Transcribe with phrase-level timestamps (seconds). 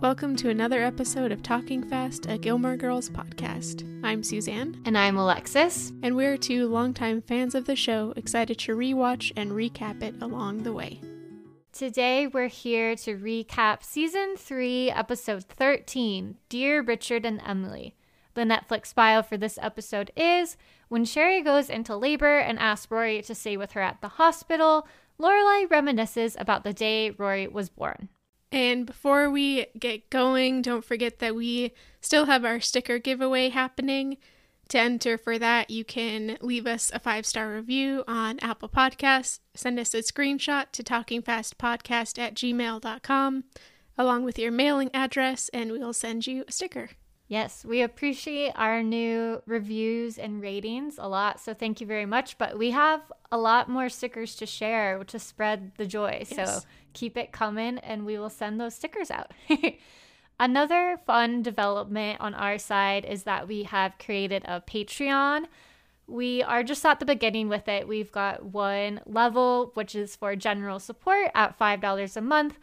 [0.00, 3.84] Welcome to another episode of Talking Fast, a Gilmore Girls podcast.
[4.04, 5.92] I'm Suzanne, And I'm Alexis.
[6.02, 10.62] and we're two longtime fans of the show, excited to rewatch and recap it along
[10.62, 11.00] the way.
[11.72, 17.94] Today we're here to recap season 3, episode 13 Dear Richard and Emily.
[18.34, 20.56] The Netflix bio for this episode is
[20.88, 24.86] When Sherry goes into labor and asks Rory to stay with her at the hospital,
[25.20, 28.08] Lorelai reminisces about the day Rory was born.
[28.52, 34.16] And before we get going, don't forget that we still have our sticker giveaway happening.
[34.70, 39.40] To enter for that, you can leave us a five star review on Apple Podcasts,
[39.54, 43.44] send us a screenshot to talkingfastpodcast at gmail.com,
[43.98, 46.90] along with your mailing address, and we'll send you a sticker.
[47.30, 51.38] Yes, we appreciate our new reviews and ratings a lot.
[51.38, 52.36] So thank you very much.
[52.38, 56.24] But we have a lot more stickers to share to spread the joy.
[56.24, 56.58] So
[56.92, 59.30] keep it coming and we will send those stickers out.
[60.40, 65.44] Another fun development on our side is that we have created a Patreon.
[66.08, 67.86] We are just at the beginning with it.
[67.86, 72.58] We've got one level, which is for general support at $5 a month.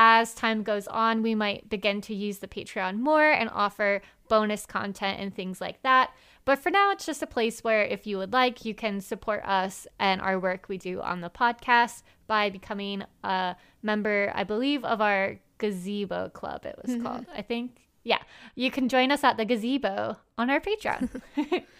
[0.00, 4.66] As time goes on, we might begin to use the Patreon more and offer bonus
[4.66, 6.10] content and things like that.
[6.44, 9.42] But for now, it's just a place where if you would like, you can support
[9.44, 14.84] us and our work we do on the podcast by becoming a member, I believe,
[14.84, 17.06] of our gazebo club, it was mm-hmm.
[17.06, 17.26] called.
[17.34, 17.82] I think.
[18.04, 18.22] Yeah.
[18.54, 21.22] You can join us at the gazebo on our Patreon.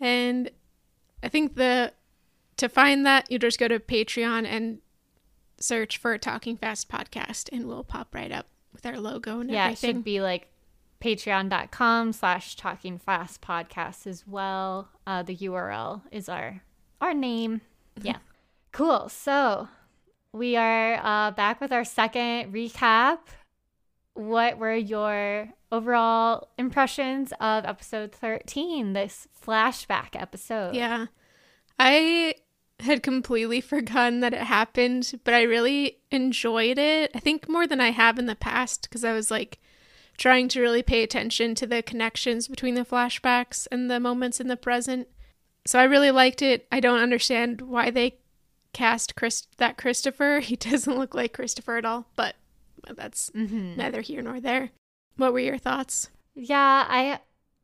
[0.00, 0.50] And
[1.22, 1.92] I think the
[2.56, 4.78] to find that you just go to Patreon and
[5.60, 9.54] search for Talking Fast podcast and we'll pop right up with our logo and everything.
[9.54, 9.96] yeah, it everything.
[9.96, 10.48] should be like
[11.00, 14.88] patreon.com slash talking fast podcast as well.
[15.06, 16.62] Uh, the URL is our
[17.00, 17.60] our name.
[18.02, 18.18] Yeah.
[18.72, 19.08] cool.
[19.08, 19.68] So
[20.32, 23.18] we are uh, back with our second recap.
[24.14, 30.74] What were your overall impressions of episode 13, this flashback episode?
[30.74, 31.06] Yeah.
[31.78, 32.34] I
[32.80, 37.10] had completely forgotten that it happened, but I really enjoyed it.
[37.14, 39.60] I think more than I have in the past because I was like
[40.18, 44.48] trying to really pay attention to the connections between the flashbacks and the moments in
[44.48, 45.08] the present.
[45.66, 46.66] So I really liked it.
[46.70, 48.18] I don't understand why they
[48.72, 50.40] cast Chris that Christopher.
[50.44, 52.34] He doesn't look like Christopher at all, but
[52.96, 53.76] that's Mm-hmm.
[53.76, 54.70] neither here nor there.
[55.16, 56.10] What were your thoughts?
[56.34, 57.20] Yeah, I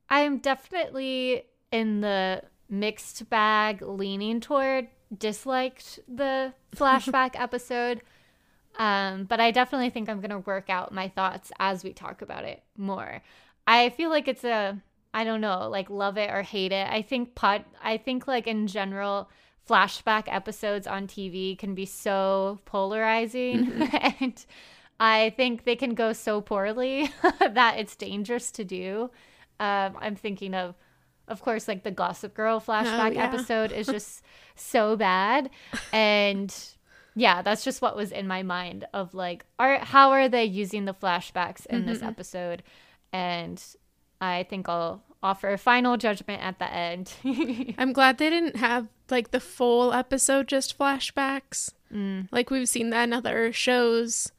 [0.09, 8.00] I'm definitely in the mixed bag leaning toward disliked the flashback episode.
[8.77, 12.45] Um, but I definitely think I'm gonna work out my thoughts as we talk about
[12.45, 13.23] it more.
[13.67, 14.81] I feel like it's a
[15.12, 16.89] I don't know, like love it or hate it.
[16.91, 19.31] I think pod I think like in general
[19.69, 23.83] flashback episodes on TV can be so polarizing
[24.21, 24.45] and
[25.01, 27.11] I think they can go so poorly
[27.41, 29.11] that it's dangerous to do.
[29.61, 30.75] Um, I'm thinking of,
[31.29, 33.25] of course, like the Gossip Girl flashback yeah.
[33.25, 34.23] episode is just
[34.55, 35.51] so bad,
[35.93, 36.55] and
[37.14, 40.84] yeah, that's just what was in my mind of like, are how are they using
[40.84, 42.62] the flashbacks in this episode?
[43.12, 43.62] And
[44.20, 47.12] I think I'll offer a final judgment at the end.
[47.78, 51.72] I'm glad they didn't have like the full episode just flashbacks.
[51.92, 52.28] Mm.
[52.32, 54.32] Like we've seen that in other shows.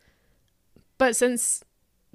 [0.98, 1.64] But since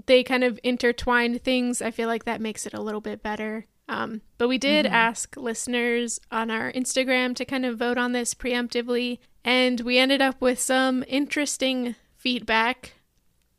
[0.06, 3.66] they kind of intertwined things, I feel like that makes it a little bit better.
[3.90, 8.34] Um, but we did ask listeners on our Instagram to kind of vote on this
[8.34, 12.92] preemptively, and we ended up with some interesting feedback.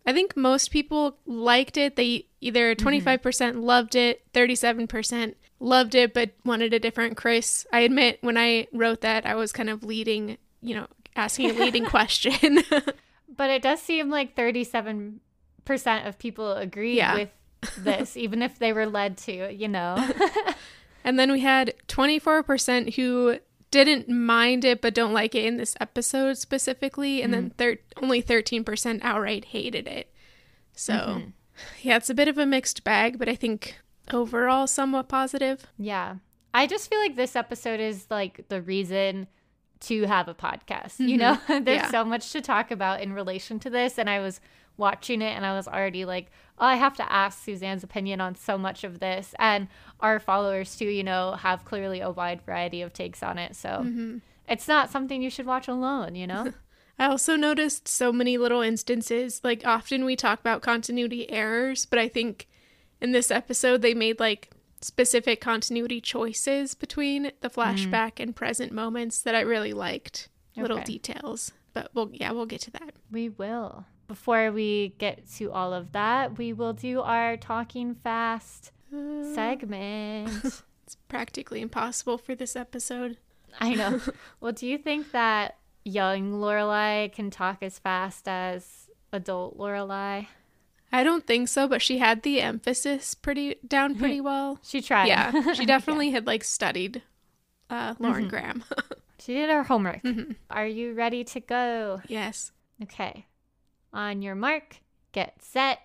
[0.05, 1.97] I think most people liked it.
[1.97, 7.67] They either 25% loved it, 37% loved it, but wanted a different Chris.
[7.73, 11.53] I admit when I wrote that, I was kind of leading, you know, asking a
[11.53, 12.59] leading question.
[13.33, 15.19] But it does seem like 37%
[16.05, 17.15] of people agree Yeah.
[17.15, 17.29] with
[17.77, 19.95] this, even if they were led to, you know?
[21.03, 23.37] and then we had 24% who
[23.69, 27.55] didn't mind it but don't like it in this episode specifically, and then mm-hmm.
[27.55, 30.13] thir- only 13% outright hated it.
[30.73, 31.29] So, mm-hmm.
[31.81, 33.77] yeah, it's a bit of a mixed bag, but I think
[34.11, 35.67] overall somewhat positive.
[35.77, 36.15] yeah.
[36.53, 39.27] I just feel like this episode is like the reason
[39.81, 40.99] to have a podcast.
[40.99, 41.53] You mm-hmm.
[41.53, 41.91] know, there's Yeah.
[41.91, 43.97] so much to talk about in relation to this.
[43.97, 44.39] And I was
[44.77, 48.35] watching it and I was already like, oh, I have to ask Suzanne's opinion on
[48.35, 49.33] so much of this.
[49.39, 49.67] And
[49.99, 53.55] our followers, too, you know, have clearly a wide variety of takes on it.
[53.55, 54.17] So mm-hmm.
[54.47, 56.53] it's not something you should watch alone, you know?
[56.99, 59.41] I also noticed so many little instances.
[59.43, 62.47] Like, often we talk about continuity errors, but I think
[63.01, 64.51] in this episode they made like
[64.81, 67.53] specific continuity choices between the mm.
[67.53, 70.29] flashback and present moments that I really liked.
[70.55, 71.53] Little details.
[71.73, 72.93] But we'll, yeah, we'll get to that.
[73.09, 73.85] We will.
[74.11, 80.29] Before we get to all of that, we will do our talking fast Uh, segment.
[80.83, 83.17] it's practically impossible for this episode.
[83.59, 84.01] I know.
[84.41, 85.55] well, do you think that
[85.85, 90.27] young Lorelai can talk as fast as adult Lorelai?
[90.91, 94.59] I don't think so, but she had the emphasis pretty down pretty well.
[94.61, 95.07] She tried.
[95.07, 97.01] Yeah, she definitely had like studied
[97.69, 98.29] uh, Lauren Mm-hmm.
[98.29, 98.63] Graham.
[99.19, 100.03] She did her homework.
[100.03, 100.31] Mm-hmm.
[100.49, 102.01] Are you ready to go?
[102.09, 102.51] yes.
[102.83, 103.25] Okay.
[103.93, 104.77] On your mark,
[105.11, 105.79] get set,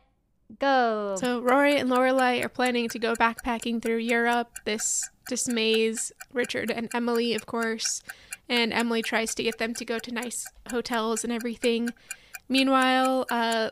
[0.58, 1.16] go.
[1.18, 4.50] So Rory and Lorelai are planning to go backpacking through Europe.
[4.64, 8.02] This dismays Richard and Emily, of course,
[8.48, 11.90] and Emily tries to get them to go to nice hotels and everything.
[12.48, 13.70] Meanwhile, uh,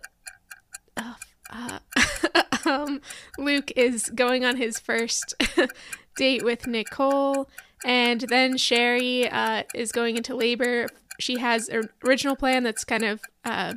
[0.96, 1.14] uh,
[1.50, 1.78] uh,
[2.66, 3.00] um,
[3.38, 5.34] Luke is going on his first
[6.16, 7.48] date with Nicole,
[7.84, 10.88] and then Sherry uh, is going into labor.
[11.20, 13.74] She has an original plan that's kind of uh,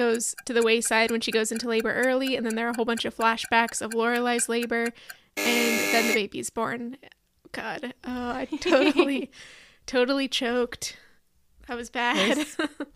[0.00, 2.76] goes to the wayside when she goes into labor early, and then there are a
[2.76, 4.84] whole bunch of flashbacks of Lorelai's labor,
[5.36, 6.96] and then the baby's born.
[7.52, 9.30] God, oh, I totally,
[9.84, 10.96] totally choked.
[11.68, 12.46] That was bad.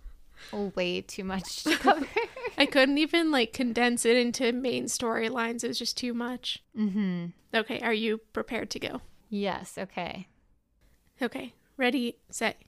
[0.74, 2.06] Way too much to cover.
[2.58, 5.62] I couldn't even like condense it into main storylines.
[5.62, 6.62] It was just too much.
[6.76, 7.26] mm-hmm.
[7.54, 9.02] Okay, are you prepared to go?
[9.28, 10.28] Yes, okay.
[11.20, 12.62] Okay, ready, set.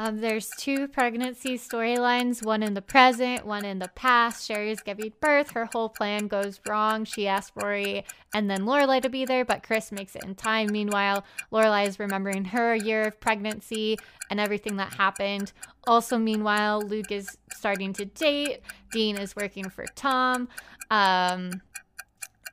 [0.00, 4.46] Um, there's two pregnancy storylines, one in the present, one in the past.
[4.46, 5.50] Sherry's giving birth.
[5.50, 7.04] Her whole plan goes wrong.
[7.04, 10.68] She asks Rory and then Lorelai to be there, but Chris makes it in time.
[10.72, 13.98] Meanwhile, Lorelai is remembering her year of pregnancy
[14.30, 15.52] and everything that happened.
[15.86, 18.60] Also, meanwhile, Luke is starting to date.
[18.92, 20.48] Dean is working for Tom.
[20.90, 21.60] Um,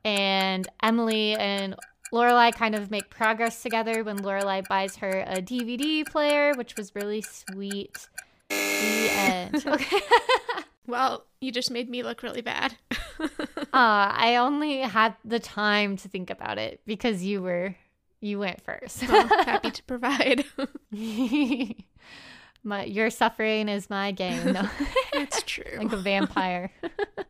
[0.04, 1.78] and Emily and
[2.14, 6.94] Lorelai kind of make progress together when Lorelai buys her a DVD player, which was
[6.96, 8.08] really sweet.
[8.50, 9.66] The end.
[9.68, 10.00] Okay.
[10.90, 12.78] Well, you just made me look really bad.
[13.20, 13.28] uh,
[13.74, 17.76] I only had the time to think about it because you were
[18.22, 19.06] you went first.
[19.06, 20.46] well, happy to provide.
[22.64, 24.54] my your suffering is my gain.
[24.54, 24.70] No,
[25.14, 25.78] It's true.
[25.78, 26.72] like a vampire.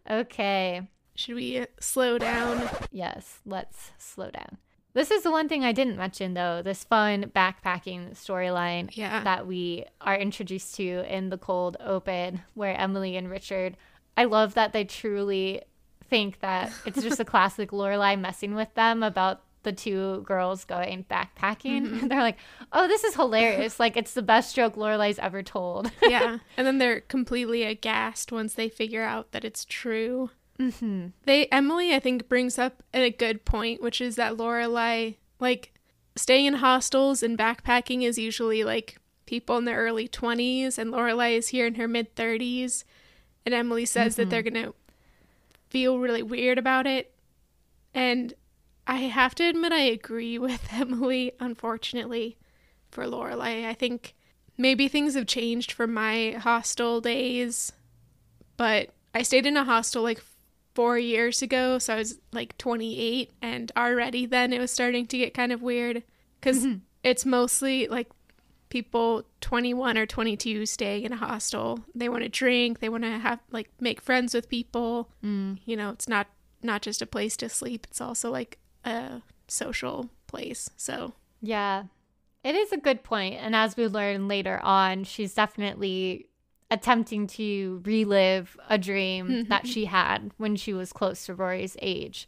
[0.08, 0.88] okay.
[1.16, 2.70] Should we slow down?
[2.92, 4.58] Yes, let's slow down.
[4.98, 9.24] This is the one thing I didn't mention though, this fun backpacking storyline Yeah.
[9.24, 13.78] that we are introduced to in the cold open where Emily and Richard
[14.18, 15.62] I love that they truly
[16.10, 21.06] think that it's just a classic Lorelai messing with them about the two girls going
[21.12, 21.86] backpacking.
[21.86, 22.08] Mm-hmm.
[22.08, 22.38] They're like,
[22.72, 23.80] "Oh, this is hilarious!
[23.80, 26.40] like it's the best joke Lorelai's ever told." yeah.
[26.58, 30.32] And then they're completely aghast once they figure out that it's true.
[30.60, 31.08] Mm-hmm.
[31.26, 35.74] They Emily, I think, brings up a good point, which is that Lorelai, like,
[36.16, 41.38] staying in hostels and backpacking is usually like people in their early twenties, and Lorelai
[41.38, 42.86] is here in her mid thirties,
[43.46, 44.74] and Emily says that they're gonna
[45.70, 47.14] feel really weird about it,
[47.94, 48.34] and
[48.88, 51.34] I have to admit I agree with Emily.
[51.40, 52.38] Unfortunately,
[52.90, 54.16] for Lorelai, I think
[54.58, 57.72] maybe things have changed from my hostel days,
[58.56, 60.22] but I stayed in a hostel like
[60.78, 65.18] four years ago, so I was like 28, and already then it was starting to
[65.18, 66.04] get kind of weird
[66.40, 66.68] because
[67.04, 68.08] it's mostly like
[68.70, 71.80] people 21 or 22 staying in a hostel.
[71.96, 75.10] They want to drink, they want to have like make friends with people.
[75.26, 75.58] Mm.
[75.66, 76.28] You know, it's not
[76.62, 80.70] not just a place to sleep; it's also like a social place.
[80.78, 81.86] So Yeah,
[82.44, 83.40] it is a good point.
[83.42, 86.27] And as we learn later on, she's definitely
[86.70, 89.50] attempting to relive a dream mm-hmm.
[89.50, 92.28] that she had when she was close to Rory's age.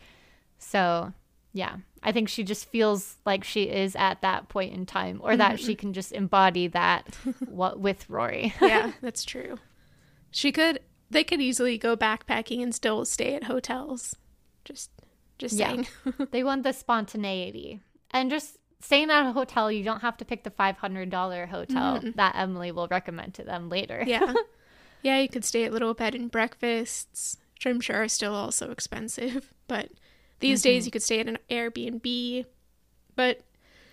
[0.57, 1.13] So,
[1.53, 5.35] yeah, I think she just feels like she is at that point in time or
[5.35, 5.79] that she mm-hmm.
[5.79, 7.07] can just embody that
[7.47, 8.53] what with Rory.
[8.61, 9.57] yeah, that's true.
[10.31, 10.79] She could.
[11.11, 14.15] They could easily go backpacking and still stay at hotels.
[14.63, 14.91] Just,
[15.39, 15.69] just Yeah.
[15.69, 15.87] saying.
[16.31, 17.81] they want the spontaneity.
[18.11, 22.35] And just staying at a hotel, you don't have to pick the $500 hotel that
[22.35, 24.03] Emily will recommend to them later.
[24.05, 24.33] yeah,
[25.01, 25.19] yeah.
[25.19, 29.53] You could stay at little bed and breakfasts, which I'm sure are still also expensive.
[29.67, 29.91] But
[30.39, 32.45] these days, you could stay at an Airbnb.
[33.15, 33.41] But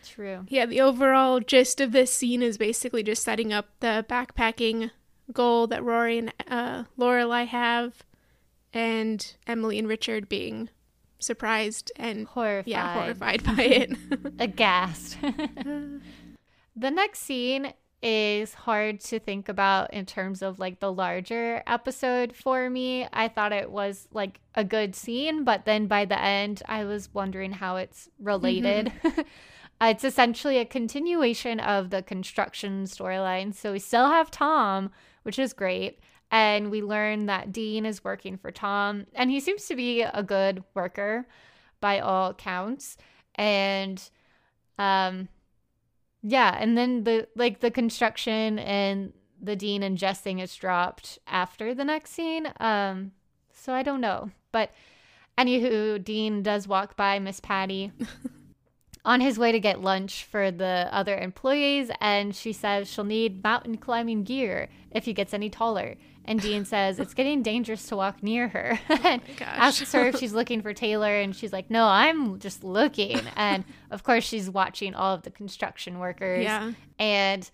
[0.06, 0.46] True.
[0.48, 4.90] yeah, the overall gist of this scene is basically just setting up the backpacking
[5.32, 8.04] goal that Rory and uh, Lorelai have,
[8.72, 10.70] and Emily and Richard being
[11.18, 12.66] surprised and Horrified.
[12.68, 13.92] yeah, horrified by it.
[14.38, 15.18] aghast.
[16.76, 22.36] the next scene is hard to think about in terms of like the larger episode
[22.36, 23.08] for me.
[23.12, 27.12] I thought it was like a good scene, but then by the end, I was
[27.12, 28.92] wondering how it's related.
[29.02, 29.22] Mm-hmm.
[29.78, 33.54] Uh, it's essentially a continuation of the construction storyline.
[33.54, 34.90] So we still have Tom,
[35.22, 35.98] which is great.
[36.30, 40.22] And we learn that Dean is working for Tom, and he seems to be a
[40.22, 41.26] good worker
[41.80, 42.96] by all counts.
[43.36, 44.02] And
[44.78, 45.28] um
[46.22, 51.18] yeah, and then the like the construction and the Dean and Jess thing is dropped
[51.26, 52.52] after the next scene.
[52.58, 53.12] Um
[53.52, 54.30] so I don't know.
[54.52, 54.72] But
[55.38, 57.92] anywho, Dean does walk by Miss Patty
[59.04, 63.42] on his way to get lunch for the other employees, and she says she'll need
[63.42, 65.94] mountain climbing gear if he gets any taller.
[66.26, 68.78] And Dean says it's getting dangerous to walk near her.
[68.88, 72.64] and Oh asks her if she's looking for Taylor, and she's like, "No, I'm just
[72.64, 76.44] looking." And of course, she's watching all of the construction workers.
[76.44, 76.72] Yeah.
[76.98, 77.48] And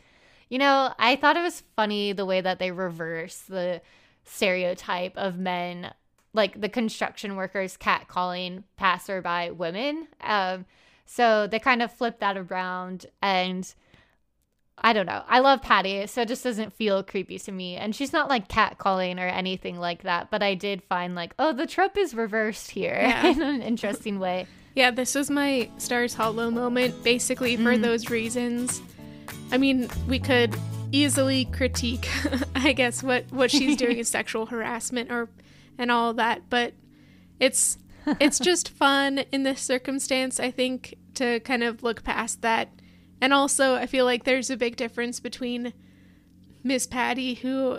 [0.48, 3.80] you know, I thought it was funny the way that they reverse the
[4.24, 5.92] stereotype of men,
[6.32, 10.08] like the construction workers catcalling passerby women.
[10.20, 10.66] Um,
[11.04, 13.72] so they kind of flip that around and.
[14.78, 15.22] I don't know.
[15.28, 17.76] I love Patty, so it just doesn't feel creepy to me.
[17.76, 20.30] And she's not like catcalling or anything like that.
[20.30, 23.26] But I did find like, oh, the trope is reversed here Yeah.
[23.26, 24.46] in an interesting way.
[24.74, 27.82] Yeah, this was my Stars Hollow moment, basically for Mm.
[27.82, 28.80] those reasons.
[29.52, 30.56] I mean, we could
[30.90, 32.08] easily critique,
[32.54, 35.28] I guess, what what she's doing is sexual harassment or
[35.78, 36.72] and all that, but
[37.38, 37.76] it's
[38.20, 42.68] it's just fun in this circumstance, I think, to kind of look past that.
[43.22, 45.72] And also, I feel like there's a big difference between
[46.64, 47.78] Miss Patty, who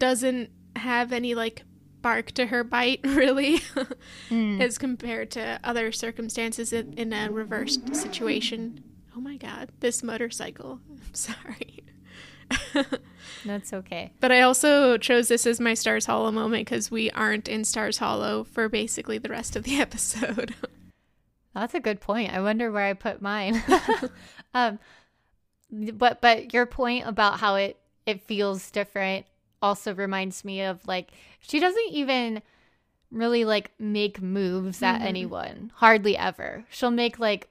[0.00, 1.62] doesn't have any like
[2.02, 3.60] bark to her bite, really,
[4.28, 4.60] hmm.
[4.60, 8.82] as compared to other circumstances in, in a reversed situation.
[9.16, 10.80] Oh my god, this motorcycle.
[10.90, 11.84] I'm sorry.
[13.44, 14.12] That's okay.
[14.18, 17.98] But I also chose this as my Stars Hollow moment because we aren't in Stars
[17.98, 20.56] Hollow for basically the rest of the episode.
[21.54, 22.32] That's a good point.
[22.32, 23.62] I wonder where I put mine.
[24.54, 24.78] um,
[25.70, 29.26] but but your point about how it it feels different
[29.62, 32.42] also reminds me of like she doesn't even
[33.10, 35.04] really like make moves at Mhm.
[35.04, 35.72] anyone.
[35.76, 36.64] Hardly ever.
[36.70, 37.48] She'll make like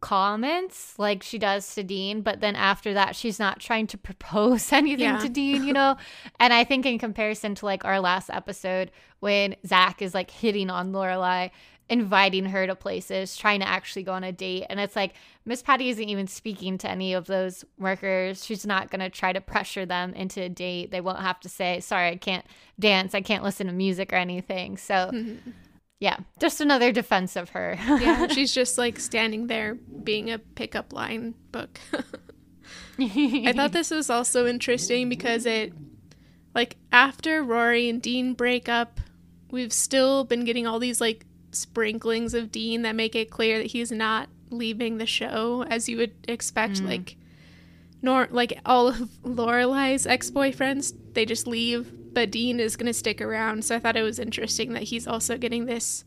[0.00, 4.72] comments like she does to Dean, but then after that she's not trying to propose
[4.72, 5.18] anything Yeah.
[5.18, 5.96] to Dean, you know?
[6.40, 10.70] and I think in comparison to like our last episode when Zach is like hitting
[10.70, 11.50] on Lorelai,
[11.88, 14.66] inviting her to places, trying to actually go on a date.
[14.70, 18.44] And it's like Miss Patty isn't even speaking to any of those workers.
[18.44, 20.90] She's not gonna try to pressure them into a date.
[20.90, 22.46] They won't have to say, sorry, I can't
[22.78, 24.76] dance, I can't listen to music or anything.
[24.76, 25.10] So
[26.00, 27.76] yeah, just another defense of her.
[27.78, 31.78] yeah, she's just like standing there being a pickup line book.
[32.98, 35.72] I thought this was also interesting because it,
[36.54, 39.00] like, after Rory and Dean break up,
[39.50, 43.68] we've still been getting all these, like, sprinklings of Dean that make it clear that
[43.68, 46.74] he's not leaving the show as you would expect.
[46.74, 46.88] Mm.
[46.88, 47.16] Like,
[48.00, 53.20] nor like all of Lorelai's ex boyfriends, they just leave, but Dean is gonna stick
[53.20, 53.64] around.
[53.64, 56.04] So I thought it was interesting that he's also getting this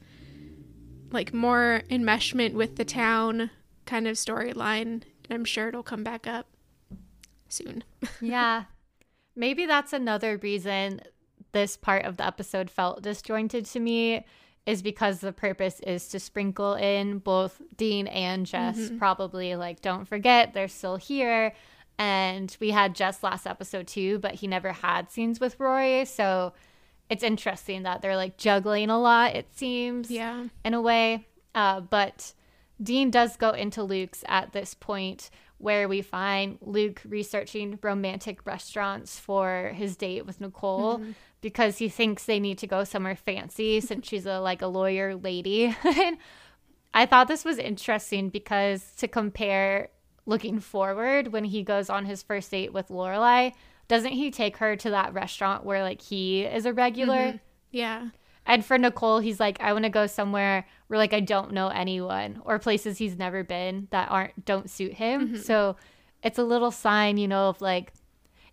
[1.11, 3.49] like more enmeshment with the town
[3.85, 5.03] kind of storyline.
[5.29, 6.47] I'm sure it'll come back up
[7.47, 7.83] soon.
[8.21, 8.65] yeah.
[9.35, 11.01] Maybe that's another reason
[11.51, 14.25] this part of the episode felt disjointed to me
[14.65, 18.91] is because the purpose is to sprinkle in both Dean and Jess.
[18.97, 21.53] Probably like, don't forget, they're still here.
[21.97, 26.05] And we had Jess last episode too, but he never had scenes with Rory.
[26.05, 26.53] So
[27.09, 30.45] it's interesting that they're like juggling a lot, it seems Yeah.
[30.63, 31.27] in a way.
[31.53, 32.33] Uh, but
[32.81, 39.17] Dean does go into Luke's at this point where we find Luke researching romantic restaurants
[39.17, 41.01] for his date with Nicole
[41.45, 45.15] because he thinks they need to go somewhere fancy since she's a like a lawyer
[45.15, 45.65] lady.
[45.83, 46.17] and
[46.95, 49.89] I thought this was interesting because to compare
[50.25, 53.53] looking forward when he goes on his first date with Lorelai,
[53.87, 57.15] doesn't he take her to that restaurant where like he is a regular?
[57.15, 57.37] Mm-hmm.
[57.69, 58.07] Yeah.
[58.47, 61.67] And for Nicole, he's like, I want to go somewhere where like I don't know
[61.67, 65.27] anyone or places he's never been that aren't don't suit him.
[65.27, 65.35] Mm-hmm.
[65.43, 65.75] So
[66.23, 67.93] it's a little sign, you know, of like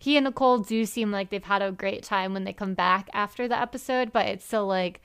[0.03, 3.09] he and Nicole do seem like they've had a great time when they come back
[3.13, 5.01] after the episode, but it's still like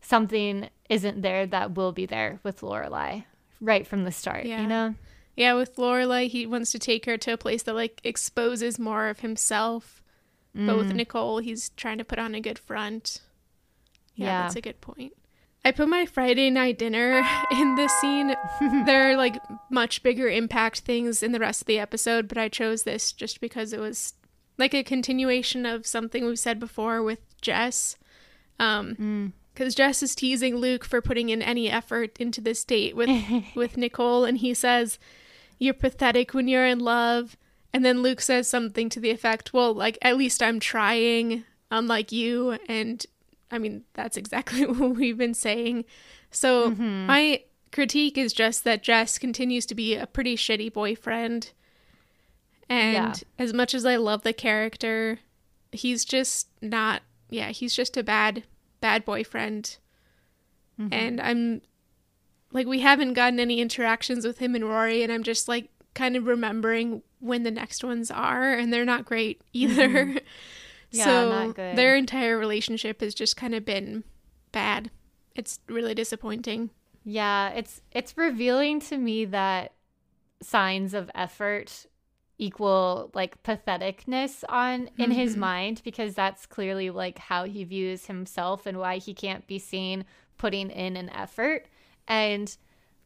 [0.00, 3.24] something isn't there that will be there with Lorelai
[3.60, 4.62] right from the start, Yeah.
[4.62, 4.94] you know?
[5.36, 9.08] Yeah, with Lorelai, he wants to take her to a place that like exposes more
[9.08, 10.02] of himself.
[10.54, 10.96] But with mm.
[10.96, 13.20] Nicole, he's trying to put on a good front.
[14.14, 14.42] Yeah, Yeah.
[14.42, 15.12] that's a good point.
[15.66, 18.34] I put my Friday night dinner in this scene.
[18.86, 19.36] there are like
[19.70, 23.42] much bigger impact things in the rest of the episode, but I chose this just
[23.42, 24.14] because it was
[24.60, 27.96] like a continuation of something we've said before with Jess.
[28.60, 33.10] Um, because Jess is teasing Luke for putting in any effort into this date with
[33.56, 34.98] with Nicole, and he says,
[35.58, 37.36] "You're pathetic when you're in love."
[37.72, 42.10] And then Luke says something to the effect, well, like, at least I'm trying, unlike
[42.10, 42.58] you.
[42.68, 43.04] And
[43.50, 45.84] I mean, that's exactly what we've been saying.
[46.30, 47.06] So mm-hmm.
[47.06, 51.52] my critique is just that Jess continues to be a pretty shitty boyfriend.
[52.70, 53.14] And yeah.
[53.36, 55.18] as much as I love the character,
[55.72, 58.44] he's just not, yeah, he's just a bad,
[58.80, 59.76] bad boyfriend.
[60.80, 60.94] Mm-hmm.
[60.94, 61.62] And I'm
[62.52, 66.16] like, we haven't gotten any interactions with him and Rory, and I'm just like kind
[66.16, 69.88] of remembering when the next ones are, and they're not great either.
[69.88, 70.18] Mm-hmm.
[70.92, 74.02] Yeah, so their entire relationship has just kind of been
[74.50, 74.90] bad.
[75.36, 76.70] It's really disappointing.
[77.04, 79.74] Yeah, it's it's revealing to me that
[80.42, 81.86] signs of effort
[82.40, 85.12] equal like patheticness on in mm-hmm.
[85.12, 89.58] his mind because that's clearly like how he views himself and why he can't be
[89.58, 90.04] seen
[90.38, 91.66] putting in an effort
[92.08, 92.56] and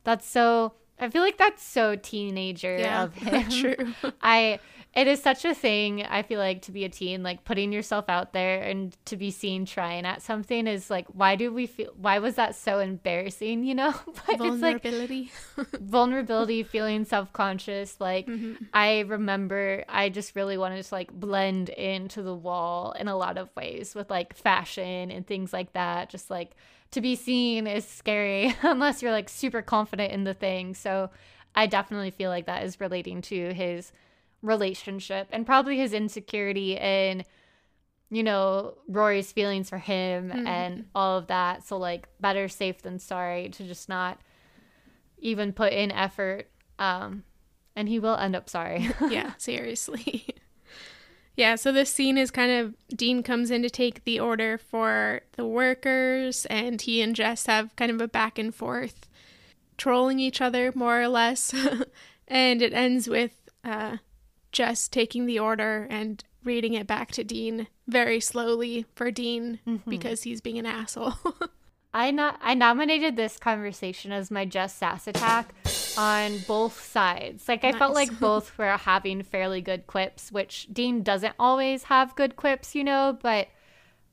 [0.04, 3.50] that's so I feel like that's so teenager yeah, of him.
[3.50, 4.12] True.
[4.22, 4.60] I
[4.96, 8.06] it is such a thing i feel like to be a teen like putting yourself
[8.08, 11.92] out there and to be seen trying at something is like why do we feel
[11.96, 13.94] why was that so embarrassing you know?
[14.26, 18.64] But vulnerability like vulnerability feeling self-conscious like mm-hmm.
[18.72, 23.38] i remember i just really wanted to like blend into the wall in a lot
[23.38, 26.08] of ways with like fashion and things like that.
[26.08, 26.52] Just like
[26.92, 30.74] to be seen is scary unless you're like super confident in the thing.
[30.74, 31.10] So
[31.56, 33.92] i definitely feel like that is relating to his
[34.44, 37.24] relationship and probably his insecurity and
[38.10, 40.46] you know Rory's feelings for him mm-hmm.
[40.46, 41.66] and all of that.
[41.66, 44.20] So like better safe than sorry to just not
[45.18, 46.48] even put in effort.
[46.78, 47.24] Um
[47.74, 48.90] and he will end up sorry.
[49.10, 50.26] Yeah seriously.
[51.36, 55.22] Yeah so this scene is kind of dean comes in to take the order for
[55.32, 59.08] the workers and he and jess have kind of a back and forth
[59.76, 61.52] trolling each other more or less.
[62.28, 63.32] And it ends with
[63.64, 63.98] uh
[64.54, 69.90] Jess taking the order and reading it back to Dean very slowly for Dean mm-hmm.
[69.90, 71.14] because he's being an asshole.
[71.94, 75.54] I not I nominated this conversation as my just sass attack
[75.96, 77.46] on both sides.
[77.48, 77.78] Like I nice.
[77.78, 82.74] felt like both were having fairly good quips, which Dean doesn't always have good quips,
[82.74, 83.48] you know, but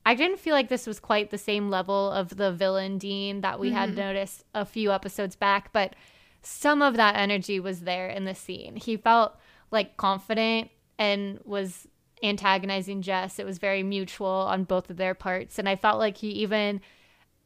[0.04, 3.58] I didn't feel like this was quite the same level of the villain Dean that
[3.58, 3.76] we mm-hmm.
[3.76, 5.94] had noticed a few episodes back, but
[6.42, 8.76] some of that energy was there in the scene.
[8.76, 9.36] He felt
[9.72, 11.88] like confident and was
[12.22, 13.38] antagonizing Jess.
[13.38, 15.58] It was very mutual on both of their parts.
[15.58, 16.80] And I felt like he even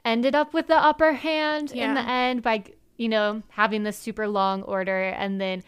[0.04, 1.88] ended up with the upper hand yeah.
[1.88, 2.64] in the end by,
[2.96, 5.62] you know, having this super long order and then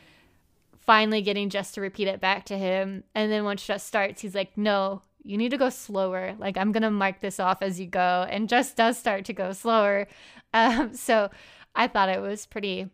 [0.78, 3.04] finally getting Jess to repeat it back to him.
[3.14, 6.34] And then once Jess starts, he's like, no, you need to go slower.
[6.38, 8.26] Like, I'm going to mark this off as you go.
[8.30, 10.08] And Jess does start to go slower.
[10.54, 11.28] Um, so
[11.74, 12.88] I thought it was pretty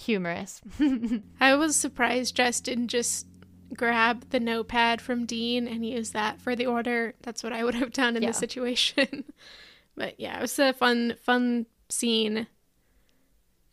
[0.00, 0.60] humorous.
[1.40, 3.26] I was surprised Jess didn't just
[3.74, 7.14] grab the notepad from Dean and use that for the order.
[7.22, 8.30] That's what I would have done in yeah.
[8.30, 9.24] the situation.
[9.96, 12.46] but yeah, it was a fun, fun scene.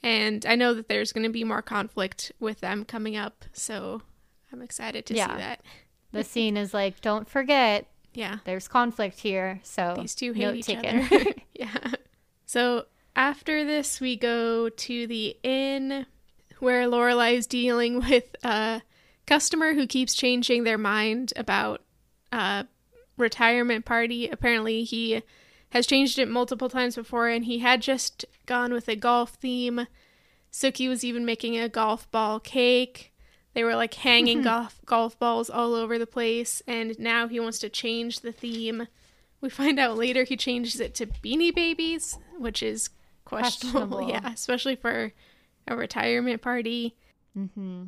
[0.04, 3.46] And I know that there's going to be more conflict with them coming up.
[3.54, 4.02] So
[4.52, 5.32] I'm excited to yeah.
[5.32, 5.63] see that.
[6.12, 7.88] the scene is like, don't forget.
[8.13, 8.38] Yeah.
[8.46, 9.60] There's conflict here.
[9.63, 11.06] So these two hate each taken.
[11.06, 11.34] other.
[11.54, 11.94] yeah.
[12.46, 12.86] So
[13.16, 16.06] after this, we go to the inn
[16.60, 18.82] where Lorelai is dealing with a
[19.26, 21.84] customer who keeps changing their mind about
[22.32, 22.65] a
[23.17, 24.28] retirement party.
[24.28, 25.24] Apparently, he
[25.70, 29.88] has changed it multiple times before, and he had just gone with a golf theme.
[30.52, 33.13] Sookie was even making a golf ball cake.
[33.54, 37.60] They were like hanging golf golf balls all over the place, and now he wants
[37.60, 38.88] to change the theme.
[39.41, 42.89] We find out later he changes it to Beanie Babies, which is
[43.26, 43.98] questionable.
[43.98, 44.10] questionable.
[44.10, 45.12] Yeah, especially for
[45.67, 46.95] a retirement party.
[47.38, 47.86] Mm-hmm.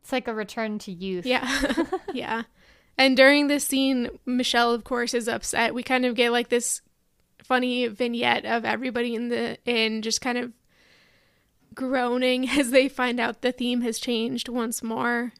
[0.00, 1.26] It's like a return to youth.
[1.26, 1.72] Yeah.
[2.12, 2.42] yeah.
[2.96, 5.74] And during this scene, Michel, of course, is upset.
[5.74, 6.82] We kind of get like this
[7.42, 10.52] funny vignette of everybody in the inn just kind of
[11.74, 15.32] groaning as they find out the theme has changed once more.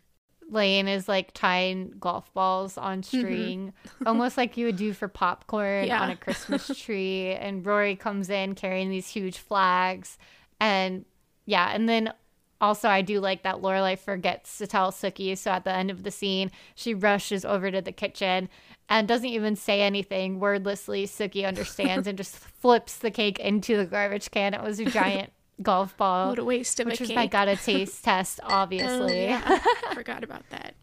[0.50, 3.18] Lane is like tying golf balls on mm-hmm.
[3.18, 4.06] string, mm-hmm.
[4.06, 6.02] almost like you would do for popcorn yeah.
[6.02, 7.32] on a Christmas tree.
[7.32, 10.18] And Rory comes in carrying these huge flags.
[10.60, 11.06] And
[11.46, 12.12] yeah, and then
[12.61, 15.37] also I do like that Lorelai forgets to tell Sookie.
[15.37, 18.48] So at the end of the scene, she rushes over to the kitchen
[18.88, 20.40] and doesn't even say anything.
[20.40, 24.54] Wordlessly, Sookie understands and just flips the cake into the garbage can.
[24.54, 26.30] It was a giant golf ball.
[26.30, 27.16] What a waste of which a was cake.
[27.16, 29.24] my gotta taste test, oh, obviously.
[29.24, 29.59] Oh, yeah.
[29.92, 30.74] Forgot about that.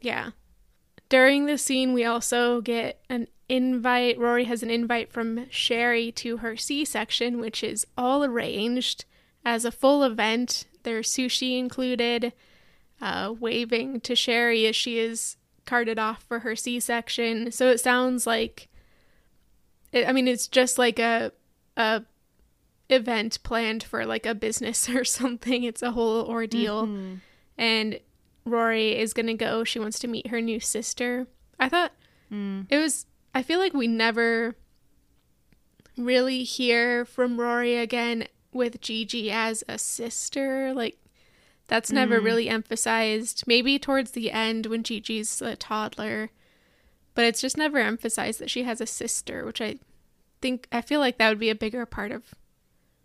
[0.00, 0.30] Yeah.
[1.08, 4.18] During the scene, we also get an invite.
[4.18, 9.04] Rory has an invite from Sherry to her C section, which is all arranged
[9.44, 10.66] as a full event.
[10.82, 12.32] There's sushi included.
[13.02, 17.50] uh, waving to Sherry as she is carted off for her C section.
[17.50, 18.68] So it sounds like,
[19.90, 21.32] it, I mean, it's just like a
[21.76, 22.04] a
[22.88, 25.64] event planned for like a business or something.
[25.64, 27.14] It's a whole ordeal, mm-hmm.
[27.58, 27.98] and
[28.44, 29.64] Rory is gonna go.
[29.64, 31.26] She wants to meet her new sister.
[31.58, 31.92] I thought
[32.32, 32.66] mm.
[32.70, 33.06] it was.
[33.34, 34.54] I feel like we never
[35.96, 40.72] really hear from Rory again with Gigi as a sister.
[40.74, 40.98] Like
[41.68, 42.24] that's never mm.
[42.24, 43.44] really emphasized.
[43.46, 46.30] Maybe towards the end when Gigi's a toddler,
[47.14, 49.76] but it's just never emphasized that she has a sister, which I
[50.40, 52.34] think I feel like that would be a bigger part of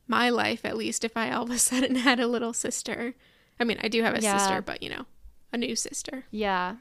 [0.08, 3.16] my life at least if I all of a sudden had a little sister.
[3.60, 4.38] I mean, I do have a yeah.
[4.38, 5.06] sister, but you know,
[5.52, 6.26] a new sister.
[6.32, 6.76] Yeah.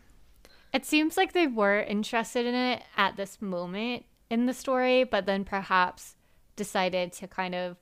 [0.73, 5.25] It seems like they were interested in it at this moment in the story, but
[5.25, 6.17] then perhaps
[6.57, 7.77] decided to kind of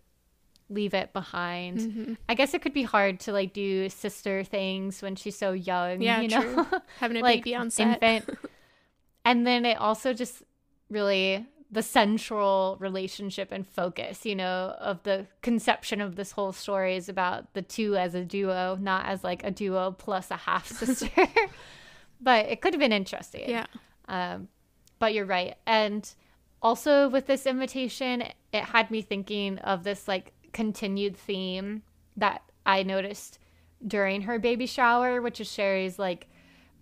[0.75, 1.79] leave it behind.
[1.79, 2.15] Mm-hmm.
[2.29, 6.03] I guess it could be hard to like do sister things when she's so young.
[6.03, 6.43] Yeah, you know?
[6.43, 6.67] true.
[6.99, 8.03] Having a like, baby on set.
[8.03, 8.39] Infant.
[9.25, 10.43] and then it also just
[10.91, 16.95] really the central relationship and focus, you know, of the conception of this whole story
[16.95, 20.69] is about the two as a duo, not as like a duo plus a half
[20.71, 21.09] sister.
[22.21, 23.49] but it could have been interesting.
[23.49, 23.67] Yeah.
[24.07, 24.49] Um,
[25.01, 25.57] but you're right.
[25.67, 26.09] And
[26.63, 31.83] also with this invitation, it had me thinking of this like continued theme
[32.17, 33.39] that I noticed
[33.87, 36.29] during her baby shower, which is Sherry's like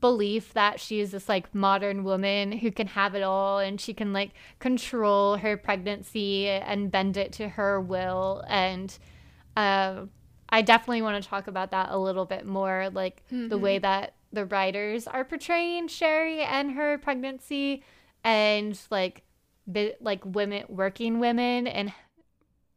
[0.03, 4.13] belief that she's this like modern woman who can have it all and she can
[4.13, 8.99] like control her pregnancy and bend it to her will and
[9.57, 10.01] uh,
[10.49, 13.47] i definitely want to talk about that a little bit more like mm-hmm.
[13.47, 17.85] the way that the writers are portraying sherry and her pregnancy
[18.25, 19.23] and like
[19.71, 21.93] bit like women working women and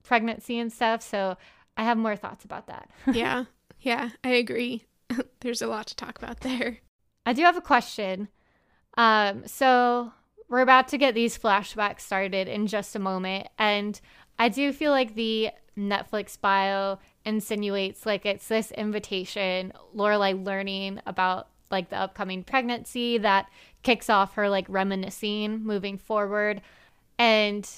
[0.06, 1.02] pregnancy and stuff.
[1.02, 1.38] So
[1.78, 2.90] I have more thoughts about that.
[3.14, 3.46] yeah.
[3.80, 4.86] Yeah, I agree.
[5.42, 6.80] There's a lot to talk about there.
[7.26, 8.30] I do have a question.
[8.98, 10.12] Um, so
[10.50, 14.00] we're about to get these flashbacks started in just a moment, and
[14.40, 21.50] I do feel like the Netflix bio insinuates like it's this invitation, Lorelai learning about
[21.72, 23.50] like the upcoming pregnancy that
[23.84, 26.62] kicks off her like reminiscing moving forward.
[27.18, 27.70] And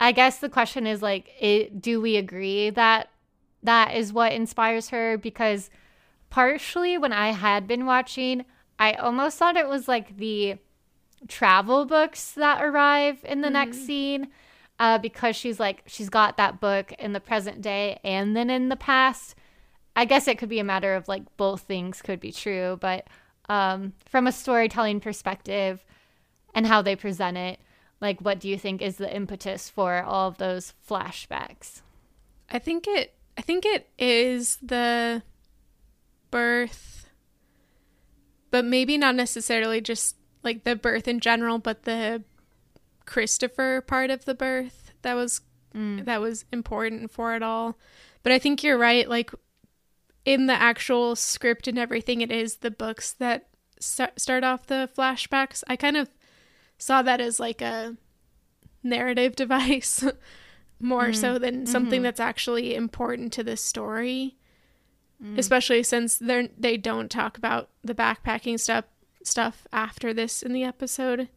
[0.00, 3.10] I guess the question is like, it, do we agree that
[3.62, 5.16] that is what inspires her?
[5.16, 5.70] Because
[6.30, 8.44] partially when I had been watching,
[8.78, 10.58] I almost thought it was like the
[11.28, 14.28] travel books that arrive in the mm next scene.
[14.80, 18.70] Uh, because she's like, she's got that book in the present day and then in
[18.70, 19.36] the past.
[19.94, 23.06] I guess it could be a matter of like both things could be true, but
[23.48, 25.84] um, from a storytelling perspective
[26.54, 27.60] and how they present it,
[28.00, 31.82] like what do you think is the impetus for all of those flashbacks?
[32.50, 35.22] I think it i think it is the
[36.30, 37.08] birth
[38.50, 42.22] but maybe not necessarily just like the birth in general but the
[43.06, 45.40] christopher part of the birth that was
[45.74, 46.04] mm.
[46.04, 47.76] that was important for it all.
[48.22, 49.30] But i think you're right like
[50.24, 55.62] in the actual script and everything it is the books that start off the flashbacks.
[55.68, 56.08] I kind of
[56.84, 57.96] saw that as like a
[58.82, 60.04] narrative device
[60.80, 62.02] more mm so than something mm-hmm.
[62.02, 64.36] that's actually important to the story.
[65.22, 65.38] Mm.
[65.38, 68.84] Especially since they they don't talk about the backpacking stuff
[69.22, 71.28] stuff after this in the episode.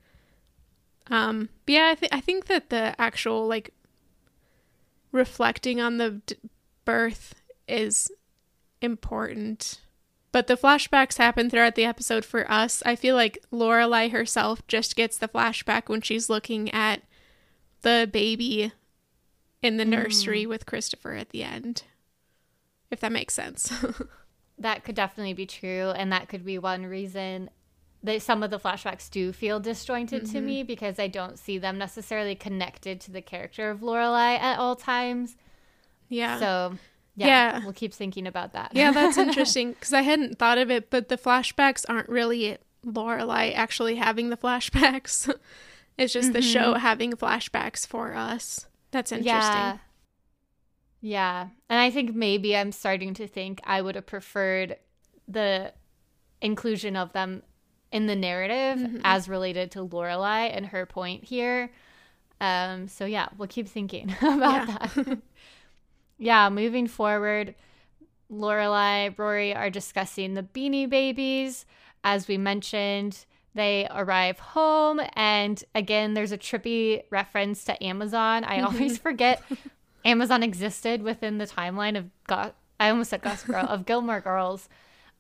[1.10, 3.74] Um, but yeah, I think I think that the actual like
[5.14, 6.36] reflecting on the d-
[6.84, 7.36] birth
[7.70, 8.12] is
[8.82, 9.80] important.
[10.32, 12.84] But the flashbacks happen throughout the episode for us.
[12.86, 17.02] I feel like Lorelai herself just gets the flashback when she's looking at
[17.82, 18.74] the baby
[19.62, 19.90] in the mm.
[19.90, 21.84] nursery with Christopher at the end.
[22.92, 23.72] If that makes sense.
[24.60, 25.92] that could definitely be true.
[25.96, 27.50] And that could be one reason
[28.04, 30.34] that some of the flashbacks do feel disjointed mm-hmm.
[30.34, 34.60] to me because I don't see them necessarily connected to the character of Lorelai at
[34.60, 35.36] all times.
[36.08, 36.40] Yeah.
[36.40, 36.78] So
[37.18, 37.64] yeah, yeah.
[37.64, 38.72] we'll keep thinking about that.
[38.74, 43.54] yeah, that's interesting because I hadn't thought of it, but the flashbacks aren't really Lorelai
[43.56, 45.34] actually having the flashbacks.
[45.98, 46.34] it's just mm-hmm.
[46.34, 46.80] the show mm-hmm.
[46.80, 48.68] having flashbacks for us.
[48.92, 49.32] That's interesting.
[49.34, 49.78] Yeah.
[51.02, 51.48] Yeah.
[51.70, 54.78] And I think maybe I'm starting to think I would have preferred
[55.28, 55.74] the
[56.42, 57.44] inclusion of them
[57.92, 59.02] in the narrative mm-hmm.
[59.04, 61.72] as related to Lorelai and her point here.
[62.40, 64.88] Um, so yeah, we'll keep thinking about yeah.
[64.96, 65.20] that.
[66.18, 67.56] Yeah, moving forward,
[68.32, 71.66] Lorelai, Rory are discussing the Beanie Babies.
[72.04, 78.44] As we mentioned, they arrive home, and again, there's a trippy reference to Amazon.
[78.44, 79.42] I always forget
[80.06, 84.70] Amazon existed within the timeline of Go- I almost said Gossip Girl of Gilmore Girls.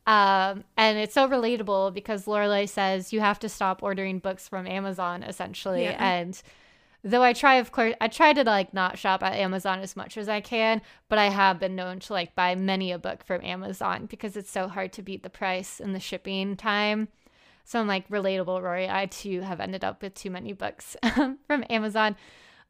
[0.06, 4.66] Um, and it's so relatable because Lorelai says you have to stop ordering books from
[4.66, 5.84] Amazon essentially.
[5.84, 5.98] Yeah.
[6.00, 6.42] And
[7.08, 10.18] though I try, of course, I try to like not shop at Amazon as much
[10.18, 13.44] as I can, but I have been known to like buy many a book from
[13.44, 17.08] Amazon because it's so hard to beat the price and the shipping time.
[17.64, 18.90] So I'm like relatable, Rory.
[18.90, 20.96] I too have ended up with too many books
[21.48, 22.16] from Amazon.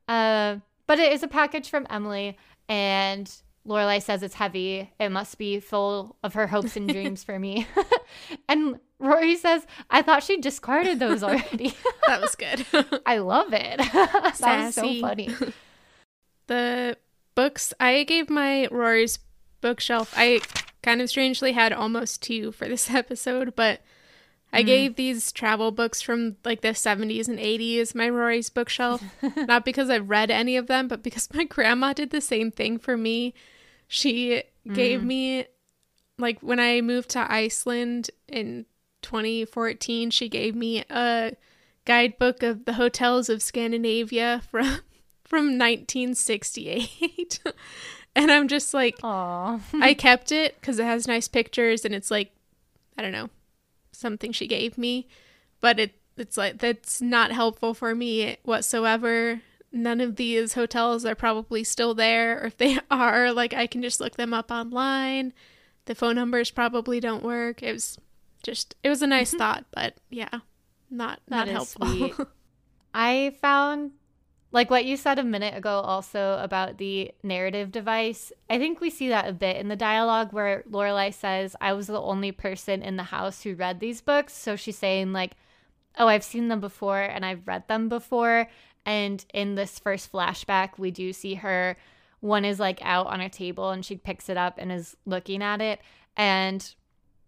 [0.07, 2.37] Uh, but it is a package from Emily,
[2.69, 3.31] and
[3.67, 4.91] Lorelai says it's heavy.
[4.99, 7.67] It must be full of her hopes and dreams for me.
[8.49, 11.75] and Rory says, I thought she discarded those already.
[12.07, 12.65] that was good.
[13.05, 13.77] I love it.
[13.77, 15.29] that was so funny.
[16.47, 16.97] The
[17.35, 19.19] books, I gave my Rory's
[19.61, 20.41] bookshelf, I
[20.81, 23.81] kind of strangely had almost two for this episode, but
[24.53, 24.67] I mm.
[24.67, 29.03] gave these travel books from like the 70s and 80s my Rory's bookshelf,
[29.35, 32.77] not because I've read any of them, but because my grandma did the same thing
[32.77, 33.33] for me.
[33.87, 34.75] She mm.
[34.75, 35.45] gave me
[36.19, 38.65] like when I moved to Iceland in
[39.01, 41.33] 2014, she gave me a
[41.85, 44.79] guidebook of the hotels of Scandinavia from
[45.23, 47.39] from 1968.
[48.15, 49.61] and I'm just like, Aww.
[49.73, 52.31] I kept it cuz it has nice pictures and it's like
[52.97, 53.29] I don't know,
[53.91, 55.07] something she gave me,
[55.61, 59.41] but it it's like that's not helpful for me whatsoever
[59.77, 63.81] none of these hotels are probably still there, or if they are, like I can
[63.81, 65.33] just look them up online.
[65.85, 67.63] The phone numbers probably don't work.
[67.63, 67.97] It was
[68.43, 69.39] just it was a nice mm-hmm.
[69.39, 70.39] thought, but yeah,
[70.89, 72.27] not not helpful.
[72.93, 73.91] I found
[74.51, 78.31] like what you said a minute ago also about the narrative device.
[78.49, 81.87] I think we see that a bit in the dialogue where Lorelai says, "I was
[81.87, 85.33] the only person in the house who read these books." So she's saying like,
[85.97, 88.49] "Oh, I've seen them before and I've read them before."
[88.87, 91.75] And in this first flashback, we do see her.
[92.21, 95.43] One is like out on a table and she picks it up and is looking
[95.43, 95.81] at it.
[96.15, 96.73] And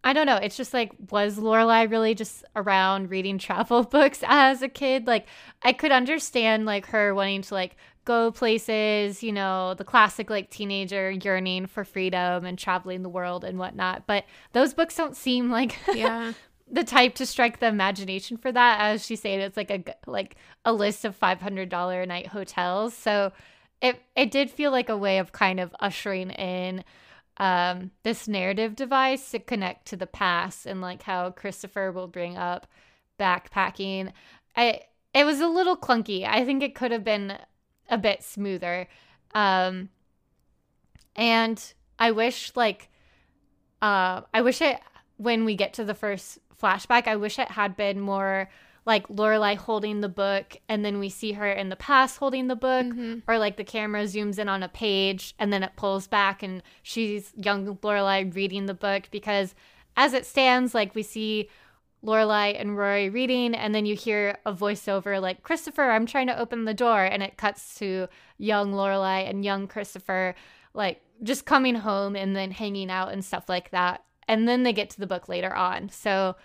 [0.01, 0.37] I don't know.
[0.37, 5.05] It's just like, was Lorelai really just around reading travel books as a kid?
[5.05, 5.27] Like,
[5.61, 10.49] I could understand like her wanting to like go places, you know, the classic like
[10.49, 14.07] teenager yearning for freedom and traveling the world and whatnot.
[14.07, 16.31] But those books don't seem like yeah
[16.71, 18.79] the type to strike the imagination for that.
[18.81, 22.27] As she said, it's like a like a list of five hundred dollar a night
[22.27, 22.93] hotels.
[22.93, 23.31] So
[23.81, 26.83] it it did feel like a way of kind of ushering in
[27.37, 32.37] um, this narrative device to connect to the past and like how Christopher will bring
[32.37, 32.67] up
[33.19, 34.11] backpacking.
[34.55, 34.81] I
[35.13, 36.27] it was a little clunky.
[36.27, 37.37] I think it could have been
[37.89, 38.87] a bit smoother.
[39.33, 39.89] Um,
[41.15, 42.89] and I wish like
[43.81, 44.79] uh, I wish it
[45.17, 47.07] when we get to the first flashback.
[47.07, 48.49] I wish it had been more
[48.85, 52.55] like Lorelai holding the book and then we see her in the past holding the
[52.55, 53.19] book mm-hmm.
[53.27, 56.63] or like the camera zooms in on a page and then it pulls back and
[56.81, 59.53] she's young Lorelai reading the book because
[59.95, 61.49] as it stands like we see
[62.03, 66.39] Lorelai and Rory reading and then you hear a voiceover like Christopher I'm trying to
[66.39, 70.33] open the door and it cuts to young Lorelai and young Christopher
[70.73, 74.71] like just coming home and then hanging out and stuff like that and then they
[74.71, 75.89] get to the book later on.
[75.89, 76.35] So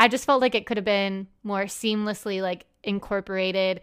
[0.00, 3.80] I just felt like it could have been more seamlessly like incorporated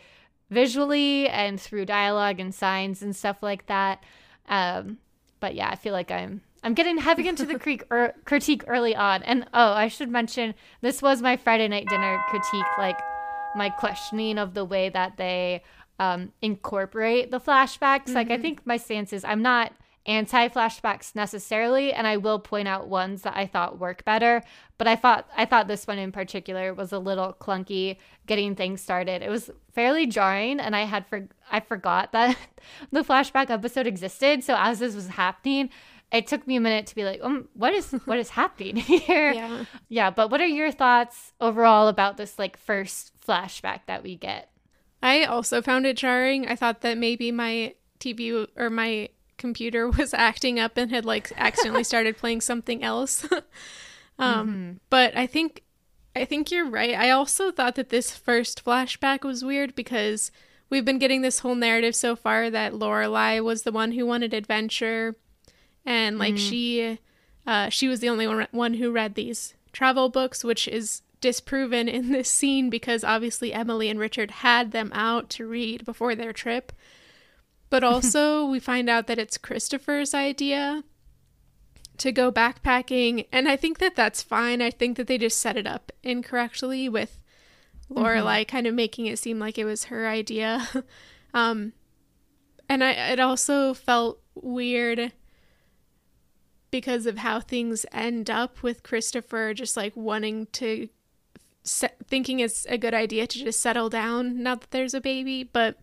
[0.49, 4.03] visually and through dialogue and signs and stuff like that.
[4.49, 4.97] Um,
[5.39, 8.93] but yeah, I feel like I'm I'm getting heavy into the creek er, critique early
[8.93, 9.23] on.
[9.23, 12.99] And oh, I should mention this was my Friday night dinner critique, like
[13.55, 15.63] my questioning of the way that they
[15.97, 18.07] um, incorporate the flashbacks.
[18.07, 18.13] Mm-hmm.
[18.15, 18.41] Like I mm-hmm.
[18.41, 19.71] think my stance is I'm not
[20.05, 24.43] anti flashbacks necessarily, and I will point out ones that I thought work better.
[24.77, 28.81] But I thought I thought this one in particular was a little clunky getting things
[28.81, 29.21] started.
[29.21, 32.37] It was fairly jarring, and I had for I forgot that
[32.91, 34.43] the flashback episode existed.
[34.43, 35.69] So as this was happening,
[36.11, 39.31] it took me a minute to be like, um, what is what is happening here?
[39.31, 39.65] Yeah.
[39.89, 40.09] Yeah.
[40.11, 44.49] But what are your thoughts overall about this like first flashback that we get?
[45.01, 46.47] I also found it jarring.
[46.47, 51.31] I thought that maybe my TV or my computer was acting up and had like
[51.37, 53.23] accidentally started playing something else.
[54.19, 54.71] um, mm-hmm.
[54.89, 55.63] But I think
[56.15, 56.95] I think you're right.
[56.95, 60.31] I also thought that this first flashback was weird because
[60.69, 64.33] we've been getting this whole narrative so far that Lorelai was the one who wanted
[64.33, 65.15] adventure,
[65.85, 66.49] and like mm.
[66.49, 66.99] she,
[67.45, 71.87] uh, she was the only one one who read these travel books, which is disproven
[71.87, 76.31] in this scene because obviously Emily and Richard had them out to read before their
[76.31, 76.71] trip.
[77.75, 80.85] But also, we find out that it's Christopher's idea
[81.97, 83.27] to go backpacking.
[83.33, 84.61] And I think that that's fine.
[84.61, 87.19] I think that they just set it up incorrectly with
[87.91, 88.49] Lorelai mm-hmm.
[88.49, 90.69] kind of making it seem like it was her idea.
[91.33, 91.73] um,
[92.69, 95.11] and I, it also felt weird
[96.71, 100.87] because of how things end up with Christopher just like wanting to
[101.63, 105.43] se- thinking it's a good idea to just settle down now that there's a baby,
[105.43, 105.77] but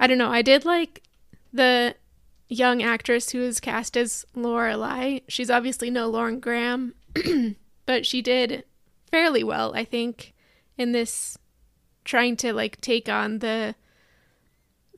[0.00, 0.32] I don't know.
[0.32, 1.02] I did like
[1.52, 1.94] the
[2.48, 5.22] young actress who was cast as Lorelai.
[5.28, 6.94] She's obviously no Lauren Graham,
[7.86, 8.64] but she did
[9.10, 10.32] fairly well, I think,
[10.78, 11.36] in this
[12.04, 13.74] trying to like take on the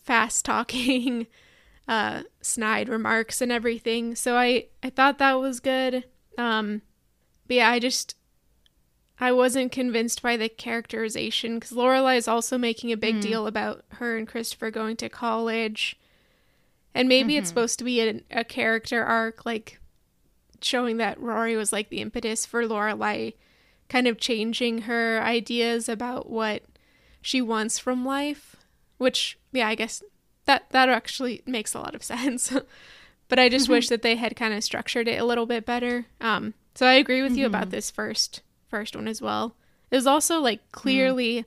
[0.01, 1.27] fast talking
[1.89, 4.15] uh snide remarks and everything.
[4.15, 6.05] So I I thought that was good.
[6.39, 6.83] Um
[7.49, 8.17] but yeah, I just
[9.23, 13.21] I wasn't convinced by the characterization because Lorelai is also making a big mm.
[13.21, 15.97] deal about her and Christopher going to college,
[16.93, 17.39] and maybe mm-hmm.
[17.39, 19.79] it's supposed to be a, a, character arc, like
[20.61, 23.35] showing that Rory was like the impetus for Lorelai,
[23.89, 26.65] kind of changing her ideas about what
[27.21, 28.57] she wants from life.
[28.99, 30.03] Which, yeah, I guess
[30.47, 32.53] that that actually makes a lot of sense.
[33.29, 33.75] but I just mm-hmm.
[33.75, 36.07] wish that they had kind of structured it a little bit better.
[36.21, 37.43] Um, so I agree with mm-hmm.
[37.43, 37.71] you about mm-hmm.
[37.71, 39.55] this first first one as well.
[39.91, 40.71] It was also like hmm.
[40.73, 41.45] clearly mm.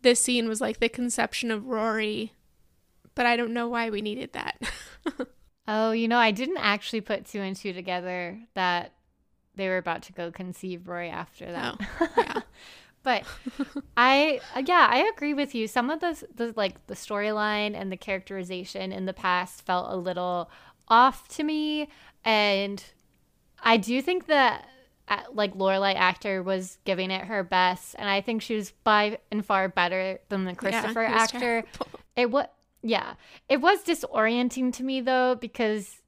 [0.00, 2.32] this scene was like the conception of Rory,
[3.14, 4.58] but I don't know why we needed that.
[5.68, 8.94] oh, you know, I didn't actually put two and two together that
[9.54, 11.76] they were about to go conceive Rory after that.
[12.00, 12.40] Oh, yeah.
[13.02, 13.24] but
[13.98, 15.68] I yeah, I agree with you.
[15.68, 19.96] Some of the the like the storyline and the characterization in the past felt a
[19.96, 20.50] little
[20.88, 21.88] off to me
[22.24, 22.82] and
[23.62, 24.68] I do think that
[25.32, 29.44] like Lorelai actor was giving it her best, and I think she was by and
[29.44, 31.64] far better than the Christopher yeah, actor.
[32.16, 32.46] It was
[32.82, 33.14] yeah,
[33.48, 36.02] it was disorienting to me though because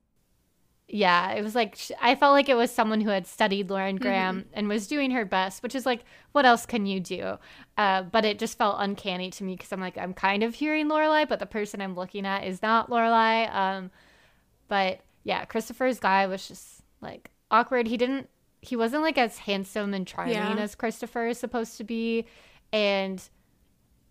[0.88, 4.40] yeah, it was like I felt like it was someone who had studied Lauren Graham
[4.40, 4.48] mm-hmm.
[4.52, 7.38] and was doing her best, which is like, what else can you do?
[7.76, 10.88] Uh, but it just felt uncanny to me because I'm like, I'm kind of hearing
[10.88, 13.52] Lorelai, but the person I'm looking at is not Lorelai.
[13.52, 13.90] Um,
[14.68, 17.88] but yeah, Christopher's guy was just like awkward.
[17.88, 18.28] He didn't
[18.66, 20.56] he wasn't like as handsome and charming yeah.
[20.56, 22.26] as Christopher is supposed to be.
[22.72, 23.22] And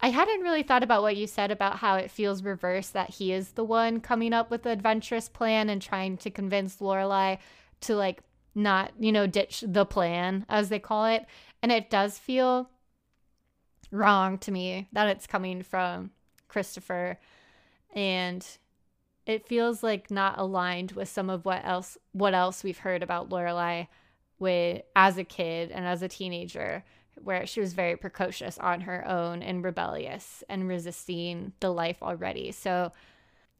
[0.01, 3.31] I hadn't really thought about what you said about how it feels reversed that he
[3.31, 7.37] is the one coming up with the adventurous plan and trying to convince Lorelai
[7.81, 8.21] to like
[8.53, 11.25] not, you know, ditch the plan as they call it.
[11.61, 12.69] And it does feel
[13.91, 16.11] wrong to me that it's coming from
[16.47, 17.19] Christopher
[17.93, 18.45] and
[19.25, 23.29] it feels like not aligned with some of what else what else we've heard about
[23.29, 23.87] Lorelai
[24.39, 26.83] with as a kid and as a teenager
[27.23, 32.51] where she was very precocious on her own and rebellious and resisting the life already.
[32.51, 32.91] So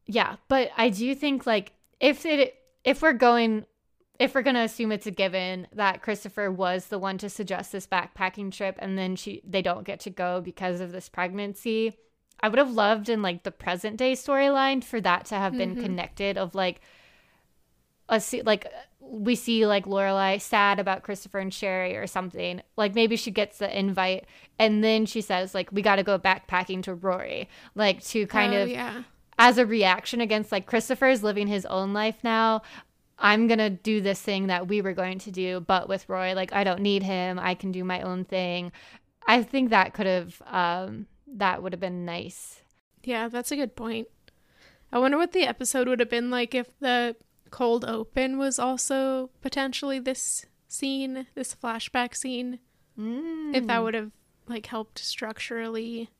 [0.06, 3.66] yeah, but I do think like if it if we're going
[4.18, 7.72] if we're going to assume it's a given that Christopher was the one to suggest
[7.72, 11.96] this backpacking trip and then she they don't get to go because of this pregnancy,
[12.40, 15.72] I would have loved in like the present day storyline for that to have been
[15.72, 15.82] mm-hmm.
[15.82, 16.80] connected of like
[18.08, 18.66] a like
[19.08, 22.62] we see like Lorelai sad about Christopher and Sherry or something.
[22.76, 24.24] Like maybe she gets the invite
[24.58, 28.54] and then she says like we got to go backpacking to Rory, like to kind
[28.54, 29.02] oh, of yeah.
[29.38, 32.62] as a reaction against like Christopher's living his own life now.
[33.18, 36.34] I'm going to do this thing that we were going to do but with Rory
[36.34, 37.38] like I don't need him.
[37.38, 38.72] I can do my own thing.
[39.26, 42.60] I think that could have um that would have been nice.
[43.04, 44.08] Yeah, that's a good point.
[44.92, 47.16] I wonder what the episode would have been like if the
[47.50, 52.58] cold open was also potentially this scene, this flashback scene.
[52.98, 53.54] Mm.
[53.54, 53.84] If that mm.
[53.84, 54.10] would have
[54.48, 56.10] like helped structurally.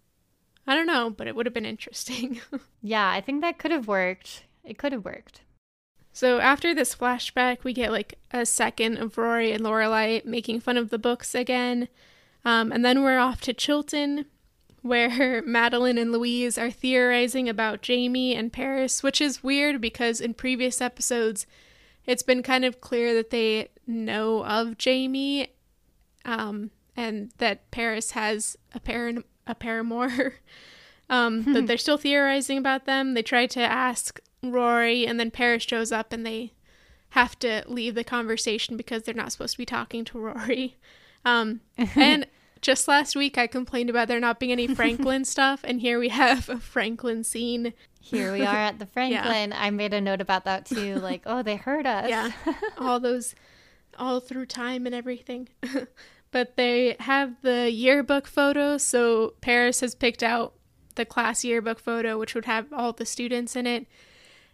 [0.66, 2.40] I don't know, but it would have been interesting.
[2.82, 4.44] yeah, I think that could have worked.
[4.64, 5.42] It could have worked.
[6.12, 10.76] So after this flashback, we get like a second of Rory and Lorelai making fun
[10.76, 11.88] of the books again.
[12.44, 14.26] Um, and then we're off to Chilton,
[14.86, 20.34] where Madeline and Louise are theorizing about Jamie and Paris, which is weird because in
[20.34, 21.46] previous episodes,
[22.06, 25.48] it's been kind of clear that they know of Jamie
[26.24, 30.34] um, and that Paris has a, par- a paramour.
[31.10, 33.14] um, but they're still theorizing about them.
[33.14, 36.52] They try to ask Rory, and then Paris shows up and they
[37.10, 40.76] have to leave the conversation because they're not supposed to be talking to Rory.
[41.24, 42.28] Um, and
[42.66, 46.08] just last week, I complained about there not being any Franklin stuff, and here we
[46.08, 47.72] have a Franklin scene.
[48.00, 49.50] Here we are at the Franklin.
[49.50, 49.62] yeah.
[49.62, 50.96] I made a note about that too.
[50.96, 52.08] Like, oh, they heard us.
[52.08, 52.32] Yeah.
[52.76, 53.36] all those,
[54.00, 55.48] all through time and everything.
[56.32, 58.78] but they have the yearbook photo.
[58.78, 60.54] So Paris has picked out
[60.96, 63.86] the class yearbook photo, which would have all the students in it.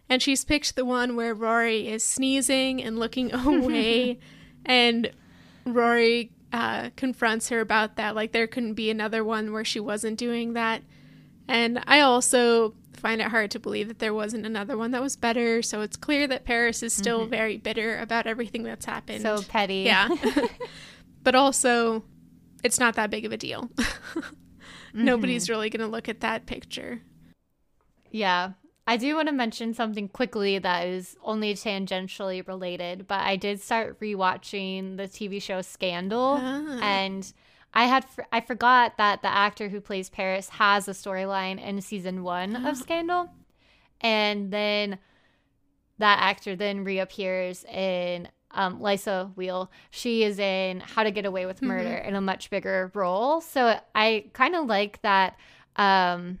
[0.07, 4.19] And she's picked the one where Rory is sneezing and looking away.
[4.67, 5.09] and
[5.65, 8.15] Rory uh, confronts her about that.
[8.15, 10.83] Like there couldn't be another one where she wasn't doing that.
[11.47, 15.17] And I also find it hard to believe that there wasn't another one that was
[15.17, 15.61] better.
[15.61, 17.31] So it's clear that Paris is still mm-hmm.
[17.31, 19.23] very bitter about everything that's happened.
[19.23, 19.81] So petty.
[19.81, 20.09] Yeah.
[21.23, 22.03] but also,
[22.63, 23.63] it's not that big of a deal.
[23.77, 25.03] mm-hmm.
[25.03, 27.01] Nobody's really going to look at that picture.
[28.11, 28.51] Yeah.
[28.85, 33.61] I do want to mention something quickly that is only tangentially related, but I did
[33.61, 36.79] start rewatching the TV show Scandal ah.
[36.81, 37.31] and
[37.73, 42.23] I had I forgot that the actor who plays Paris has a storyline in season
[42.23, 43.29] 1 of Scandal.
[44.01, 44.99] And then
[45.97, 49.71] that actor then reappears in um, Liza Weil.
[49.89, 52.09] She is in How to Get Away with Murder mm-hmm.
[52.09, 53.41] in a much bigger role.
[53.41, 55.37] So I kind of like that
[55.77, 56.39] um,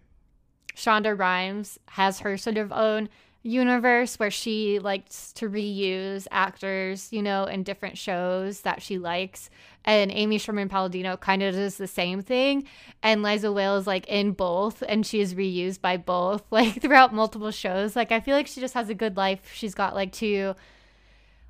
[0.75, 3.09] Shonda Rhimes has her sort of own
[3.43, 9.49] universe where she likes to reuse actors, you know, in different shows that she likes.
[9.83, 12.65] And Amy Sherman Palladino kind of does the same thing.
[13.03, 17.13] And Liza Weil is like in both and she is reused by both, like throughout
[17.13, 17.95] multiple shows.
[17.95, 19.51] Like I feel like she just has a good life.
[19.53, 20.55] She's got like two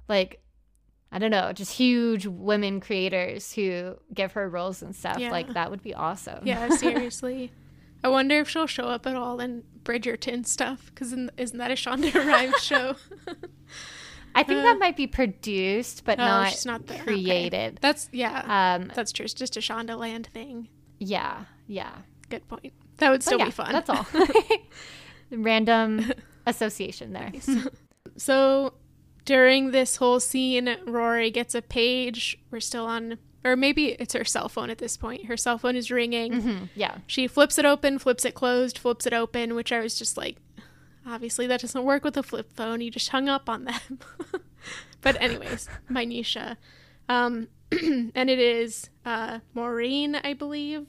[0.09, 0.39] like
[1.11, 5.19] I don't know, just huge women creators who give her roles and stuff.
[5.19, 5.29] Yeah.
[5.29, 6.39] Like that would be awesome.
[6.43, 7.51] Yeah, seriously.
[8.03, 11.75] I wonder if she'll show up at all in Bridgerton stuff because isn't that a
[11.75, 12.95] Shonda Rhimes show?
[14.35, 17.73] I think uh, that might be produced, but oh, not, not created.
[17.73, 17.77] Okay.
[17.81, 18.75] That's yeah.
[18.79, 19.25] Um, that's true.
[19.25, 20.69] It's just a Shondaland thing.
[20.99, 21.91] Yeah, yeah.
[22.29, 22.73] Good point.
[22.97, 23.71] That would still yeah, be fun.
[23.71, 24.05] That's all.
[25.31, 26.11] Random
[26.47, 27.31] association there.
[27.31, 27.49] Nice.
[28.17, 28.73] so
[29.25, 32.39] during this whole scene, Rory gets a page.
[32.51, 35.25] We're still on or maybe it's her cell phone at this point.
[35.25, 36.33] Her cell phone is ringing.
[36.33, 36.65] Mm-hmm.
[36.75, 36.97] Yeah.
[37.07, 40.37] She flips it open, flips it closed, flips it open, which I was just like,
[41.05, 42.81] obviously that doesn't work with a flip phone.
[42.81, 43.99] You just hung up on them.
[45.01, 46.57] but anyways, minutia.
[47.09, 50.87] Um, and it is uh, Maureen, I believe,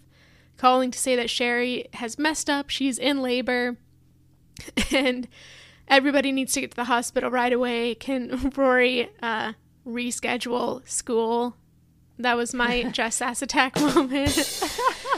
[0.57, 2.71] calling to say that Sherry has messed up.
[2.71, 3.77] She's in labor,
[4.93, 5.27] and
[5.89, 7.95] everybody needs to get to the hospital right away.
[7.95, 9.55] Can Rory uh,
[9.87, 11.57] reschedule school
[12.19, 14.31] that was my dress Sass attack moment.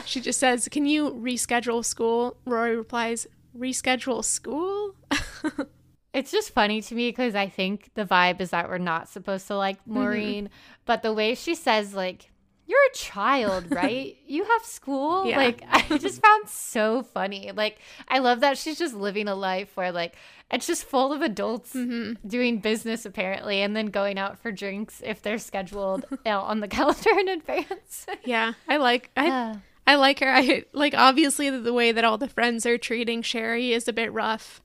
[0.05, 2.37] she just says, Can you reschedule school?
[2.45, 3.27] Rory replies,
[3.57, 4.95] Reschedule school?
[6.13, 9.47] it's just funny to me because I think the vibe is that we're not supposed
[9.49, 9.95] to like mm-hmm.
[9.95, 10.83] Maureen, mm-hmm.
[10.85, 12.31] but the way she says, like,
[12.67, 14.17] you're a child, right?
[14.27, 15.27] you have school.
[15.27, 15.37] Yeah.
[15.39, 17.53] Like, I just found so funny.
[17.55, 20.17] Like, I love that she's just living a life where, like,
[20.51, 22.27] it's just full of adults mm-hmm.
[22.27, 27.19] doing business apparently and then going out for drinks if they're scheduled on the calendar
[27.19, 29.57] in advance yeah i like i uh.
[29.87, 33.73] i like her i like obviously the way that all the friends are treating sherry
[33.73, 34.63] is a bit rough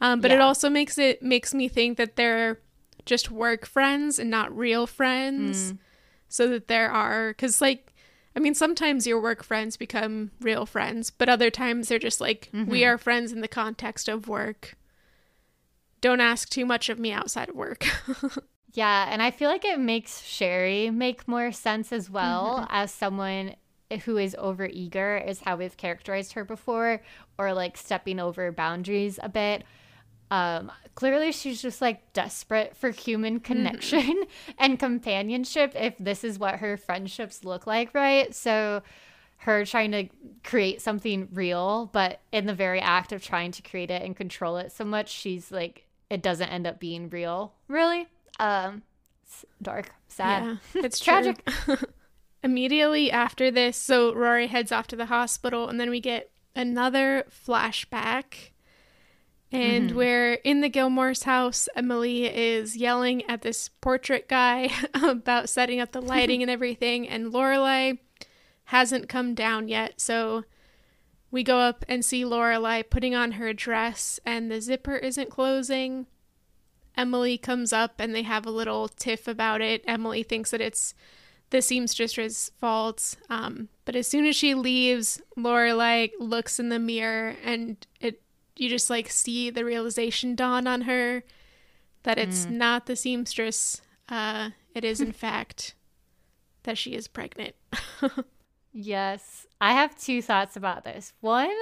[0.00, 0.38] um, but yeah.
[0.38, 2.58] it also makes it makes me think that they're
[3.04, 5.78] just work friends and not real friends mm.
[6.32, 7.94] So that there are because like
[8.34, 12.48] I mean, sometimes your work friends become real friends, but other times they're just like,
[12.54, 12.70] mm-hmm.
[12.70, 14.74] we are friends in the context of work
[16.02, 17.86] don't ask too much of me outside of work.
[18.74, 22.66] yeah, and I feel like it makes Sherry make more sense as well mm-hmm.
[22.68, 23.54] as someone
[24.04, 27.00] who is over eager is how we've characterized her before
[27.38, 29.64] or like stepping over boundaries a bit.
[30.32, 33.44] Um, clearly she's just like desperate for human mm-hmm.
[33.44, 34.50] connection mm-hmm.
[34.58, 38.34] and companionship if this is what her friendships look like, right?
[38.34, 38.82] So
[39.36, 40.08] her trying to
[40.42, 44.56] create something real, but in the very act of trying to create it and control
[44.56, 47.52] it so much, she's like it doesn't end up being real.
[47.68, 48.08] Really?
[48.40, 48.82] Um,
[49.24, 50.44] it's dark, sad.
[50.44, 51.46] Yeah, it's tragic.
[52.42, 57.26] Immediately after this, so Rory heads off to the hospital, and then we get another
[57.30, 58.51] flashback.
[59.52, 59.98] And mm-hmm.
[59.98, 61.68] we're in the Gilmore's house.
[61.76, 67.32] Emily is yelling at this portrait guy about setting up the lighting and everything, and
[67.32, 67.98] Lorelai
[68.66, 70.00] hasn't come down yet.
[70.00, 70.44] So
[71.30, 76.06] we go up and see Lorelai putting on her dress and the zipper isn't closing.
[76.96, 79.82] Emily comes up and they have a little tiff about it.
[79.86, 80.94] Emily thinks that it's
[81.50, 83.16] the seamstress's fault.
[83.30, 88.20] Um, but as soon as she leaves, Lorelai looks in the mirror and it
[88.56, 91.24] you just like see the realization dawn on her
[92.02, 92.52] that it's mm.
[92.52, 93.80] not the seamstress.
[94.08, 95.74] Uh, it is in fact
[96.64, 97.54] that she is pregnant.
[98.72, 99.46] Yes.
[99.60, 101.12] I have two thoughts about this.
[101.20, 101.52] One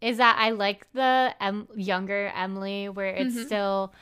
[0.00, 3.46] is that I like the em- younger Emily where it's mm-hmm.
[3.46, 3.94] still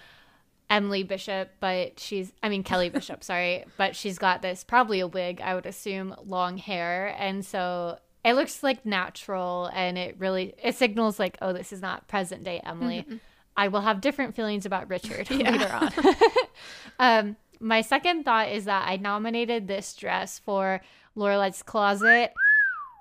[0.69, 5.07] Emily Bishop, but she's, I mean, Kelly Bishop, sorry, but she's got this probably a
[5.07, 7.15] wig, I would assume, long hair.
[7.19, 11.81] And so it looks like natural and it really, it signals like, oh, this is
[11.81, 13.01] not present day Emily.
[13.01, 13.17] Mm-hmm.
[13.57, 15.51] I will have different feelings about Richard yeah.
[15.51, 16.17] later on.
[16.99, 20.81] um, my second thought is that I nominated this dress for
[21.17, 22.33] Lorelai's closet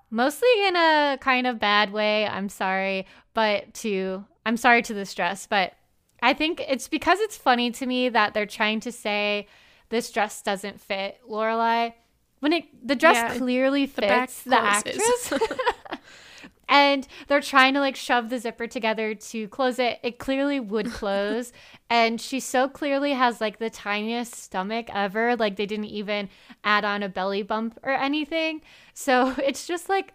[0.09, 2.25] mostly in a kind of bad way.
[2.25, 5.73] I'm sorry, but to I'm sorry to this dress, but
[6.21, 9.47] I think it's because it's funny to me that they're trying to say
[9.89, 11.93] this dress doesn't fit Lorelai
[12.39, 15.33] when it the dress yeah, clearly fits the, the actress.
[16.69, 19.99] and they're trying to like shove the zipper together to close it.
[20.03, 21.51] It clearly would close.
[21.89, 25.35] and she so clearly has like the tiniest stomach ever.
[25.35, 26.29] Like they didn't even
[26.63, 28.61] add on a belly bump or anything.
[28.93, 30.13] So it's just like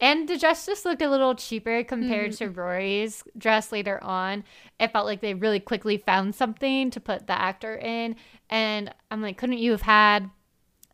[0.00, 2.38] and the dress just looked a little cheaper compared mm.
[2.38, 4.42] to Rory's dress later on.
[4.80, 8.16] It felt like they really quickly found something to put the actor in.
[8.50, 10.28] And I'm like, couldn't you have had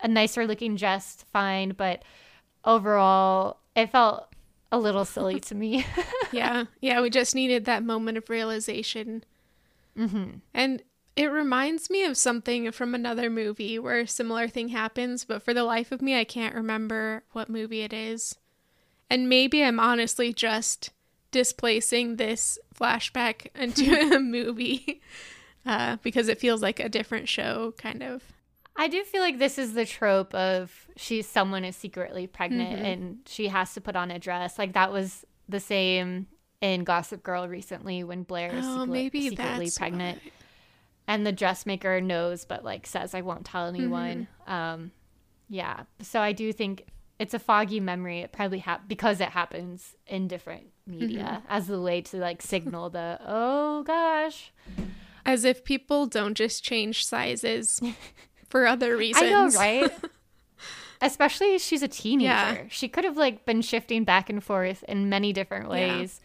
[0.01, 1.24] a nicer looking dress?
[1.32, 1.70] Fine.
[1.76, 2.03] But
[2.64, 4.32] overall, it felt
[4.70, 5.84] a little silly to me.
[6.32, 6.64] yeah.
[6.80, 7.01] Yeah.
[7.01, 9.24] We just needed that moment of realization.
[9.96, 10.38] Mm-hmm.
[10.55, 10.82] And
[11.16, 15.53] it reminds me of something from another movie where a similar thing happens, but for
[15.53, 18.36] the life of me, I can't remember what movie it is.
[19.11, 20.90] And maybe I'm honestly just
[21.32, 25.01] displacing this flashback into a movie
[25.66, 28.22] uh, because it feels like a different show, kind of.
[28.79, 32.85] I do feel like this is the trope of she's someone is secretly pregnant mm-hmm.
[32.85, 34.57] and she has to put on a dress.
[34.57, 36.29] Like that was the same
[36.61, 40.20] in Gossip Girl recently when Blair is oh, secretly pregnant.
[40.22, 40.31] Why.
[41.09, 44.29] And the dressmaker knows but like says I won't tell anyone.
[44.47, 44.53] Mm-hmm.
[44.53, 44.91] Um
[45.49, 45.83] yeah.
[46.01, 46.87] So I do think
[47.18, 48.20] it's a foggy memory.
[48.20, 51.47] It probably ha- because it happens in different media mm-hmm.
[51.49, 54.53] as the way to like signal the oh gosh.
[55.26, 57.83] As if people don't just change sizes
[58.49, 59.24] for other reasons.
[59.24, 59.92] I know, right?
[61.01, 62.24] Especially she's a teenager.
[62.24, 62.62] Yeah.
[62.68, 66.20] She could have like been shifting back and forth in many different ways.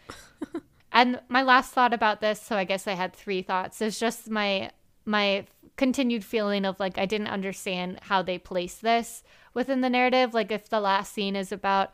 [0.52, 0.60] Yeah.
[0.92, 4.28] and my last thought about this, so I guess I had three thoughts, is just
[4.28, 4.70] my
[5.04, 5.46] my
[5.76, 9.22] continued feeling of like I didn't understand how they place this
[9.52, 10.34] within the narrative.
[10.34, 11.92] Like if the last scene is about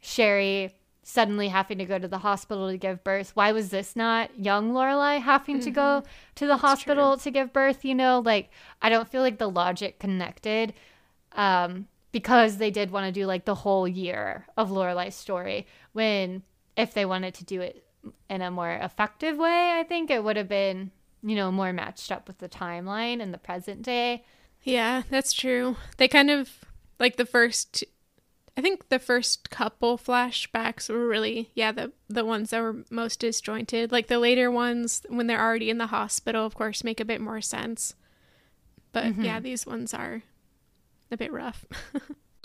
[0.00, 0.74] Sherry
[1.08, 3.30] suddenly having to go to the hospital to give birth.
[3.34, 5.64] Why was this not young Lorelai having mm-hmm.
[5.64, 6.08] to go mm-hmm.
[6.34, 7.22] to the That's hospital true.
[7.22, 7.82] to give birth?
[7.82, 8.50] You know, like
[8.82, 10.74] I don't feel like the logic connected
[11.32, 15.66] um, because they did want to do like the whole year of Lorelai's story.
[15.94, 16.42] When
[16.76, 17.86] if they wanted to do it
[18.28, 20.90] in a more effective way, I think it would have been
[21.22, 24.24] you know more matched up with the timeline in the present day.
[24.62, 25.76] Yeah, that's true.
[25.96, 26.50] They kind of
[27.00, 27.82] like the first
[28.58, 33.20] I think the first couple flashbacks were really, yeah, the the ones that were most
[33.20, 33.92] disjointed.
[33.92, 37.20] Like the later ones, when they're already in the hospital, of course, make a bit
[37.20, 37.94] more sense.
[38.90, 39.22] But mm-hmm.
[39.22, 40.24] yeah, these ones are
[41.08, 41.66] a bit rough.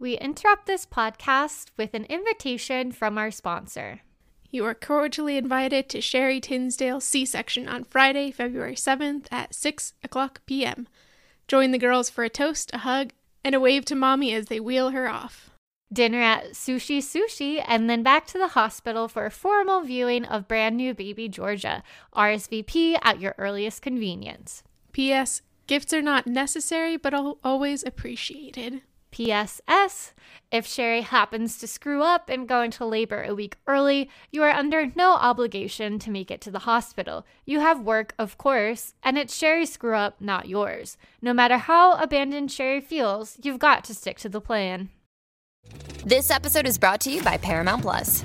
[0.00, 4.00] we interrupt this podcast with an invitation from our sponsor.
[4.50, 9.92] You are cordially invited to Sherry Tinsdale C section on Friday, February 7th at 6
[10.02, 10.88] o'clock p.m.
[11.46, 13.12] Join the girls for a toast, a hug,
[13.48, 15.48] and a wave to mommy as they wheel her off.
[15.90, 20.46] Dinner at Sushi Sushi, and then back to the hospital for a formal viewing of
[20.46, 21.82] brand new baby Georgia.
[22.14, 24.62] RSVP at your earliest convenience.
[24.92, 25.40] P.S.
[25.66, 28.82] Gifts are not necessary, but always appreciated.
[29.10, 30.14] PSS
[30.50, 34.50] If Sherry happens to screw up and go into labor a week early, you are
[34.50, 37.26] under no obligation to make it to the hospital.
[37.44, 40.96] You have work, of course, and it's Sherry's screw up, not yours.
[41.20, 44.90] No matter how abandoned Sherry feels, you've got to stick to the plan.
[46.04, 48.24] This episode is brought to you by Paramount Plus.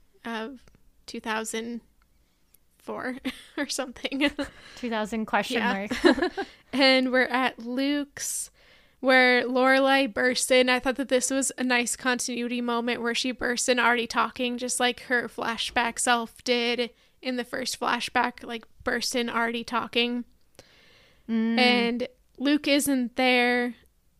[0.25, 0.59] of
[1.07, 3.17] 2004
[3.57, 4.31] or something.
[4.75, 5.87] 2000 question yeah.
[6.03, 6.31] mark.
[6.73, 8.51] and we're at Luke's
[9.01, 10.69] where Lorelai bursts in.
[10.69, 14.57] I thought that this was a nice continuity moment where she bursts in already talking,
[14.57, 16.91] just like her flashback self did
[17.21, 20.23] in the first flashback, like burst in already talking.
[21.27, 21.57] Mm.
[21.57, 22.07] And
[22.37, 23.75] Luke isn't there,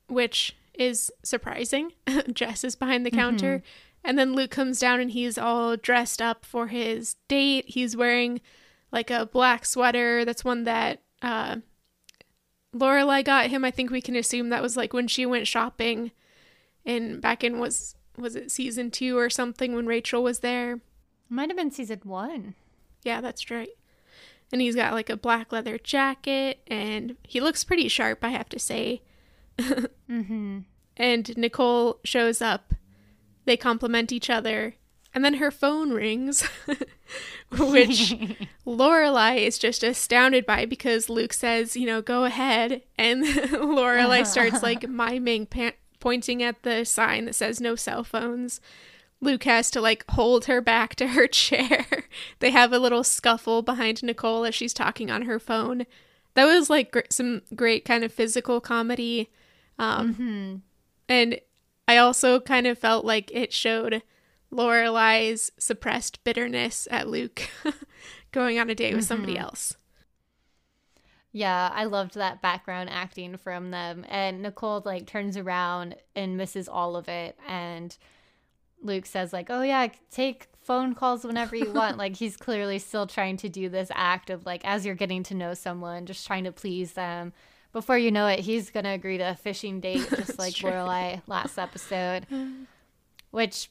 [0.08, 1.94] which is surprising.
[2.34, 3.58] Jess is behind the counter.
[3.58, 3.66] Mm-hmm.
[4.04, 7.66] And then Luke comes down and he's all dressed up for his date.
[7.68, 8.42] He's wearing
[8.92, 10.26] like a black sweater.
[10.26, 11.58] That's one that uh,
[12.76, 16.12] Lorelai got him, I think we can assume that was like when she went shopping
[16.86, 20.80] and back in was was it season 2 or something when Rachel was there.
[21.30, 22.56] Might have been season 1.
[23.04, 23.70] Yeah, that's right.
[24.52, 28.50] And he's got like a black leather jacket and he looks pretty sharp, I have
[28.50, 29.02] to say.
[29.58, 30.60] mm-hmm.
[30.98, 32.74] And Nicole shows up.
[33.46, 34.76] They compliment each other
[35.14, 36.42] and then her phone rings,
[37.52, 38.16] which
[38.66, 42.84] Lorelai is just astounded by because Luke says, you know, go ahead.
[42.98, 48.62] And Lorelai starts like miming, pa- pointing at the sign that says no cell phones.
[49.20, 51.86] Luke has to like hold her back to her chair.
[52.40, 55.86] they have a little scuffle behind Nicole as she's talking on her phone.
[56.36, 59.30] That was like gr- some great kind of physical comedy.
[59.78, 60.56] Um, mm-hmm.
[61.10, 61.42] And
[61.88, 64.02] I also kind of felt like it showed
[64.52, 67.50] Lorelai's suppressed bitterness at Luke
[68.32, 69.08] going on a date with mm-hmm.
[69.08, 69.76] somebody else.
[71.34, 74.06] Yeah, I loved that background acting from them.
[74.10, 77.96] And Nicole like turns around and misses all of it and
[78.84, 83.08] Luke says like, "Oh yeah, take phone calls whenever you want." like he's clearly still
[83.08, 86.44] trying to do this act of like as you're getting to know someone, just trying
[86.46, 87.34] to please them.
[87.74, 91.22] Before you know it, he's going to agree to a fishing date just like Lorelai
[91.28, 92.26] last episode.
[93.32, 93.70] Which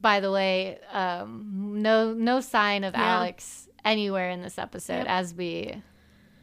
[0.00, 3.16] by the way, um, no no sign of yeah.
[3.16, 5.06] Alex anywhere in this episode yep.
[5.08, 5.82] as we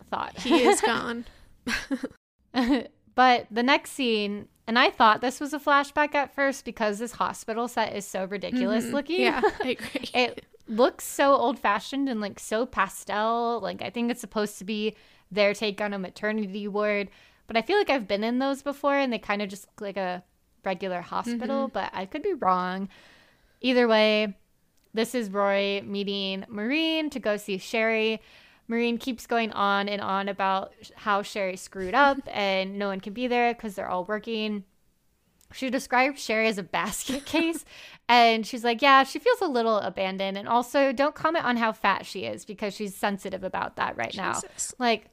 [0.09, 0.38] thought.
[0.39, 1.25] He is gone.
[3.15, 7.11] but the next scene, and I thought this was a flashback at first because this
[7.13, 8.95] hospital set is so ridiculous mm-hmm.
[8.95, 9.21] looking.
[9.21, 10.09] Yeah, I agree.
[10.13, 13.59] it looks so old fashioned and like so pastel.
[13.61, 14.95] Like I think it's supposed to be
[15.32, 17.09] their take on a maternity ward.
[17.47, 19.82] But I feel like I've been in those before and they kind of just look
[19.82, 20.23] like a
[20.63, 21.73] regular hospital, mm-hmm.
[21.73, 22.89] but I could be wrong.
[23.61, 24.36] Either way,
[24.93, 28.21] this is Rory meeting Maureen to go see Sherry.
[28.67, 33.13] Maureen keeps going on and on about how Sherry screwed up and no one can
[33.13, 34.63] be there because they're all working.
[35.53, 37.65] She describes Sherry as a basket case
[38.07, 40.38] and she's like, Yeah, she feels a little abandoned.
[40.38, 44.11] And also, don't comment on how fat she is because she's sensitive about that right
[44.11, 44.73] Jesus.
[44.79, 44.86] now.
[44.86, 45.07] Like,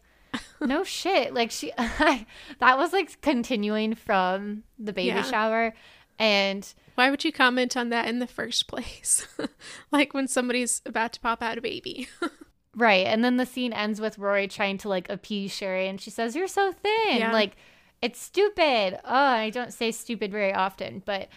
[0.61, 1.35] no shit.
[1.35, 5.23] Like, she, that was like continuing from the baby yeah.
[5.23, 5.75] shower.
[6.19, 9.27] And why would you comment on that in the first place?
[9.93, 12.09] like when somebody's about to pop out a baby.
[12.75, 13.07] right.
[13.07, 16.35] And then the scene ends with Rory trying to like appease Sherry and she says,
[16.35, 17.19] You're so thin.
[17.19, 17.33] Yeah.
[17.33, 17.57] Like,
[18.03, 18.99] it's stupid.
[19.05, 21.29] Oh, I don't say stupid very often, but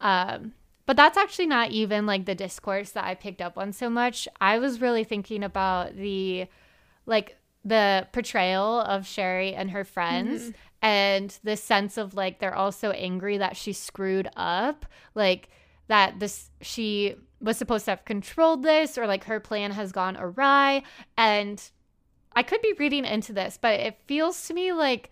[0.00, 0.52] um
[0.86, 4.26] but that's actually not even like the discourse that I picked up on so much.
[4.40, 6.46] I was really thinking about the
[7.04, 10.50] like the portrayal of Sherry and her friends mm-hmm.
[10.82, 15.48] and the sense of like they're all so angry that she screwed up like
[15.88, 20.16] that this she was supposed to have controlled this or like her plan has gone
[20.16, 20.82] awry.
[21.16, 21.62] And
[22.34, 25.10] i could be reading into this but it feels to me like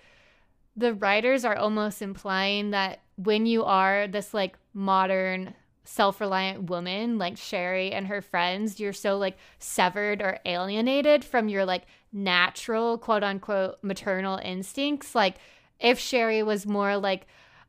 [0.76, 5.54] the writers are almost implying that when you are this like modern
[5.86, 11.64] self-reliant woman like Sherry and her friends, you're so like severed or alienated from your
[11.64, 15.14] like natural quote unquote maternal instincts.
[15.14, 15.36] Like
[15.80, 17.26] if Sherry was more like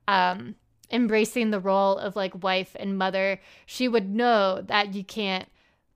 [0.07, 0.55] um
[0.91, 5.47] embracing the role of like wife and mother, she would know that you can't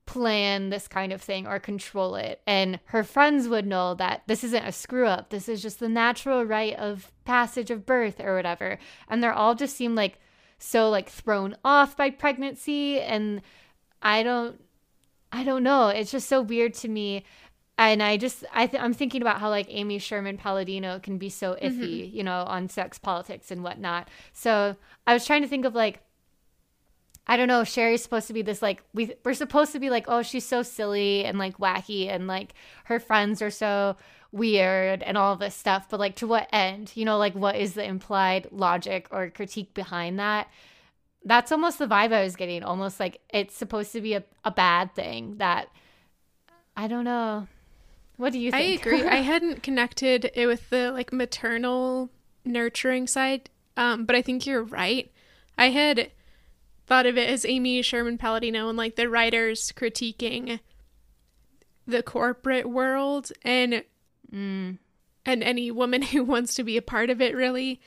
[0.04, 2.40] plan this kind of thing or control it.
[2.46, 5.30] And her friends would know that this isn't a screw up.
[5.30, 8.78] This is just the natural rite of passage of birth or whatever.
[9.08, 10.18] And they're all just seem like
[10.62, 13.42] so like thrown off by pregnancy and
[14.00, 14.60] I don't
[15.32, 15.88] I don't know.
[15.88, 17.24] It's just so weird to me
[17.78, 21.28] and I just I th- I'm thinking about how like Amy Sherman Palladino can be
[21.28, 22.16] so iffy, mm-hmm.
[22.16, 24.08] you know, on sex politics and whatnot.
[24.32, 26.00] So I was trying to think of like
[27.26, 30.04] I don't know, Sherry's supposed to be this like we we're supposed to be like,
[30.06, 32.54] oh, she's so silly and like wacky and like
[32.84, 33.96] her friends are so
[34.32, 36.92] weird and all this stuff, but like to what end?
[36.94, 40.48] You know, like what is the implied logic or critique behind that?
[41.24, 44.50] That's almost the vibe I was getting, almost like it's supposed to be a, a
[44.50, 45.68] bad thing that
[46.76, 47.46] I don't know.
[48.16, 48.62] What do you think?
[48.62, 49.06] I agree.
[49.06, 52.10] I hadn't connected it with the like maternal
[52.44, 55.12] nurturing side, um, but I think you're right.
[55.56, 56.10] I had
[56.86, 60.60] thought of it as Amy Sherman Palladino and like the writers critiquing
[61.86, 63.84] the corporate world and
[64.32, 64.78] mm.
[65.24, 67.80] and any woman who wants to be a part of it really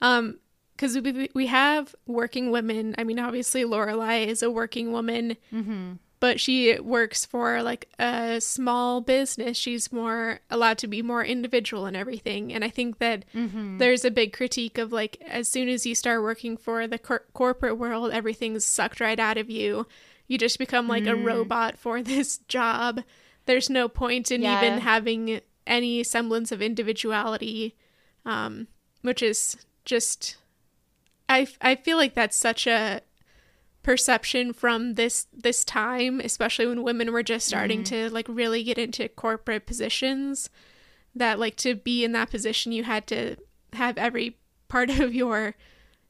[0.00, 0.38] um
[0.76, 5.92] because we, we have working women i mean obviously lorelai is a working woman mm-hmm
[6.22, 9.56] but she works for like a small business.
[9.56, 12.52] She's more allowed to be more individual and everything.
[12.52, 13.78] And I think that mm-hmm.
[13.78, 17.24] there's a big critique of like as soon as you start working for the cor-
[17.34, 19.88] corporate world, everything's sucked right out of you.
[20.28, 21.10] You just become like mm.
[21.10, 23.02] a robot for this job.
[23.46, 24.64] There's no point in yeah.
[24.64, 27.76] even having any semblance of individuality,
[28.24, 28.68] um,
[29.02, 30.36] which is just,
[31.28, 33.00] I, I feel like that's such a
[33.82, 38.06] perception from this this time especially when women were just starting mm-hmm.
[38.06, 40.48] to like really get into corporate positions
[41.16, 43.34] that like to be in that position you had to
[43.72, 44.38] have every
[44.68, 45.56] part of your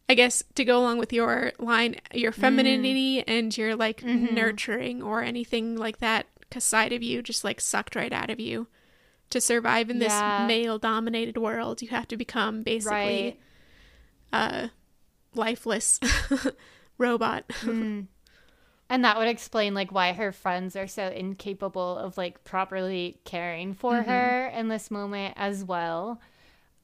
[0.08, 3.24] I guess to go along with your line, your femininity mm.
[3.26, 4.34] and your like mm-hmm.
[4.34, 8.38] nurturing or anything like that because side of you just like sucked right out of
[8.38, 8.66] you.
[9.32, 10.44] To survive in this yeah.
[10.46, 13.38] male dominated world, you have to become basically
[14.30, 14.70] right.
[14.70, 14.70] a
[15.34, 15.98] lifeless
[16.98, 17.48] robot.
[17.48, 18.06] mm.
[18.90, 23.72] And that would explain like why her friends are so incapable of like properly caring
[23.72, 24.10] for mm-hmm.
[24.10, 26.20] her in this moment as well.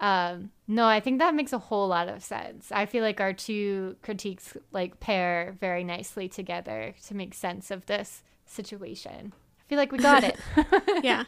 [0.01, 2.73] Um, no, I think that makes a whole lot of sense.
[2.73, 7.85] I feel like our two critiques like pair very nicely together to make sense of
[7.85, 9.35] this situation.
[9.61, 10.39] I feel like we got it.
[11.03, 11.25] yeah.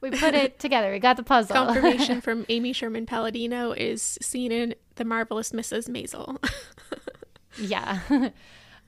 [0.00, 0.90] We put it together.
[0.90, 1.54] We got the puzzle.
[1.54, 5.88] Confirmation from Amy Sherman Palladino is seen in The Marvelous Mrs.
[5.88, 6.38] Maisel.
[7.58, 8.30] yeah.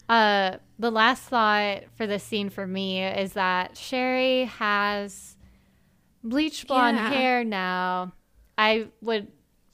[0.08, 5.36] Uh, the last thought for this scene for me is that Sherry has
[6.22, 7.10] bleach blonde yeah.
[7.10, 8.12] hair now
[8.58, 9.28] I would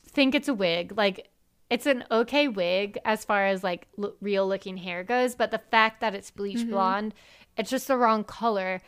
[0.08, 0.94] think it's a wig.
[0.96, 1.28] Like
[1.70, 5.60] it's an okay wig as far as like l- real looking hair goes, but the
[5.70, 6.70] fact that it's bleach mm-hmm.
[6.70, 7.14] blonde,
[7.56, 8.82] it's just the wrong color.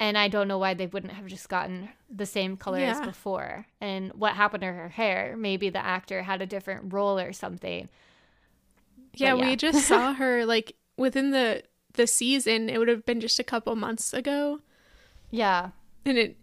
[0.00, 2.98] And I don't know why they wouldn't have just gotten the same color yeah.
[2.98, 3.66] as before.
[3.80, 5.36] And what happened to her hair?
[5.36, 7.88] Maybe the actor had a different role or something.
[9.14, 9.48] Yeah, yeah.
[9.48, 11.62] we just saw her like within the
[11.94, 12.68] the season.
[12.68, 14.60] It would have been just a couple months ago.
[15.30, 15.70] Yeah.
[16.04, 16.36] And it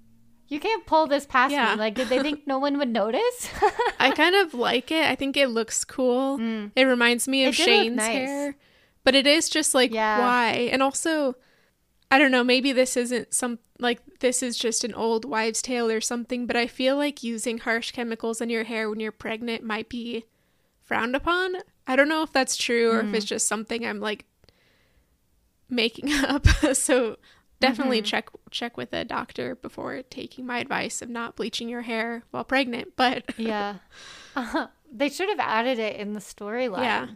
[0.52, 1.76] you can't pull this past yeah.
[1.76, 1.80] me.
[1.80, 3.49] Like, did they think no one would notice?
[3.99, 5.06] I kind of like it.
[5.06, 6.38] I think it looks cool.
[6.39, 6.72] Mm.
[6.76, 8.08] It reminds me of Shane's nice.
[8.08, 8.56] hair,
[9.06, 10.70] but it is just like why?
[10.72, 11.36] And also,
[12.12, 12.43] I don't know.
[12.43, 16.45] Maybe this isn't some like this is just an old wives' tale or something.
[16.45, 20.26] But I feel like using harsh chemicals in your hair when you're pregnant might be
[20.82, 21.55] frowned upon.
[21.88, 23.09] I don't know if that's true or mm.
[23.09, 24.26] if it's just something I'm like
[25.70, 26.45] making up.
[26.74, 27.18] so
[27.62, 28.05] definitely mm-hmm.
[28.05, 32.43] check check with a doctor before taking my advice of not bleaching your hair while
[32.43, 33.76] pregnant but yeah
[34.36, 34.68] uh-huh.
[34.91, 37.07] they should have added it in the storyline yeah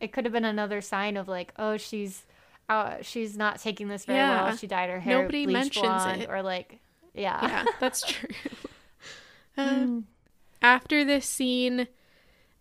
[0.00, 2.24] it could have been another sign of like oh she's
[2.72, 4.44] uh, she's not taking this very yeah.
[4.44, 6.30] well she dyed her hair nobody mentions blonde, it.
[6.30, 6.78] or like
[7.14, 7.38] yeah.
[7.42, 8.28] Yeah that's true.
[9.56, 10.06] Um,
[10.62, 11.88] after this scene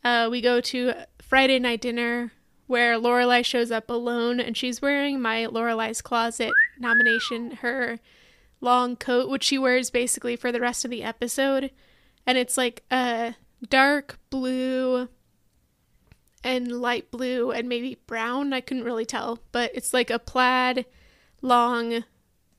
[0.04, 2.32] uh, we go to friday night dinner
[2.72, 8.00] where Lorelai shows up alone and she's wearing my Lorelai's Closet nomination, her
[8.62, 11.72] long coat, which she wears basically for the rest of the episode.
[12.26, 13.36] And it's like a
[13.68, 15.10] dark blue
[16.44, 18.54] and light blue and maybe brown.
[18.54, 20.86] I couldn't really tell, but it's like a plaid,
[21.42, 22.04] long,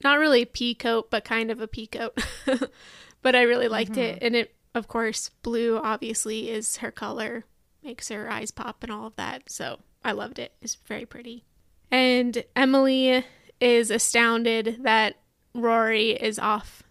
[0.03, 2.19] not really a pea coat, but kind of a pea coat.
[3.23, 4.01] but I really liked mm-hmm.
[4.01, 4.19] it.
[4.23, 7.45] And it, of course, blue obviously is her color,
[7.83, 9.51] makes her eyes pop and all of that.
[9.51, 10.53] So I loved it.
[10.61, 11.45] It's very pretty.
[11.91, 13.25] And Emily
[13.61, 15.17] is astounded that
[15.55, 16.83] Rory is off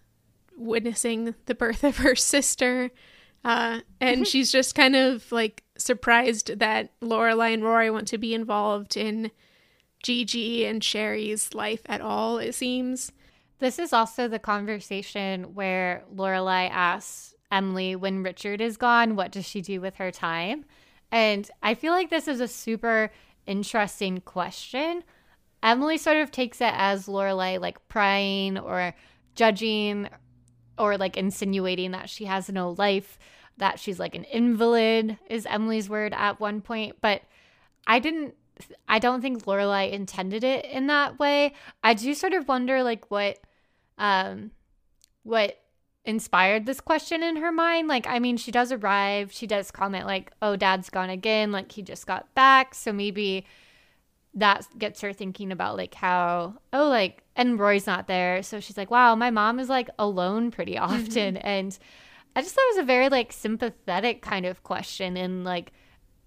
[0.56, 2.90] witnessing the birth of her sister.
[3.44, 8.34] Uh, and she's just kind of like surprised that Lorelai and Rory want to be
[8.34, 9.30] involved in
[10.02, 13.12] Gigi and Sherry's life at all, it seems.
[13.58, 19.44] This is also the conversation where Lorelai asks Emily when Richard is gone, what does
[19.44, 20.64] she do with her time?
[21.12, 23.12] And I feel like this is a super
[23.46, 25.04] interesting question.
[25.62, 28.94] Emily sort of takes it as Lorelai like prying or
[29.34, 30.08] judging
[30.78, 33.18] or like insinuating that she has no life,
[33.62, 37.22] that she's like an invalid is Emily's word at one point, but
[37.86, 38.34] I didn't
[38.88, 41.54] I don't think Lorelai intended it in that way.
[41.82, 43.38] I do sort of wonder like what
[43.98, 44.50] um
[45.22, 45.58] what
[46.04, 47.86] inspired this question in her mind.
[47.86, 49.32] Like, I mean, she does arrive.
[49.32, 51.52] She does comment, like, oh, dad's gone again.
[51.52, 52.74] Like, he just got back.
[52.74, 53.46] So maybe
[54.34, 58.42] that gets her thinking about, like, how, oh, like, and Rory's not there.
[58.42, 61.36] So she's like, wow, my mom is, like, alone pretty often.
[61.36, 61.46] Mm-hmm.
[61.46, 61.78] And
[62.34, 65.16] I just thought it was a very, like, sympathetic kind of question.
[65.16, 65.72] And, like,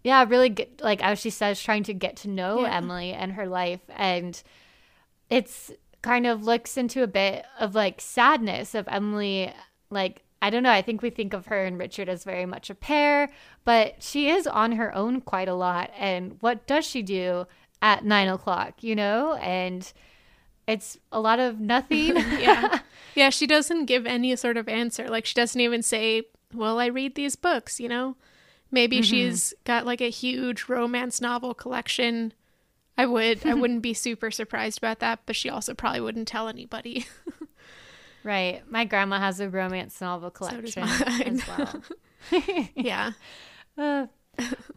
[0.04, 2.78] yeah, really, good, like, as she says, trying to get to know yeah.
[2.78, 3.82] Emily and her life.
[3.90, 4.42] And
[5.30, 5.72] it's,
[6.06, 9.52] kind of looks into a bit of like sadness of Emily.
[9.90, 10.70] Like, I don't know.
[10.70, 13.32] I think we think of her and Richard as very much a pair,
[13.64, 15.90] but she is on her own quite a lot.
[15.98, 17.48] And what does she do
[17.82, 19.34] at nine o'clock, you know?
[19.42, 19.92] And
[20.68, 22.16] it's a lot of nothing.
[22.40, 22.80] yeah.
[23.16, 23.30] Yeah.
[23.30, 25.08] She doesn't give any sort of answer.
[25.10, 28.18] Like, she doesn't even say, well, I read these books, you know?
[28.72, 29.04] Maybe mm-hmm.
[29.04, 32.34] she's got like a huge romance novel collection
[32.98, 33.46] I would.
[33.46, 37.06] I wouldn't be super surprised about that, but she also probably wouldn't tell anybody.
[38.26, 38.64] Right.
[38.68, 41.40] My grandma has a romance novel collection mine.
[41.40, 41.84] as well.
[42.76, 43.12] yeah.
[43.78, 44.08] Uh,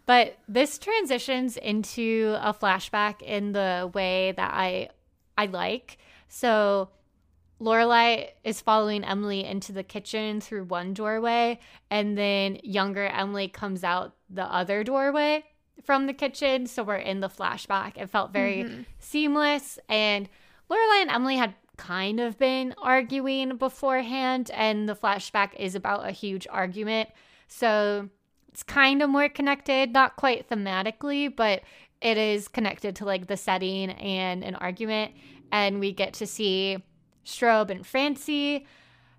[0.05, 4.91] but this transitions into a flashback in the way that I
[5.39, 5.97] I like.
[6.28, 6.91] So
[7.61, 11.59] Lorelai is following Emily into the kitchen through one doorway,
[11.91, 15.45] and then younger Emily comes out the other doorway
[15.82, 16.66] from the kitchen.
[16.66, 17.97] So we're in the flashback.
[17.97, 18.82] It felt very mm-hmm.
[18.99, 20.28] seamless, and
[20.70, 26.12] Lorelai and Emily had kind of been arguing beforehand, and the flashback is about a
[26.12, 27.09] huge argument.
[27.47, 28.11] So
[28.49, 31.62] it's kind of more connected, not quite thematically, but
[32.01, 35.12] it is connected to like the setting and an argument.
[35.51, 36.82] And we get to see
[37.24, 38.66] Straub and Francie.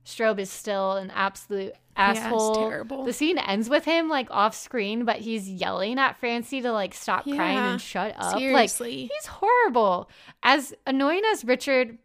[0.06, 2.56] Straub is still an absolute Yeah, asshole.
[2.56, 3.04] terrible.
[3.06, 6.94] The scene ends with him like off screen, but he's yelling at Francie to like
[6.94, 8.38] stop crying and shut up.
[8.38, 9.04] seriously.
[9.04, 10.10] Like he's horrible.
[10.44, 11.98] As annoying as Richard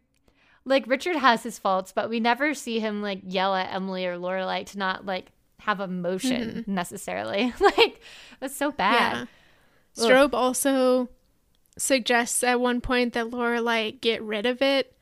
[0.65, 4.17] like Richard has his faults, but we never see him like yell at Emily or
[4.17, 6.73] Lorelai to not like have emotion mm-hmm.
[6.73, 7.53] necessarily.
[7.59, 8.01] like
[8.39, 9.17] that's so bad.
[9.17, 9.25] Yeah.
[9.97, 11.09] Straub also
[11.77, 14.93] suggests at one point that Lorelai get rid of it.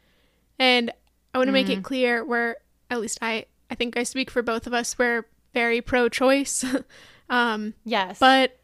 [0.60, 0.92] And
[1.34, 1.78] I want to make Mm.
[1.80, 2.58] it clear where
[2.90, 6.64] at least I I think I speak for both of us, we're very pro choice.
[7.30, 8.20] um Yes.
[8.20, 8.60] but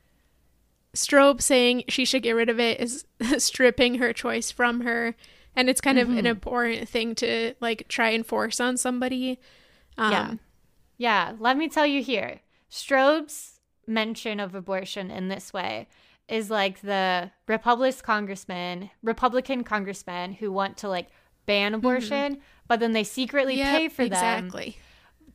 [0.95, 3.05] Straub saying she should get rid of it is
[3.37, 5.15] stripping her choice from her.
[5.55, 6.17] And it's kind of Mm-hmm.
[6.19, 9.39] an important thing to like try and force on somebody.
[9.97, 10.33] Um, yeah.
[10.97, 12.41] Yeah, let me tell you here.
[12.71, 15.87] Straub's mention of abortion in this way
[16.29, 21.07] is like the Republican congressman, Republican congressmen who want to like
[21.45, 23.73] ban abortion, but then they secretly Mm-hmm.
[23.73, 24.51] Yep, pay for them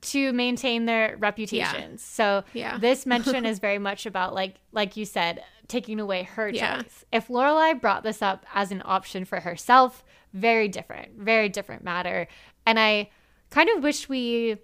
[0.03, 2.03] to maintain their reputations.
[2.03, 2.79] So Yeah.
[2.79, 6.83] this mention is very much about like like you said, taking away her Yeah.
[6.83, 7.05] choice.
[7.11, 12.29] If Lorelai brought this up as an option for herself, very different, very different matter.
[12.67, 13.11] And I
[13.51, 14.59] kind of wish we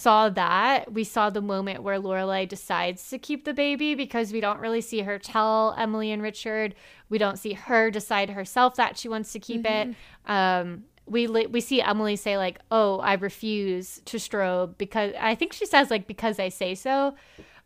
[0.00, 0.92] saw that.
[0.92, 4.80] We saw the moment where Lorelai decides to keep the baby because we don't really
[4.80, 6.74] see her tell Emily and Richard.
[7.08, 9.88] We don't see her decide herself that she wants to keep it.
[10.26, 15.34] Um, we li- we see Emily say like, "Oh, I refuse to Straub because I
[15.34, 17.14] think she says like because I say so."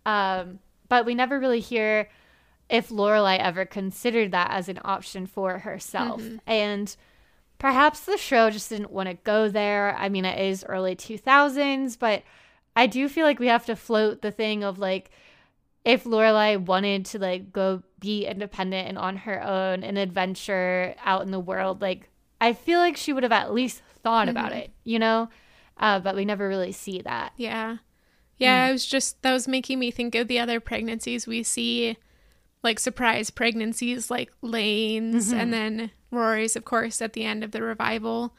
[0.07, 0.59] Um,
[0.89, 2.09] but we never really hear
[2.71, 6.23] if Lorelai ever considered that as an option for herself.
[6.47, 6.97] And
[7.65, 9.97] perhaps the show just didn't want to go there.
[9.97, 12.23] I mean, it is early 2000s, but
[12.77, 15.11] I do feel like we have to float the thing of like
[15.83, 21.23] if Lorelai wanted to like go be independent and on her own and adventure out
[21.23, 24.59] in the world, like I feel like she would have at least thought about mm-hmm.
[24.59, 25.31] it, you know?
[25.79, 27.33] Uh, but we never really see that.
[27.39, 27.79] Yeah.
[28.37, 28.69] Yeah, mm.
[28.69, 31.97] I was just that was making me think of the other pregnancies we see
[32.63, 35.51] like surprise pregnancies like Lane's and mm-hmm.
[35.51, 38.35] then Rory's of course at the end of the revival.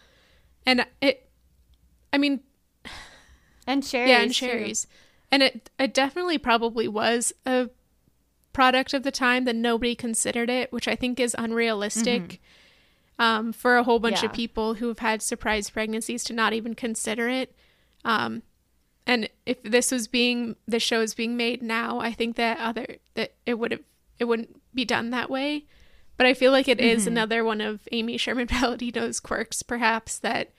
[0.66, 1.30] And it
[2.14, 2.42] I mean,
[3.68, 4.10] And Sherry.
[4.10, 4.88] yeah, and Sherry's.
[5.32, 7.70] And it it definitely probably was a
[8.54, 12.42] product of the time that nobody considered it, which I think is unrealistic.
[13.18, 14.30] Um, for a whole bunch Yeah.
[14.30, 17.56] of people who have had surprise pregnancies to not even consider it.
[18.04, 18.44] Um,
[19.08, 22.98] and if this was being the show is being made now, I think that other
[23.14, 23.84] that it would have
[24.20, 25.66] it wouldn't be done that way.
[26.18, 30.52] But I feel like it is another one of Amy Sherman Palladino's quirks, perhaps that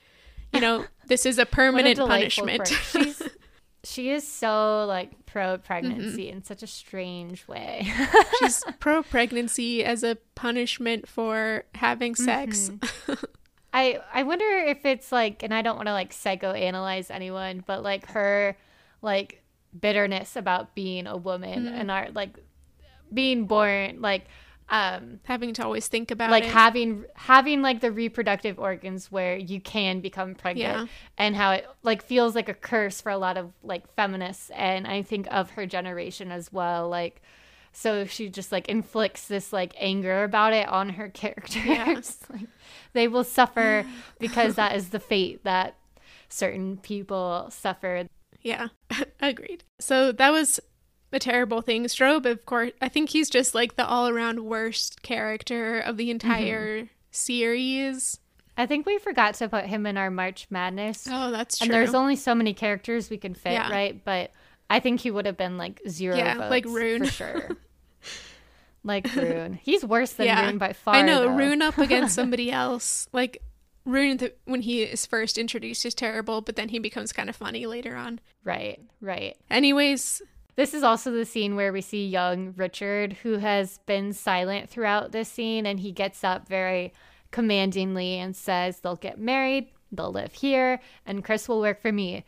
[0.53, 2.67] you know this is a What a permanent punishment.
[2.91, 3.21] She's
[3.83, 6.37] she is so like pro pregnancy Mm-hmm.
[6.37, 7.91] in such a strange way.
[8.39, 12.69] She's pro pregnancy as a punishment for having sex.
[13.73, 17.81] I I wonder if it's like, and I don't want to like psychoanalyze anyone, but
[17.83, 18.57] like her
[19.01, 19.41] like
[19.79, 21.75] bitterness about being a woman Mm-hmm.
[21.75, 22.37] and our like
[23.13, 24.25] being born like
[24.69, 26.49] um having to always think about like it.
[26.49, 30.85] having having like the reproductive organs where you can become pregnant Yeah.
[31.17, 34.85] and how it like feels like a curse for a lot of like feminists and
[34.85, 37.21] i think of her generation as well like
[37.71, 42.47] so she just like inflicts this like anger about it on her characters like
[42.93, 43.85] they will suffer
[44.19, 45.75] because that is the fate that
[46.27, 48.05] certain people suffer
[48.41, 48.67] Yeah,
[49.21, 49.63] agreed.
[49.79, 50.59] So that was
[51.11, 51.85] a terrible thing.
[51.85, 56.11] Straub, of course, I think he's just like the all around worst character of the
[56.11, 58.19] entire series.
[58.57, 61.65] i think we forgot to put him in our march madness Oh, that's true.
[61.65, 63.69] And there's only so many characters we can fit, Yeah.
[63.71, 64.03] right?
[64.03, 64.31] But
[64.69, 67.05] I think he would have been like zero Yeah, like Rune.
[67.05, 67.49] for sure.
[68.83, 70.95] like Rune, he's worse than yeah, Rune by far.
[70.95, 71.35] I know though.
[71.35, 73.07] Rune up against somebody else.
[73.13, 73.41] Like
[73.85, 77.35] Rune, th- when he is first introduced, is terrible, but then he becomes kind of
[77.35, 78.19] funny later on.
[78.43, 79.37] Right, right.
[79.49, 80.21] Anyways,
[80.57, 85.11] This is also the scene where we see young Richard, who has been silent throughout
[85.13, 86.91] this scene, and he gets up very
[87.31, 89.67] commandingly and says they'll get married.
[89.91, 92.25] they'll live here, and Chris will work for me.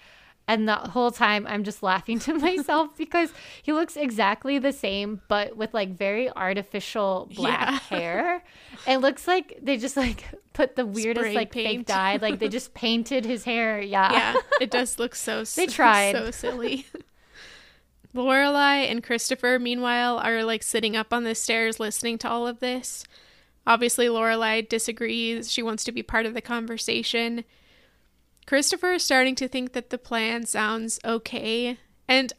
[0.48, 5.22] And the whole time I'm just laughing to myself because he looks exactly the same,
[5.28, 7.80] but with like very artificial black Yeah.
[7.98, 8.44] hair.
[8.88, 10.24] It looks like they just like
[10.54, 12.18] put the weirdest Spray like fake dye.
[12.22, 13.80] Like they just painted his hair.
[13.82, 14.12] Yeah.
[14.12, 15.44] yeah, it does look so.
[15.44, 16.14] They tried.
[16.16, 16.86] so silly.
[18.16, 22.60] Lorelai and Christopher, meanwhile, are like sitting up on the stairs listening to all of
[22.60, 23.06] this.
[23.68, 25.52] Obviously, Lorelai disagrees.
[25.52, 27.44] She wants to be part of the conversation.
[28.48, 32.34] Christopher is starting to think that the plan sounds okay, and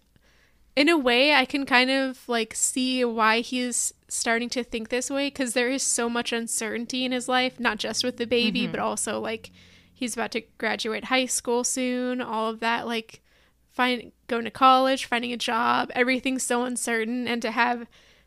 [0.74, 5.10] in a way, I can kind of like see why he's starting to think this
[5.10, 8.62] way because there is so much uncertainty in his life, not just with the baby,
[8.62, 8.72] mm-hmm.
[8.72, 9.50] but also like
[9.92, 13.20] he's about to graduate high school soon, all of that, like
[13.72, 17.86] find going to college, finding a job, everything's so uncertain, and to have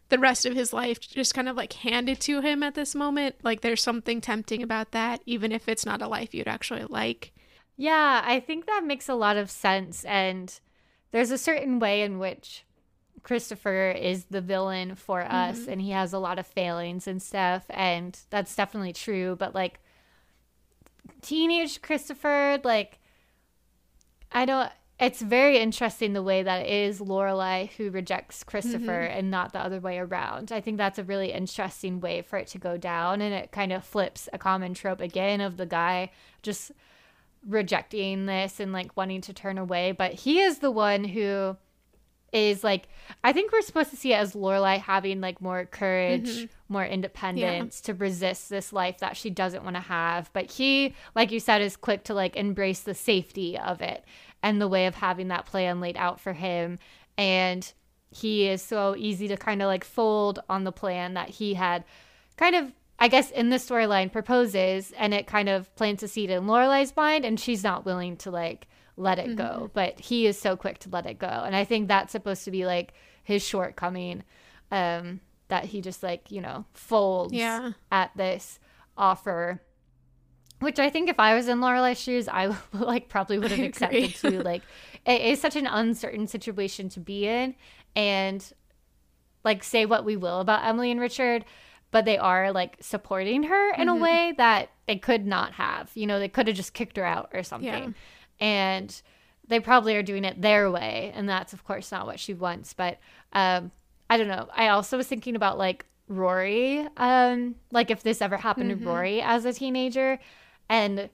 [0.10, 3.36] the rest of his life just kind of like handed to him at this moment,
[3.44, 7.34] like there's something tempting about that, even if it's not a life you'd actually like.
[7.78, 10.06] Yeah, I think that makes a lot of sense.
[10.06, 10.60] And
[11.12, 12.64] there's a certain way in which
[13.24, 15.72] Christopher is the villain for us mm-hmm.
[15.72, 17.64] and he has a lot of failings and stuff.
[17.70, 19.36] And that's definitely true.
[19.36, 19.80] But like,
[21.22, 23.00] teenage Christopher, like,
[24.32, 24.72] I don't.
[25.00, 29.18] It's very interesting the way that it is Lorelai who rejects Christopher mm-hmm.
[29.18, 30.52] and not the other way around.
[30.52, 33.74] I think that's a really interesting way for it to go down, and it kind
[33.74, 36.72] of flips a common trope again of the guy just
[37.48, 39.92] rejecting this and like wanting to turn away.
[39.92, 41.58] But he is the one who
[42.32, 42.88] is like
[43.24, 46.46] I think we're supposed to see it as Lorelai having like more courage, mm-hmm.
[46.74, 50.32] more independence to resist this life that she doesn't want to have.
[50.34, 54.04] But he, like you said, is quick to like embrace the safety of it
[54.44, 56.78] and the way of having that plan laid out for him.
[57.18, 57.72] And
[58.12, 61.84] he is so easy to kind of like fold on the plan that he had
[62.38, 66.30] kind of I guess in the storyline proposes and it kind of plants a seed
[66.30, 69.72] in Lorelai's mind and she's not willing to like let it go.
[69.74, 71.28] But he is so quick to let it go.
[71.28, 74.24] And I think that's supposed to be like his shortcoming.
[74.72, 77.72] Um that he just like, you know, folds Yeah.
[77.92, 78.60] at this
[78.98, 79.62] offer.
[80.64, 84.16] Which I think if I was in Lorelai's shoes, I like probably would have accepted
[84.16, 84.42] too.
[84.42, 84.64] Like
[85.06, 87.56] it is such an uncertain situation to be in.
[87.96, 88.44] And
[89.44, 91.46] like say what we will about Emily and Richard,
[91.92, 95.92] but they are like supporting her in a way that they could not have.
[95.94, 97.68] You know, they could have just kicked her out or something.
[97.68, 97.90] Yeah.
[98.40, 99.02] And
[99.48, 102.74] they probably are doing it their way, and that's of course not what she wants.
[102.74, 103.00] But
[103.34, 103.72] um,
[104.10, 104.48] I don't know.
[104.56, 109.22] I also was thinking about like Rory, um, like if this ever happened to Rory
[109.22, 110.20] as a teenager,
[110.70, 111.10] and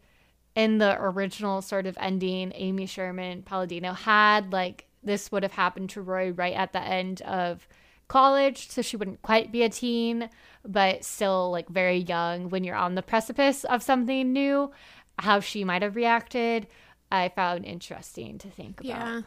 [0.56, 5.90] in the original sort of ending, Amy Sherman Palladino had like this would have happened
[5.92, 7.68] to Rory right at the end of
[8.08, 10.30] college, so she wouldn't quite be a teen,
[10.68, 14.72] but still like very young when you're on the precipice of something new.
[15.20, 16.68] How she might have reacted,
[17.12, 18.88] I found interesting to think about.
[18.88, 19.22] Yeah.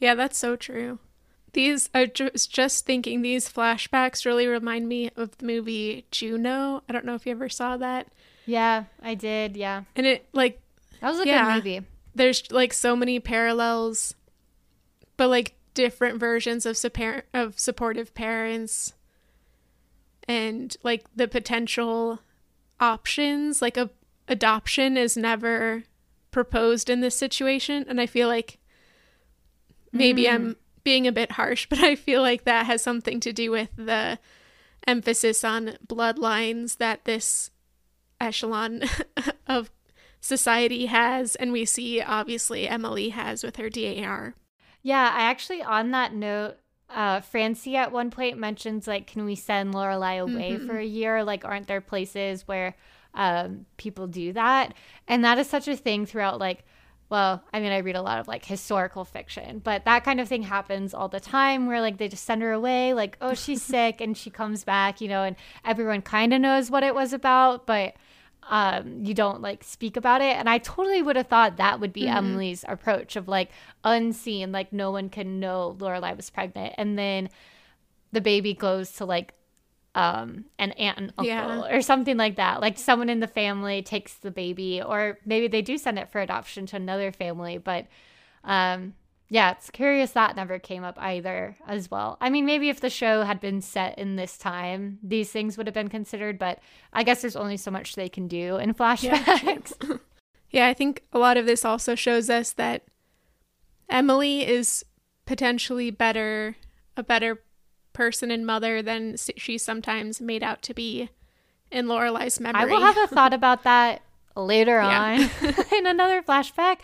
[0.00, 1.00] Yeah, that's so true.
[1.58, 6.84] These, I was just thinking, these flashbacks really remind me of the movie Juno.
[6.88, 8.06] I don't know if you ever saw that.
[8.46, 9.56] Yeah, I did.
[9.56, 10.62] Yeah, And it, like,
[11.00, 11.46] that was a Yeah.
[11.58, 11.86] good movie.
[12.14, 14.14] there's like so many parallels,
[15.16, 18.94] but like different versions of, suppar- of supportive parents
[20.28, 22.20] and like the potential
[22.78, 23.60] options.
[23.60, 23.90] Like, a-
[24.28, 25.82] adoption is never
[26.30, 27.84] proposed in this situation.
[27.88, 28.58] And I feel like
[29.90, 30.56] maybe I'm mm.
[30.88, 34.18] Being a bit harsh, but I feel like that has something to do with the
[34.86, 37.50] emphasis on bloodlines that this
[38.18, 38.84] echelon
[39.46, 39.70] of
[40.18, 41.36] society has.
[41.36, 44.34] And we see, obviously, Emily has with her DAR.
[44.82, 46.56] Yeah, I actually on that note,
[46.88, 51.22] uh, Francie at one point mentions like, can we send Lorelai away for a year?
[51.22, 52.74] Like, aren't there places where
[53.12, 54.72] um, people do that?
[55.06, 56.64] And that is such a thing throughout like.
[57.10, 60.28] Well, I mean, I read a lot of like historical fiction, but that kind of
[60.28, 63.62] thing happens all the time where like they just send her away, like, oh, she's
[63.74, 67.12] sick and she comes back, you know, and everyone kind of knows what it was
[67.12, 67.94] about, but
[68.50, 70.36] um, you don't like speak about it.
[70.36, 73.50] And I totally would have thought that would be Emily's approach of like
[73.84, 76.74] unseen, like no one can know Lorelai was pregnant.
[76.76, 77.28] And then
[78.12, 79.34] the baby goes to like
[79.98, 81.74] um an aunt and uncle Yeah.
[81.76, 82.60] or something like that.
[82.60, 86.20] Like someone in the family takes the baby, or maybe they do send it for
[86.20, 87.58] adoption to another family.
[87.58, 87.86] But
[88.44, 88.94] um
[89.30, 92.16] yeah, it's curious that never came up either as well.
[92.18, 95.66] I mean, maybe if the show had been set in this time, these things would
[95.66, 96.60] have been considered, but
[96.94, 99.72] I guess there's only so much they can do in flashbacks.
[100.50, 102.84] Yeah, I think a lot of this also shows us that
[103.90, 104.82] Emily is
[105.26, 106.56] potentially better,
[106.96, 107.42] a better
[107.98, 111.10] person and mother than she's sometimes made out to be
[111.70, 112.62] in Lorelai's memory.
[112.62, 114.00] I will have a thought about that
[114.36, 115.28] later Yeah.
[115.42, 116.78] on in another flashback.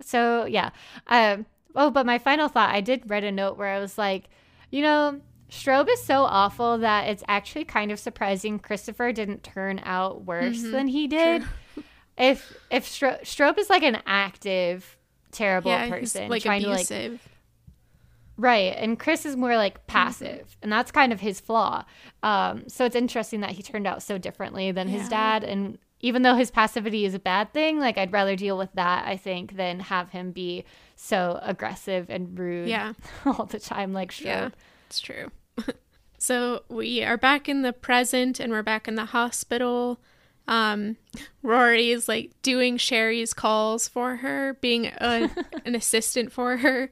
[0.00, 0.70] So yeah.
[1.06, 4.24] Um, oh, but my final thought, I did write a note where I was like,
[4.70, 9.80] you know, Straub is so awful that it's actually kind of surprising Christopher didn't turn
[9.82, 10.72] out worse Mhm.
[10.72, 11.44] than he did.
[12.20, 14.96] If if Stro- Straub is like an active,
[15.30, 17.20] terrible yeah, person like trying to like abusive.
[18.38, 18.72] Right.
[18.76, 20.58] And Chris is more like passive, Mm-hmm.
[20.62, 21.84] and that's kind of his flaw.
[22.22, 25.42] Um, so it's interesting that he turned out so differently than his dad.
[25.44, 29.06] And even though his passivity is a bad thing, like I'd rather deal with that,
[29.08, 30.64] I think, than have him be
[30.94, 32.92] so aggressive and rude yeah,
[33.26, 34.26] all the time, like sure.
[34.28, 34.48] yeah,
[34.86, 35.32] it's true.
[36.18, 40.00] so we are back in the present, and we're back in the hospital.
[40.46, 40.96] Um,
[41.42, 45.28] Rory is like doing Sherry's calls for her, being a,
[45.64, 46.90] an assistant for her.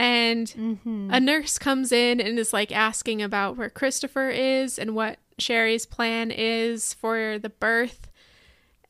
[0.00, 1.10] And Mm-hmm.
[1.12, 5.86] a nurse comes in and is like asking about where Christopher is and what Sherry's
[5.86, 8.08] plan is for the birth.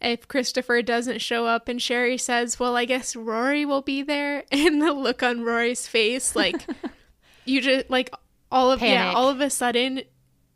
[0.00, 4.44] If Christopher doesn't show up and Sherry says, Well, I guess Rory will be there.
[4.52, 6.64] And the look on Rory's face, like,
[7.44, 8.10] you just, like,
[8.52, 10.02] all of, yeah, all of a sudden,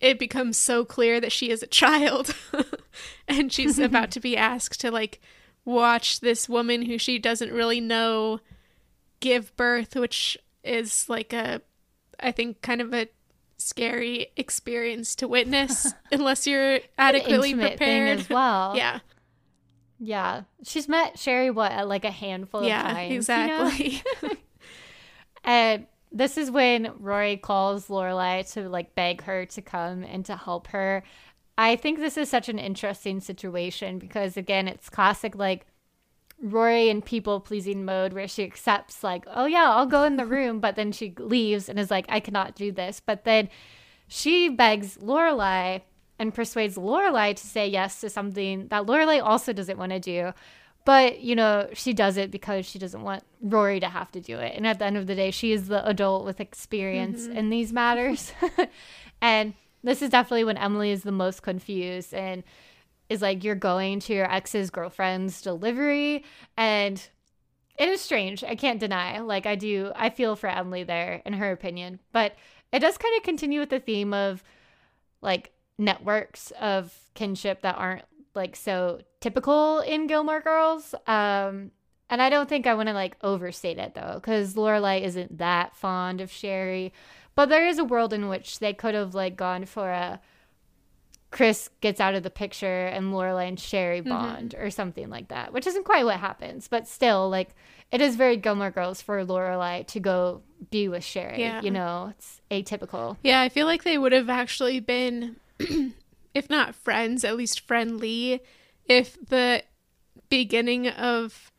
[0.00, 2.34] it becomes so clear that she is a child
[3.28, 5.20] and she's about to be asked to, like,
[5.64, 8.40] watch this woman who she doesn't really know
[9.20, 11.61] give birth, which is like a,
[12.19, 13.09] I think, kind of a
[13.57, 18.21] scary experience to witness unless you're adequately prepared.
[18.21, 18.75] as well.
[18.77, 19.01] Yeah,
[19.99, 20.43] Yeah.
[20.65, 23.29] She's met Sherry, what, at like a handful of yeah, times?
[23.29, 23.67] you know?
[23.67, 24.03] exactly.
[25.45, 30.37] And this is when Rory calls Lorelai to like beg her to come and to
[30.37, 31.03] help her.
[31.59, 35.67] I think this is such an interesting situation because again, it's classic like
[36.45, 40.26] Rory in people pleasing mode where she accepts like, "Oh yeah, I'll go in the
[40.36, 43.49] room," but then she leaves and is like, "I cannot do this." But then
[44.07, 45.82] she begs Lorelai
[46.18, 50.32] and persuades Lorelai to say yes to something that Lorelai also doesn't want to do.
[50.84, 54.38] But, you know, she does it because she doesn't want Rory to have to do
[54.38, 54.53] it.
[54.55, 57.38] And at the end of the day, she is the adult with experience mm-hmm.
[57.38, 58.32] in these matters.
[59.22, 62.45] and this is definitely when Emily is the most confused and
[63.09, 66.24] is like, You're going to your ex's girlfriend's delivery.
[66.57, 67.07] And
[67.76, 68.44] it is strange.
[68.44, 69.18] I can't deny.
[69.20, 72.00] Like, I do, I feel for Emily there in her opinion.
[72.12, 72.34] But
[72.72, 74.42] it does kind of continue with the theme of
[75.22, 80.94] like networks of kinship that aren't like so typical in Gilmore Girls.
[81.07, 81.70] Um,
[82.11, 85.74] and I don't think I want to like overstate it though, because Lorelai isn't that
[85.76, 86.92] fond of Sherry.
[87.34, 90.20] But there is a world in which they could have like gone for a
[91.35, 94.09] Chris gets out of the picture and Lorelai and Sherry mm-hmm.
[94.09, 96.68] bond or something like that, which isn't quite what happens.
[96.68, 97.57] But still, like
[97.91, 101.41] it is very Gilmore Girls for Lorelai to go be with Sherry.
[101.41, 101.61] Yeah.
[101.61, 103.16] You know, it's atypical.
[103.24, 105.35] yeah, I feel like they would have actually been,
[106.35, 108.41] if not friends, at least friendly,
[108.87, 109.64] if the
[110.28, 111.51] beginning of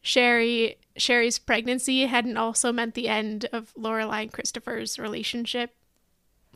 [0.00, 5.74] Sherry Sherry's pregnancy hadn't also meant the end of Lorelai and Christopher's relationship,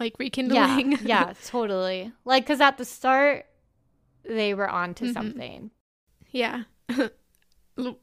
[0.03, 0.93] like rekindling.
[0.93, 2.13] Yeah, yeah, totally.
[2.25, 3.47] Like, because at the start,
[4.25, 5.13] they were on to Mhm.
[5.15, 5.71] something.
[6.31, 6.65] Yeah.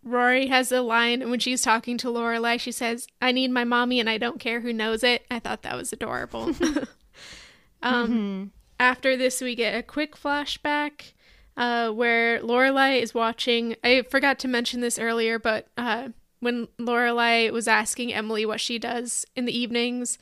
[0.03, 2.59] Rory has a line when she's talking to Lorelai.
[2.59, 5.61] She says, "I need my mommy, and I don't care who knows it." I thought
[5.61, 6.45] that was adorable.
[7.83, 8.49] um, Mhm.
[8.79, 11.11] After this, we get a quick flashback
[11.57, 13.75] uh, where Lorelai is watching.
[13.83, 18.79] I forgot to mention this earlier, but uh, when Lorelai was asking Emily what she
[18.79, 20.17] does in the evenings,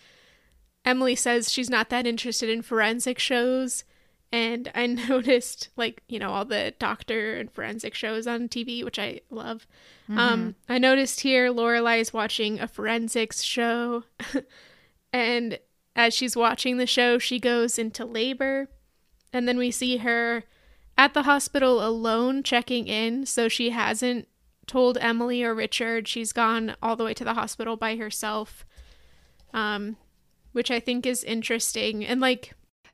[0.86, 3.84] Emily says she's not that interested in forensic shows.
[4.32, 8.99] And I noticed, like, you know, all the doctor and forensic shows on TV, which
[8.99, 9.68] I love.
[10.10, 14.04] Um, I noticed here Lorelai is watching a forensics show.
[15.14, 15.60] and
[15.95, 18.70] as she's watching the show, she goes into labor.
[19.34, 20.44] And then we see her
[20.98, 23.26] at the hospital alone checking in.
[23.26, 24.28] So she hasn't
[24.66, 26.08] told Emily or Richard.
[26.08, 28.66] She's gone all the way to the hospital by herself.
[29.54, 29.98] Um,
[30.52, 32.06] which I think is interesting.
[32.06, 32.53] And like,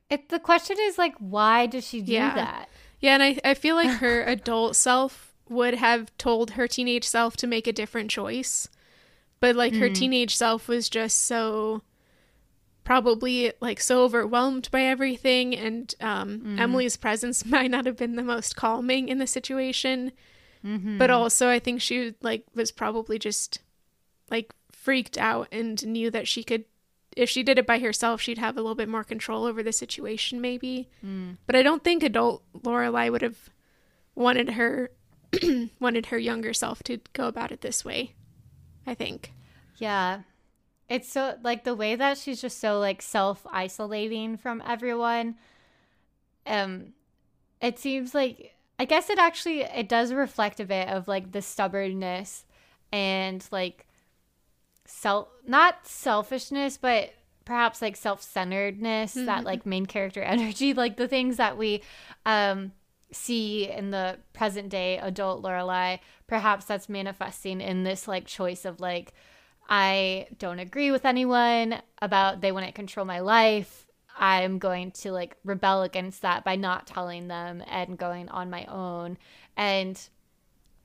[0.09, 2.35] It, the question is, like, why does she do Yeah.
[2.35, 2.69] that?
[2.99, 7.35] yeah, and I, I feel like her adult self would have told her teenage self
[7.37, 8.69] to make a different choice.
[9.39, 9.93] But like her mm.
[9.93, 11.81] teenage self was just so
[12.85, 16.59] probably like so overwhelmed by everything and um, mm.
[16.59, 20.13] Emily's presence might not have been the most calming in the situation.
[20.65, 20.97] Mm-hmm.
[20.97, 23.59] But also I think she like was probably just
[24.31, 26.63] like freaked out and knew that she could
[27.15, 29.71] if she did it by herself, she'd have a little bit more control over the
[29.71, 30.89] situation, maybe.
[31.45, 33.49] But I don't think adult Lorelai would have
[34.15, 34.91] wanted her
[35.79, 38.13] wanted her younger self to go about it this way.
[38.85, 39.31] I think.
[39.77, 40.21] Yeah.
[40.89, 45.35] It's so, like, the way that she's just so, like, self isolating from everyone.
[46.45, 46.93] Um,
[47.61, 51.41] it seems like I guess it actually it does reflect a bit of like the
[51.41, 52.45] stubbornness
[52.91, 53.87] and like
[54.85, 57.13] self not selfishness but
[57.45, 59.25] perhaps like self-centeredness mm-hmm.
[59.25, 61.81] that like main character energy like the things that we
[62.25, 62.71] um
[63.11, 68.79] see in the present day adult Lorelai perhaps that's manifesting in this like choice of
[68.79, 69.13] like
[69.69, 73.83] I don't agree with anyone about they want to control my life
[74.15, 78.65] I'm going to like rebel against that by not telling them and going on my
[78.65, 79.17] own.
[79.57, 79.99] And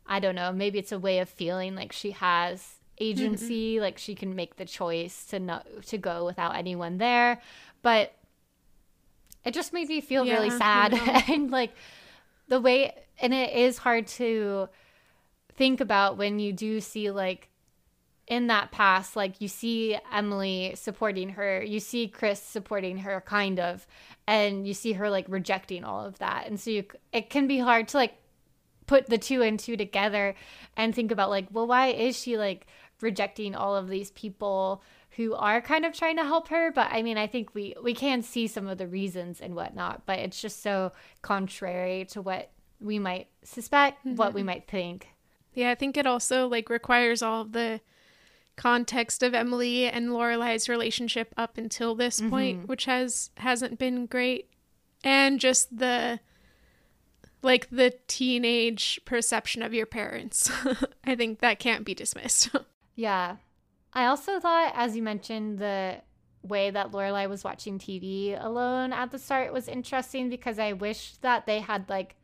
[0.07, 3.83] I don't know, maybe it's a way of feeling like she has agency, mm-hmm.
[3.83, 7.41] like she can make the choice to not to go without anyone there.
[7.83, 8.15] But
[9.45, 10.95] it just made me feel yeah, really sad
[11.29, 11.73] and like
[12.49, 14.69] the way and it is hard to
[15.55, 17.49] think about when you do see like
[18.29, 23.59] in that past, like you see Emily supporting her, you see Chris supporting her, kind
[23.59, 23.87] of,
[24.27, 26.47] and you see her like rejecting all of that.
[26.47, 28.15] And so you, it can be hard to like
[28.87, 30.35] put the two and two together
[30.77, 32.66] and think about like, well, why is she like
[33.01, 36.70] rejecting all of these people who are kind of trying to help her?
[36.70, 40.07] But I mean, I think we we can see some of the reasons and whatnot,
[40.07, 40.93] but it's just so
[41.23, 42.51] contrary to what
[42.81, 44.16] we might suspect, mm-hmm.
[44.16, 44.47] what we mm-hmm.
[44.47, 45.09] might think.
[45.55, 47.81] Yeah, I think it also like requires all of the
[48.57, 52.31] context of Emily and Lorelai's relationship up until this mm-hmm.
[52.31, 54.51] point, which has hasn't been great,
[55.03, 56.20] and just the
[57.43, 60.51] like the teenage perception of your parents.
[61.05, 62.51] I think that can't be dismissed.
[62.99, 63.37] yeah.
[63.93, 66.03] I also thought, as you mentioned, the
[66.43, 71.16] way that Lorelai was watching TV alone at the start was interesting because I wish
[71.19, 72.16] that they had like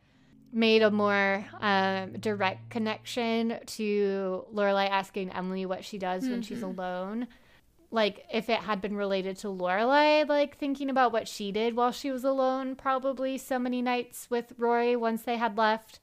[0.53, 6.33] made a more um, direct connection to Lorelai asking Emily what she does mm-hmm.
[6.33, 6.79] when she's mm-hmm.
[6.79, 7.29] alone.
[7.93, 11.93] Like if it had been related to Lorelai, like thinking about what she did while
[11.93, 16.01] she was alone, probably so many nights with Rory once they had left,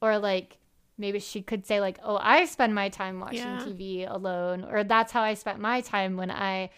[0.00, 0.58] or like
[0.98, 3.64] maybe she could say like, "Oh, I spend my time watching yeah.
[3.66, 6.70] TV alone," or "That's how I spent my time when i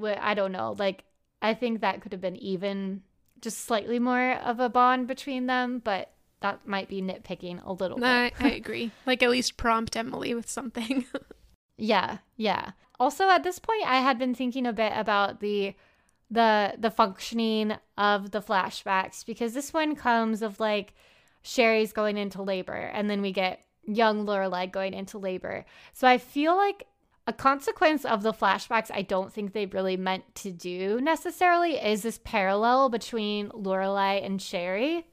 [0.00, 1.04] i don't know." Like
[1.40, 3.02] I think that could have been even
[3.40, 7.98] just slightly more of a bond between them, but that might be nitpicking a little
[7.98, 8.32] bit.
[8.38, 8.92] I agree.
[9.06, 11.04] Like at least prompt Emily with something.
[11.76, 12.72] yeah, yeah.
[13.00, 15.74] Also at this point I had been thinking a bit about the
[16.30, 20.94] the the functioning of the flashbacks because this one comes of like
[21.42, 25.64] Sherry's going into labor and then we get young Lorelai going into labor.
[25.92, 26.86] So I feel like
[27.26, 32.02] a consequence of the flashbacks I don't think they really meant to do necessarily is
[32.02, 35.06] this parallel between Lorelai and Sherry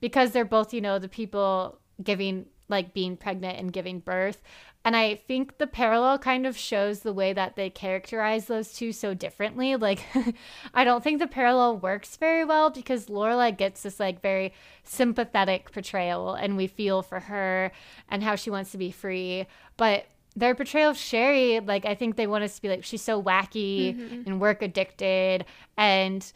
[0.00, 4.42] because they're both, you know, the people giving like being pregnant and giving birth.
[4.86, 8.92] And I think the parallel kind of shows the way that they characterize those two
[8.92, 9.74] so differently.
[9.74, 10.04] Like,
[10.74, 14.52] I don't think the parallel works very well because Lorelai gets this like very
[14.84, 17.72] sympathetic portrayal and we feel for her
[18.08, 19.46] and how she wants to be free.
[19.76, 20.06] But
[20.36, 23.20] their portrayal of Sherry, like, I think they want us to be like, she's so
[23.20, 24.22] wacky mm-hmm.
[24.24, 25.46] and work addicted.
[25.76, 26.32] And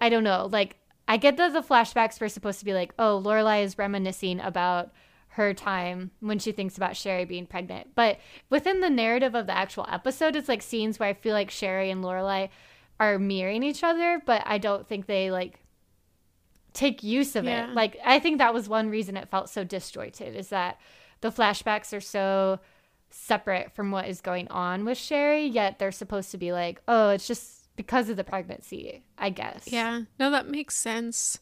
[0.00, 0.76] I don't know, like,
[1.08, 4.92] I get that the flashbacks were supposed to be like, oh, Lorelai is reminiscing about
[5.34, 7.88] her time when she thinks about Sherry being pregnant.
[7.96, 8.18] But
[8.50, 11.90] within the narrative of the actual episode, it's like scenes where I feel like Sherry
[11.90, 12.50] and Lorelai
[13.00, 15.58] are mirroring each other, but I don't think they like
[16.72, 17.64] take use of yeah.
[17.64, 17.74] it.
[17.74, 20.78] Like I think that was one reason it felt so disjointed is that
[21.20, 22.60] the flashbacks are so
[23.10, 27.10] separate from what is going on with Sherry, yet they're supposed to be like, oh,
[27.10, 29.64] it's just because of the pregnancy, I guess.
[29.66, 30.02] Yeah.
[30.20, 31.40] No, that makes sense.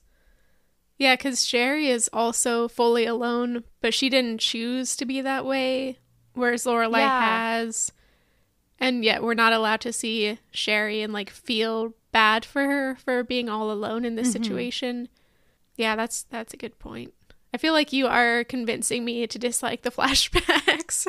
[1.03, 5.99] Yeah, because Sherry is also fully alone, but she didn't choose to be that way,
[6.35, 7.57] whereas Lorelai yeah.
[7.57, 7.91] has.
[8.79, 13.24] And yet we're not allowed to see Sherry and like feel bad for her for
[13.24, 14.45] being all alone in this mm-hmm.
[14.45, 15.09] situation.
[15.74, 17.12] Yeah, that's that's a good point.
[17.53, 21.09] I feel like you are convincing me to dislike the flashbacks.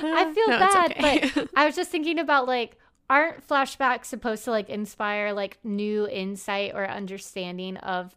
[0.00, 1.30] I feel no, bad, okay.
[1.32, 2.76] but I was just thinking about like
[3.08, 8.16] aren't flashbacks supposed to like inspire like new insight or understanding of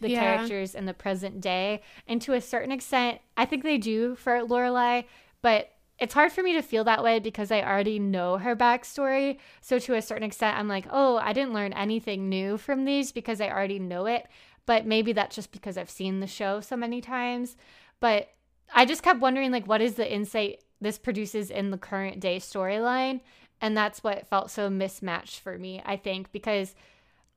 [0.00, 0.20] the yeah.
[0.20, 1.82] characters in the present day?
[2.06, 5.04] And to a certain extent, I think they do for Lorelai,
[5.42, 9.38] but it's hard for me to feel that way because I already know her backstory.
[9.60, 13.12] So to a certain extent, I'm like, oh, I didn't learn anything new from these
[13.12, 14.26] because I already know it.
[14.66, 17.56] But maybe that's just because I've seen the show so many times.
[18.00, 18.30] But
[18.74, 22.38] I just kept wondering, like, what is the insight this produces in the current day
[22.38, 23.20] storyline?
[23.60, 26.74] And that's what felt so mismatched for me, I think, because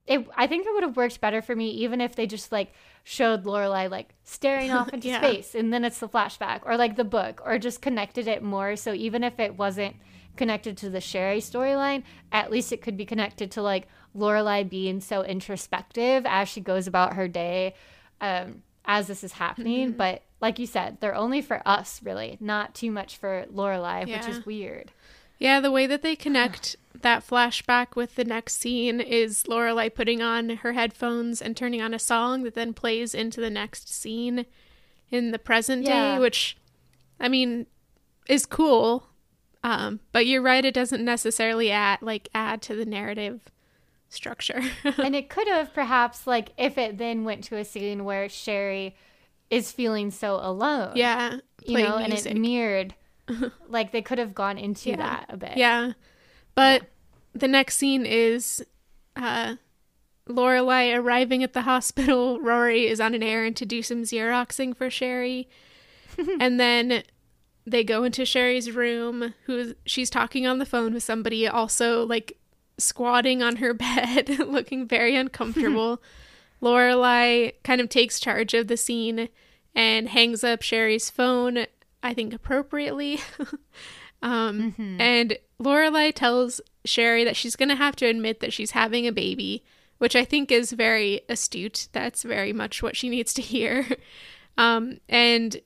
[0.05, 2.73] it I think it would have worked better for me even if they just like
[3.03, 5.21] showed Lorelai like staring off into yeah.
[5.21, 8.75] space and then it's the flashback or like the book or just connected it more.
[8.75, 9.95] So even if it wasn't
[10.35, 14.99] connected to the Sherry storyline, at least it could be connected to like Lorelai being
[15.01, 17.73] so introspective as she goes about her day.
[18.21, 19.89] Um, as this is happening.
[19.89, 19.97] Mm-hmm.
[19.97, 24.27] But like you said, they're only for us, really, not too much for Lorelai, which
[24.27, 24.91] is weird.
[25.39, 30.21] Yeah, the way that they connect that flashback with the next scene is Lorelai putting
[30.21, 34.45] on her headphones and turning on a song that then plays into the next scene
[35.09, 36.15] in the present Yeah.
[36.15, 36.57] day, which
[37.19, 37.67] I mean
[38.27, 39.07] is cool.
[39.63, 43.41] Um, but you're right, it doesn't necessarily add like add to the narrative
[44.09, 44.61] structure.
[44.97, 48.95] and it could have perhaps like if it then went to a scene where Sherry
[49.49, 50.93] is feeling so alone.
[50.95, 52.33] yeah, You know, and music.
[52.33, 52.93] it mirrored
[53.67, 54.97] like they could have gone into Yeah.
[54.97, 55.57] that a bit.
[55.57, 55.93] Yeah.
[56.55, 56.83] But
[57.33, 58.63] the next scene is
[59.15, 59.55] uh
[60.27, 62.39] Lorelai arriving at the hospital.
[62.41, 65.49] Rory is on an errand to do some Xeroxing for Sherry.
[66.39, 67.03] and then
[67.65, 72.37] they go into Sherry's room, who she's talking on the phone with somebody, also like
[72.77, 76.01] squatting on her bed, looking very uncomfortable.
[76.61, 79.29] Lorelai kind of takes charge of the scene
[79.75, 81.65] and hangs up Sherry's phone,
[82.01, 83.19] I think appropriately.
[84.21, 89.05] um, And Lorelai tells Sherry that she's going to have to admit that she's having
[89.07, 89.63] a baby,
[89.97, 91.89] which I think is very astute.
[91.91, 93.85] That's very much what she needs to hear.
[94.57, 95.61] Um, and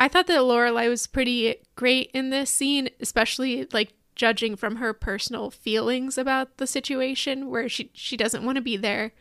[0.00, 4.94] I thought that Lorelai was pretty great in this scene, especially like judging from her
[4.94, 9.12] personal feelings about the situation, where she she doesn't want to be there.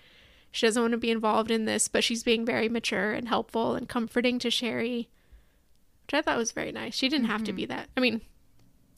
[0.50, 3.76] She doesn't want to be involved in this, but she's being very mature and helpful
[3.76, 5.10] and comforting to Sherry,
[6.08, 6.96] which I thought was very nice.
[6.96, 7.76] She didn't have to be mm-hmm.
[7.76, 7.90] that.
[7.98, 8.22] I mean,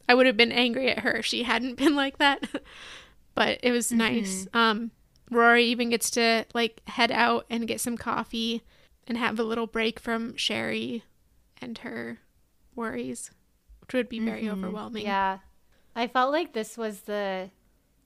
[0.07, 2.47] I would have been angry at her if she hadn't been like that,
[3.35, 3.97] but it was mm-hmm.
[3.97, 4.47] nice.
[4.53, 4.91] Um,
[5.31, 8.61] Rory even gets to like head out and get some coffee
[9.07, 11.03] and have a little break from Sherry
[11.59, 12.19] and her
[12.75, 13.31] worries,
[13.81, 14.63] which would be very mm-hmm.
[14.63, 15.05] overwhelming.
[15.05, 15.39] Yeah.
[15.95, 17.49] I felt like this was the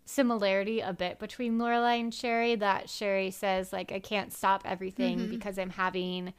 [0.06, 5.30] similarity a bit between Lorelai and Sherry that Sherry says like I can't stop everything
[5.30, 6.34] because I'm having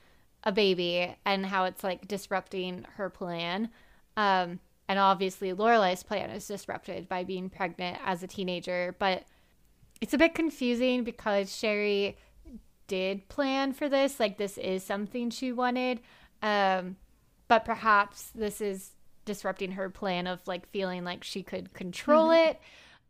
[0.44, 3.70] a baby and how it's like disrupting her plan.
[4.16, 9.24] Um and obviously Lorelai's plan is disrupted by being pregnant as a teenager, but
[10.00, 12.18] it's a bit confusing because Sherry
[12.86, 16.00] did plan for this, like this is something she wanted.
[16.42, 16.96] Um
[17.48, 18.90] but perhaps this is
[19.24, 22.60] disrupting her plan of like feeling like she could control it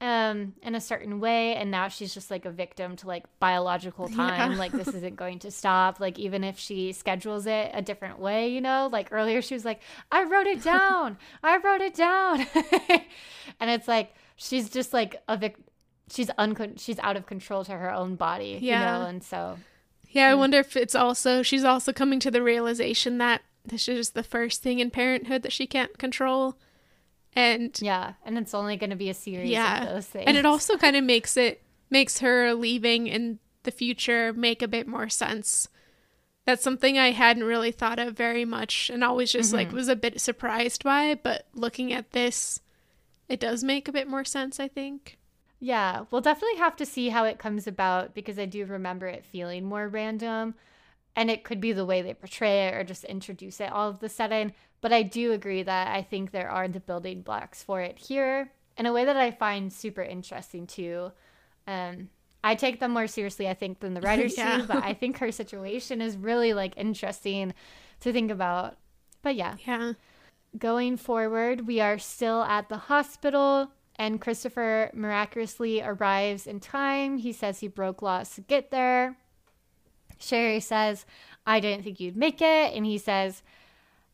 [0.01, 4.09] um in a certain way and now she's just like a victim to like biological
[4.23, 4.59] time Yeah.
[4.59, 8.49] like this isn't going to stop like even if she schedules it a different way
[8.49, 9.81] you know like earlier she was like
[10.11, 12.41] i wrote it down i wrote it down
[13.61, 15.57] and it's like she's just like a vic
[16.11, 18.99] she's uncon- she's out of control to her own body you Yeah.
[18.99, 19.59] know and so
[20.11, 20.33] Yeah, Mm.
[20.33, 24.23] I wonder if it's also she's also coming to the realization that this is the
[24.23, 26.57] first thing in parenthood that she can't control.
[27.37, 29.83] And yeah and it's only going to be a series yeah.
[29.83, 33.71] of those things And it also kind of makes it makes her leaving in the
[33.71, 35.69] future make a bit more sense.
[36.47, 39.77] That's something I hadn't really thought of very much and always just like Mm-hmm.
[39.77, 42.61] was a bit surprised by, but looking at this
[43.29, 45.19] it does make a bit more sense, I think.
[45.61, 49.25] Yeah, we'll definitely have to see how it comes about because I do remember it
[49.25, 50.55] feeling more random.
[51.17, 54.01] And it could be the way they portray it or just introduce it all of
[54.01, 54.53] the sudden.
[54.81, 58.51] But I do agree that I think there are the building blocks for it here
[58.77, 61.13] in a way that I find super interesting too.
[61.67, 62.09] Um,
[62.43, 64.59] I take them more seriously, I think, than the writers Yeah.
[64.59, 64.67] do.
[64.67, 67.55] But I think her situation is really like interesting
[68.01, 68.77] to think about.
[69.23, 69.93] But yeah, Yeah.
[70.59, 77.19] Going forward, we are still at the hospital, and Christopher miraculously arrives in time.
[77.19, 79.17] He says he broke laws to get there.
[80.25, 81.07] Sherry says,
[81.47, 82.75] I didn't think you'd make it.
[82.75, 83.43] And he says,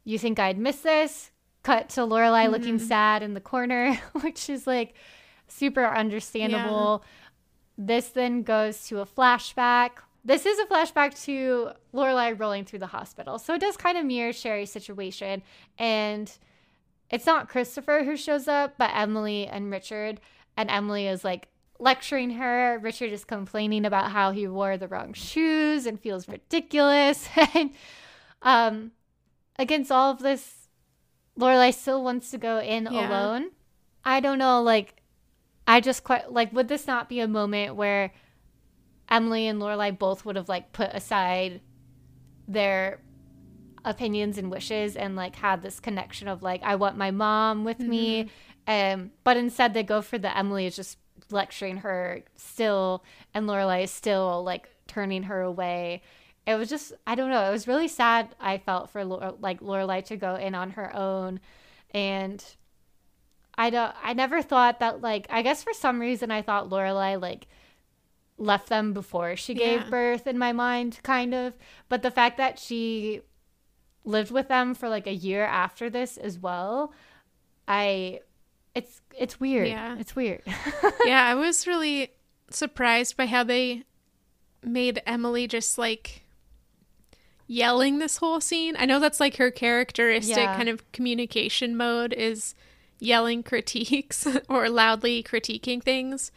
[0.05, 1.31] You think I'd miss this?
[1.62, 2.87] Cut to Lorelai looking mm-hmm.
[2.87, 4.95] sad in the corner, which is like
[5.49, 7.05] super understandable.
[7.77, 9.91] This then goes to a flashback.
[10.24, 13.39] This is a flashback to Lorelai rolling through the hospital.
[13.39, 15.43] So it does kind of mirror Sherry's situation.
[15.78, 16.31] And
[17.09, 20.20] it's not Christopher who shows up, but Emily and Richard.
[20.57, 21.49] And Emily is like
[21.81, 22.78] lecturing her.
[22.78, 27.28] Richard is complaining about how he wore the wrong shoes and feels ridiculous.
[27.55, 27.70] and
[28.43, 28.93] um,
[29.59, 30.69] against all of this,
[31.39, 33.09] Lorelai still wants to go in Yeah.
[33.09, 33.51] alone.
[34.05, 35.02] I don't know, like,
[35.66, 38.12] I just quite like, would this not be a moment where
[39.11, 41.61] Emily and Lorelai both would have like put aside
[42.48, 43.01] their
[43.85, 47.81] opinions and wishes and like had this connection of like I want my mom with
[47.81, 48.28] me
[48.66, 50.98] um but instead they go for the Emily is just
[51.32, 53.05] lecturing her still
[53.35, 56.02] and Lorelai is still like turning her away
[56.47, 59.61] it was just I don't know it was really sad I felt for Lore- like
[59.61, 61.40] Lorelai to go in on her own
[61.93, 62.44] and
[63.57, 67.20] I don't I never thought that like I guess for some reason I thought Lorelai
[67.20, 67.47] like
[68.39, 69.90] left them before she gave Yeah.
[69.90, 71.52] birth in my mind, kind of.
[71.90, 73.20] But the fact that she
[74.02, 76.94] lived with them for like a year after this as well,
[77.69, 78.20] I
[78.74, 79.68] it's it's weird.
[79.68, 79.97] Yeah.
[79.98, 80.42] It's weird.
[81.05, 82.12] yeah, I was really
[82.51, 83.84] surprised by how they
[84.62, 86.22] made Emily just like
[87.47, 88.76] yelling this whole scene.
[88.78, 90.56] I know that's like her characteristic Yeah.
[90.56, 92.55] kind of communication mode is
[93.01, 96.30] yelling critiques or loudly critiquing things.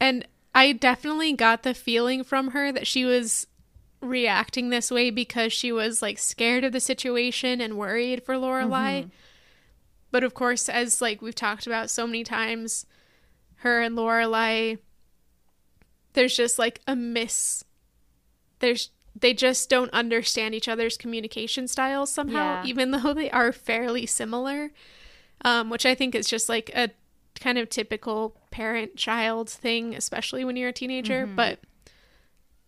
[0.00, 3.46] And I definitely got the feeling from her that she was
[4.00, 9.02] reacting this way because she was like scared of the situation and worried for Lorelai.
[9.02, 9.08] Mm-hmm.
[10.12, 12.86] But of course, as like we've talked about so many times,
[13.56, 14.78] her and Lorelai,
[16.12, 17.64] there's just like a miss.
[18.60, 22.64] There's they just don't understand each other's communication styles somehow, Yeah.
[22.66, 24.70] even though they are fairly similar.
[25.44, 26.90] Um, which I think is just like a
[27.40, 31.26] kind of typical parent child thing, especially when you're a teenager.
[31.26, 31.58] But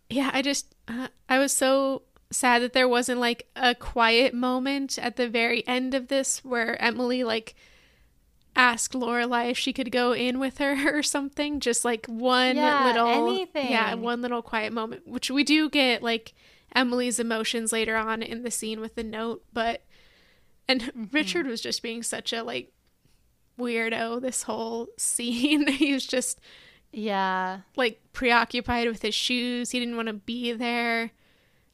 [0.09, 2.01] yeah, I just uh, I was so
[2.31, 6.81] sad that there wasn't like a quiet moment at the very end of this where
[6.81, 7.55] Emily like
[8.55, 11.59] asked Lorelai if she could go in with her or something.
[11.59, 13.69] Just like one Yeah, little anything.
[13.71, 16.33] yeah, one little quiet moment, which we do get like
[16.73, 19.83] Emily's emotions later on in the scene with the note, but
[20.67, 21.03] and Mm-hmm.
[21.11, 22.71] Richard was just being such a like
[23.59, 25.67] weirdo this whole scene.
[25.67, 26.39] he was just
[26.91, 27.59] yeah.
[27.75, 29.71] like preoccupied with his shoes.
[29.71, 31.11] He didn't want to be there.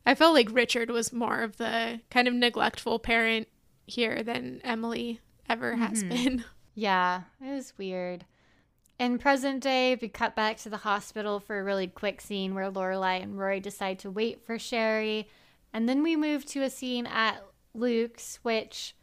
[0.06, 3.48] I felt like Richard was more of the kind of neglectful parent
[3.86, 6.10] here than Emily ever has mm-hmm.
[6.10, 6.46] been.
[6.74, 8.24] Yeah, it was weird.
[8.98, 12.72] In present day, we cut back to the hospital for a really quick scene where
[12.72, 15.28] Lorelai and Rory decide to wait for Sherry,
[15.74, 18.96] and then we move to a scene at Luke's, which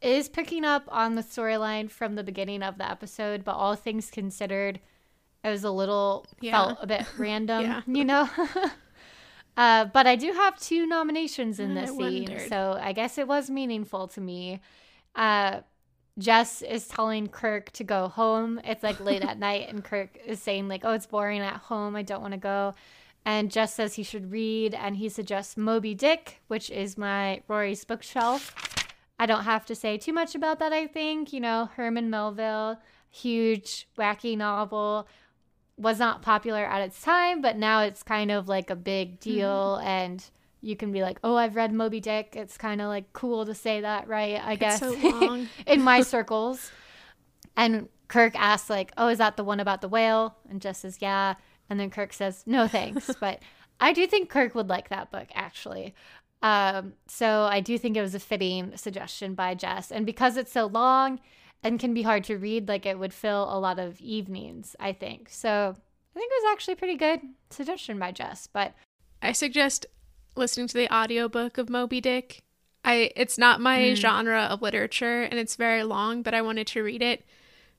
[0.00, 4.10] is picking up on the storyline from the beginning of the episode, but all things
[4.10, 4.80] considered,
[5.44, 6.52] it was a little Yeah.
[6.52, 7.82] felt a bit random, Yeah.
[7.86, 8.28] you know.
[9.56, 12.48] uh, but I do have two nominations in I this scene, wondered.
[12.48, 14.60] so I guess it was meaningful to me.
[15.14, 15.60] Uh,
[16.18, 18.60] Jess is telling Kirk to go home.
[18.64, 21.96] It's like late at night, and Kirk is saying like, "Oh, it's boring at home.
[21.96, 22.74] I don't want to go."
[23.26, 27.84] And Jess says he should read, and he suggests Moby Dick, which is my Rory's
[27.84, 28.54] bookshelf.
[29.18, 30.72] I don't have to say too much about that.
[30.72, 32.78] I think you know Herman Melville,
[33.08, 35.08] huge wacky novel,
[35.76, 39.80] was not popular at its time, but now it's kind of like a big deal,
[39.84, 40.24] and
[40.60, 43.54] you can be like, "Oh, I've read Moby Dick." It's kind of like cool to
[43.54, 44.40] say that, right?
[44.42, 45.48] I guess so long.
[45.66, 46.70] in my circles.
[47.56, 50.98] And Kirk asks, like, "Oh, is that the one about the whale?" And Jess says,
[51.00, 51.34] "Yeah."
[51.68, 53.40] And then Kirk says, "No, thanks." but
[53.80, 55.94] I do think Kirk would like that book, actually.
[56.42, 60.52] Um, so I do think it was a fitting suggestion by Jess, and because it's
[60.52, 61.20] so long
[61.64, 64.76] and can be hard to read, like it would fill a lot of evenings.
[64.78, 65.74] I think so.
[66.14, 67.20] I think it was actually a pretty good
[67.50, 68.74] suggestion by Jess, but
[69.20, 69.86] I suggest
[70.36, 72.42] listening to the audiobook of Moby Dick.
[72.84, 73.94] I it's not my hmm.
[73.94, 77.24] genre of literature and it's very long, but I wanted to read it.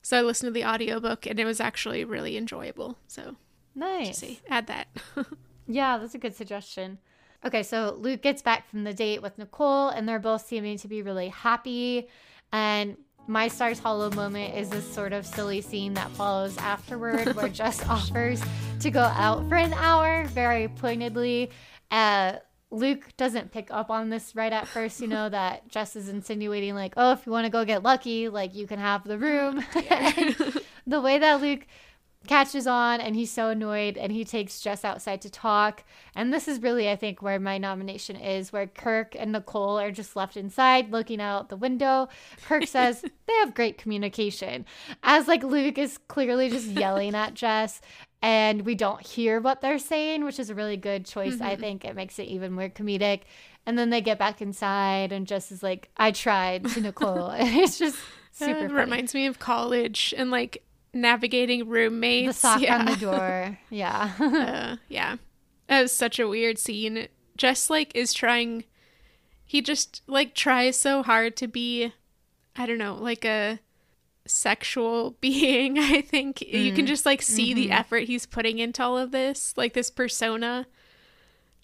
[0.02, 2.98] So I listened to the audiobook and it was actually really enjoyable.
[3.06, 3.36] So
[3.74, 4.18] nice.
[4.18, 4.88] see, add that.
[5.68, 6.98] Yeah, that's a good suggestion.
[7.44, 10.88] Okay, so Luke gets back from the date with Nicole, and they're both seeming to
[10.88, 12.08] be really happy.
[12.52, 12.96] And
[13.26, 17.86] my Stars Hollow moment is this sort of silly scene that follows afterward where Jess
[17.88, 18.42] offers
[18.80, 21.50] to go out for an hour very pointedly.
[21.90, 22.34] Uh,
[22.70, 26.74] Luke doesn't pick up on this right at first, you know, that Jess is insinuating,
[26.74, 29.64] like, oh, if you want to go get lucky, like, you can have the room.
[29.90, 30.36] And
[30.86, 31.66] the way that Luke
[32.26, 35.84] catches on and he's so annoyed and he takes Jess outside to talk.
[36.14, 39.90] And this is really, I think, where my nomination is, where Kirk and Nicole are
[39.90, 42.08] just left inside looking out the window.
[42.46, 44.64] Kirk says they have great communication.
[45.02, 47.80] As like Luke is clearly just yelling at Jess
[48.22, 51.40] and we don't hear what they're saying, which is a really good choice.
[51.40, 51.60] I mm-hmm.
[51.60, 53.22] think it makes it even more comedic.
[53.66, 57.28] And then they get back inside and Jess is like, I tried to Nicole.
[57.30, 57.98] and it's just
[58.32, 60.62] super it reminds me of college and like
[60.96, 62.28] navigating roommates.
[62.28, 62.78] the sock yeah.
[62.78, 63.58] on the door.
[63.70, 64.12] Yeah.
[64.18, 65.16] uh, yeah.
[65.68, 67.08] That was such a weird scene.
[67.36, 68.64] Just like is trying
[69.44, 71.92] he just like tries so hard to be
[72.56, 73.60] I don't know, like a
[74.26, 76.42] sexual being, I think.
[76.42, 79.90] You can just like see the effort he's putting into all of this, like this
[79.90, 80.66] persona.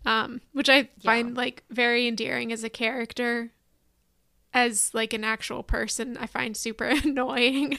[0.05, 3.51] Um, which I find like very endearing as a character.
[4.55, 7.79] As like an actual person, I find super annoying.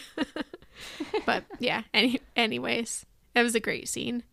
[1.25, 4.23] But yeah, any anyways, that was a great scene.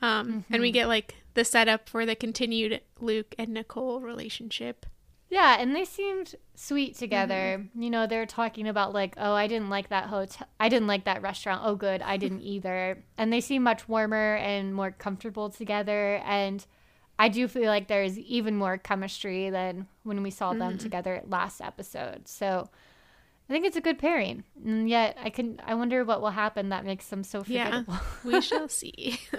[0.00, 4.86] Um, and we get like the setup for the continued Luke and Nicole relationship.
[5.30, 7.58] Yeah, and they seemed sweet together.
[7.58, 7.82] Mm-hmm.
[7.82, 10.48] You know, they're talking about like, oh, I didn't like that hotel.
[10.58, 11.62] I didn't like that restaurant.
[11.64, 13.02] Oh, good, I didn't either.
[13.18, 16.22] And they seem much warmer and more comfortable together.
[16.24, 16.64] And
[17.18, 20.60] I do feel like there's even more chemistry than when we saw mm-hmm.
[20.60, 22.26] them together last episode.
[22.26, 22.70] So
[23.48, 24.44] I think it's a good pairing.
[24.64, 25.60] And yet, I can.
[25.64, 27.94] I wonder what will happen that makes them so forgettable.
[27.94, 29.20] Yeah, we shall see.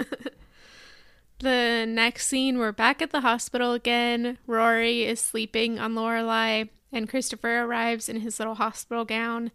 [1.39, 4.37] The next scene, we're back at the hospital again.
[4.45, 9.51] Rory is sleeping on Lorelai, and Christopher arrives in his little hospital gown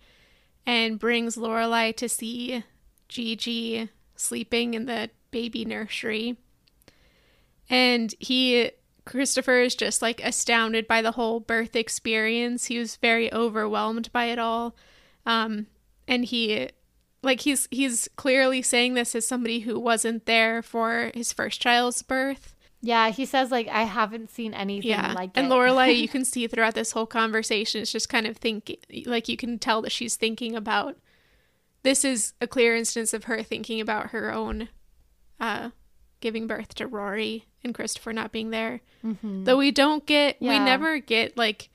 [0.65, 2.65] and brings Lorelai to see
[3.09, 6.39] Gigi sleeping in the baby nursery.
[7.69, 8.71] And he,
[9.05, 12.67] Christopher, is just like astounded by the whole birth experience.
[12.67, 14.75] He was very overwhelmed by it all.
[15.27, 15.67] Um,
[16.07, 16.69] and he
[17.23, 22.03] like he's he's clearly saying this as somebody who wasn't there for his first child's
[22.03, 22.55] birth.
[22.81, 25.15] Yeah, he says like I haven't seen anything yeah.
[25.15, 25.53] like and it.
[25.53, 28.77] And Lorelai, you can see throughout this whole conversation, it's just kind of thinking
[29.07, 30.97] like you can tell that she's thinking about
[31.83, 34.69] this is a clear instance of her thinking about her own
[35.41, 35.71] uh
[36.25, 38.81] giving birth to Rory and Christopher not being there.
[39.05, 39.45] Mm-hmm.
[39.45, 40.53] Though we don't get yeah.
[40.53, 41.69] we never get like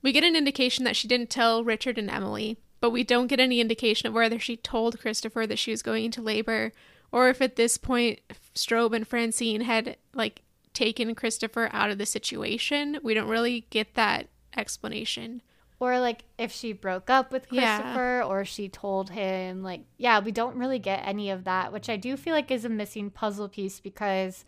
[0.00, 3.38] we get an indication that she didn't tell Richard and Emily but we don't get
[3.38, 6.72] any indication of whether she told Christopher that she was going into labor
[7.12, 8.20] or if at this point
[8.54, 10.40] Straub and Francine had like
[10.72, 12.98] taken Christopher out of the situation.
[13.02, 15.42] We don't really get that explanation.
[15.80, 18.26] Or like if she broke up with Christopher yeah.
[18.26, 21.96] or she told him like yeah, we don't really get any of that, which I
[21.96, 24.44] do feel like is a missing puzzle piece because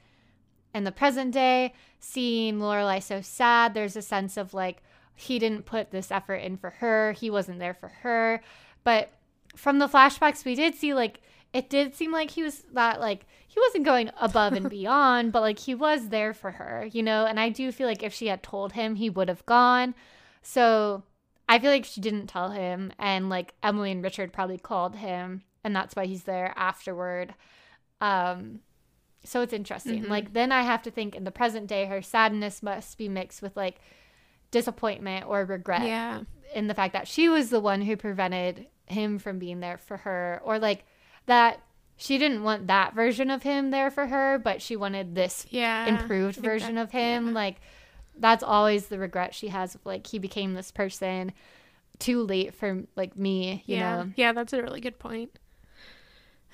[0.75, 4.83] in the present day, seeing Lorelai so sad, there's a sense of like
[5.15, 7.13] he didn't put this effort in for her.
[7.13, 8.43] He wasn't there for her.
[8.85, 9.11] But
[9.57, 11.21] from the flashbacks, we did see like
[11.53, 15.41] it did seem like he was that like he wasn't going above and beyond, but
[15.41, 17.27] like he was there for her, you know?
[17.27, 19.95] And I do feel like if she had told him, he would have gone.
[20.43, 21.05] So
[21.53, 22.93] I feel like she didn't tell him.
[22.99, 27.35] And like Emily and Richard probably called him, and that's why he's there afterward.
[28.01, 28.61] Um,
[29.23, 30.03] so it's interesting.
[30.03, 30.11] Mm-hmm.
[30.11, 33.43] Like then I have to think in the present day, her sadness must be mixed
[33.43, 33.81] with like
[34.51, 36.21] disappointment or regret yeah.
[36.55, 39.99] in the fact that she was the one who prevented him from being there for
[39.99, 40.85] her or like
[41.27, 41.61] that
[41.97, 45.87] she didn't want that version of him there for her but she wanted this yeah,
[45.87, 47.33] improved version that, of him yeah.
[47.33, 47.57] like
[48.19, 51.33] that's always the regret she has of like he became this person
[51.99, 53.97] too late for like me you yeah.
[53.97, 55.39] know yeah that's a really good point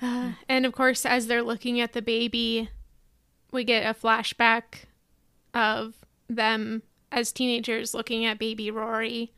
[0.01, 2.69] uh, and of course as they're looking at the baby
[3.51, 4.85] we get a flashback
[5.53, 5.95] of
[6.29, 9.33] them as teenagers looking at baby Rory.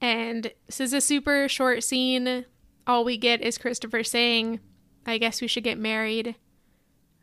[0.00, 2.44] And this is a super short scene.
[2.86, 4.60] All we get is Christopher saying,
[5.06, 6.36] I guess we should get married,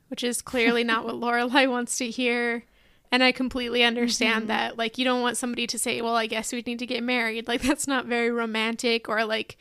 [0.10, 2.66] which is clearly not what Lorelai wants to hear.
[3.12, 4.48] And I completely understand mm-hmm.
[4.48, 4.78] that.
[4.78, 7.48] Like, you don't want somebody to say, well, I guess we need to get married.
[7.48, 9.58] Like, that's not very romantic or like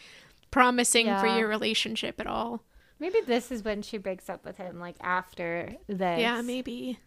[0.50, 1.20] promising yeah.
[1.20, 2.62] for your relationship at all.
[2.98, 6.20] Maybe this is when she breaks up with him, like after this.
[6.20, 6.98] Yeah, maybe.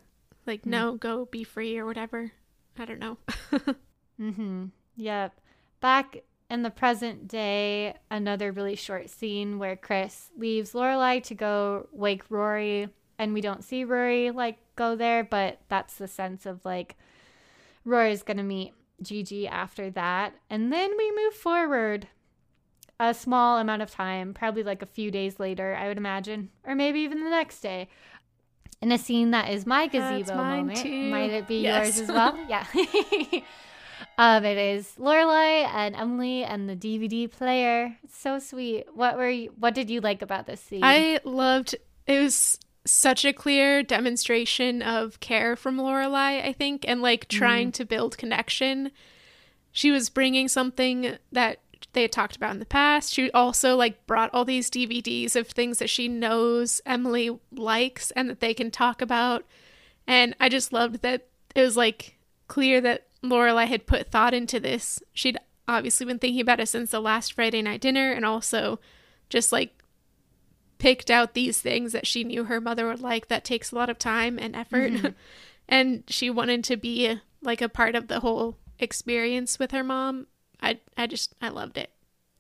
[0.45, 0.69] Like, mm-hmm.
[0.69, 2.31] no, go be free or whatever.
[2.77, 3.17] I don't know.
[4.21, 4.65] mm-hmm.
[4.95, 5.41] Yep.
[5.81, 11.87] Back in the present day, another really short scene where Chris leaves Lorelai to go
[11.91, 16.65] wake Rory, and we don't see Rory like go there, but that's the sense of
[16.65, 16.95] like
[17.85, 22.07] Rory's gonna meet Gigi after that, and then we move forward
[22.99, 26.75] a small amount of time, probably like a few days later, I would imagine, or
[26.75, 27.87] maybe even the next day
[28.81, 30.77] in a scene that is my gazebo moment.
[30.77, 31.09] Too.
[31.09, 31.97] Might it be yes.
[31.97, 32.37] yours as well?
[32.49, 32.65] yeah.
[34.17, 37.97] um, it is Lorelai and Emily and the DVD player.
[38.03, 38.85] It's so sweet.
[38.93, 40.81] What were you, what did you like about this scene?
[40.83, 41.75] I loved
[42.07, 47.69] it was such a clear demonstration of care from Lorelai, I think, and like trying
[47.69, 47.73] mm.
[47.75, 48.91] to build connection.
[49.71, 51.59] She was bringing something that
[51.93, 53.13] they had talked about in the past.
[53.13, 58.29] She also like brought all these DVDs of things that she knows Emily likes and
[58.29, 59.45] that they can talk about.
[60.07, 64.59] And I just loved that it was like clear that Lorelai had put thought into
[64.59, 65.01] this.
[65.13, 65.37] She'd
[65.67, 68.79] obviously been thinking about it since the last Friday night dinner and also
[69.29, 69.78] just like
[70.79, 73.89] picked out these things that she knew her mother would like that takes a lot
[73.89, 74.91] of time and effort.
[74.93, 75.07] Mm-hmm.
[75.69, 80.25] and she wanted to be like a part of the whole experience with her mom
[80.61, 81.91] I I just I loved it.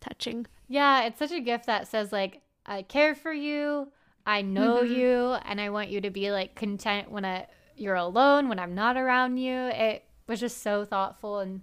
[0.01, 0.47] Touching.
[0.67, 3.91] Yeah, it's such a gift that says like I care for you,
[4.25, 4.93] I know mm-hmm.
[4.93, 8.75] you, and I want you to be like content when I, you're alone, when I'm
[8.75, 9.55] not around you.
[9.55, 11.61] It was just so thoughtful and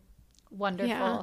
[0.51, 0.89] wonderful.
[0.89, 1.23] Yeah.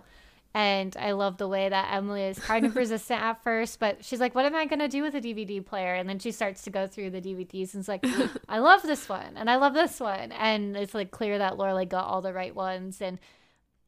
[0.55, 4.19] And I love the way that Emily is kind of resistant at first, but she's
[4.19, 5.95] like, What am I going to do with a DVD player?
[5.95, 8.05] And then she starts to go through the DVDs and it's like,
[8.49, 10.31] I love this one and I love this one.
[10.31, 13.01] And it's like clear that Lorelai got all the right ones.
[13.01, 13.19] And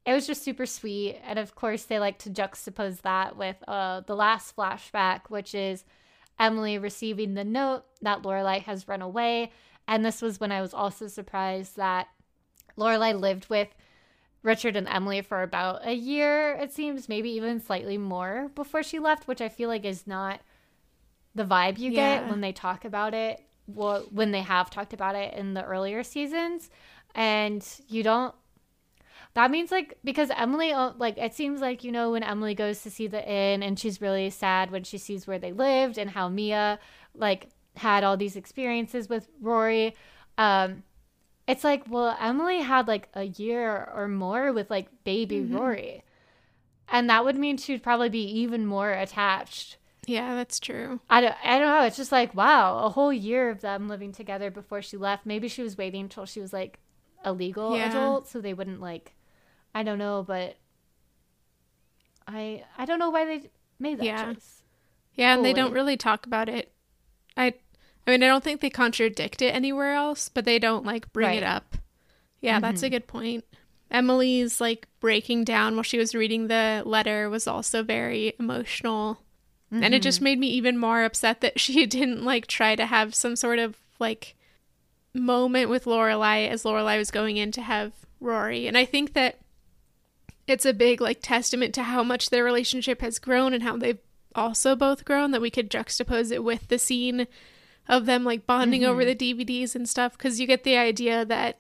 [0.06, 1.20] it was just super sweet.
[1.24, 5.84] And of course, they like to juxtapose that with uh, the last flashback, which is
[6.40, 9.52] Emily receiving the note that Lorelai has run away.
[9.88, 12.08] And this was when I was also surprised that
[12.78, 13.70] Lorelai lived with
[14.46, 19.00] Richard and Emily for about a year, it seems, maybe even slightly more before she
[19.00, 20.40] left, which I feel like is not
[21.34, 22.20] the vibe you yeah.
[22.20, 25.64] get when they talk about it, well, when they have talked about it in the
[25.64, 26.70] earlier seasons.
[27.16, 28.36] And you don't
[29.34, 32.82] that means like because Emily uh, like it seems like you know when Emily goes
[32.84, 36.10] to see the inn and she's really sad when she sees where they lived and
[36.10, 36.80] how Mia
[37.14, 39.94] like had all these experiences with Rory
[40.38, 40.84] um
[41.48, 45.56] it's like, well, Emily had like a year or more with like baby mm-hmm.
[45.56, 46.04] Rory.
[46.90, 49.78] And that would mean she'd probably be even more attached.
[50.08, 51.00] Yeah, that's true.
[51.10, 51.82] I don't, I don't know.
[51.86, 55.26] It's just like, wow, a whole year of them living together before she left.
[55.26, 56.80] Maybe she was waiting until she was like
[57.24, 57.90] a legal yeah.
[57.90, 59.16] adult so they wouldn't like,
[59.74, 60.58] I don't know, but
[62.28, 63.50] I, I don't know why they
[63.80, 64.34] made that yeah.
[64.34, 64.62] choice.
[65.16, 66.72] Yeah, and they don't really talk about it.
[67.38, 67.54] I
[68.08, 71.28] I mean, I don't think they contradict it anywhere else, but they don't like bring
[71.28, 71.38] right.
[71.38, 71.76] it up.
[72.42, 72.62] Yeah, mm-hmm.
[72.62, 72.94] that's a mm-hmm.
[72.94, 73.46] good point.
[73.90, 79.20] Emily's like breaking down while she was reading the letter was also very emotional.
[79.74, 79.84] Mm-hmm.
[79.84, 80.26] And it just mm-hmm.
[80.26, 83.78] made me even more upset that she didn't like try to have some sort of
[84.00, 84.36] like
[85.14, 88.68] moment with Lorelai as Lorelai was going in to have Rory.
[88.68, 89.40] And I think that
[90.48, 94.00] it's a big like testament to how much their relationship has grown and how they've
[94.36, 97.28] also both grown that we could juxtapose it with the scene
[97.88, 98.92] of them like bonding mm-hmm.
[98.92, 101.60] over the DVDs and stuff because you get the idea that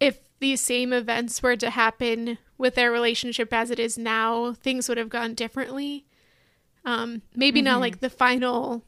[0.00, 4.88] if these same events were to happen with their relationship as it is now, things
[4.88, 6.06] would have gone differently.
[6.84, 7.66] Um, maybe mm-hmm.
[7.66, 8.84] not like the final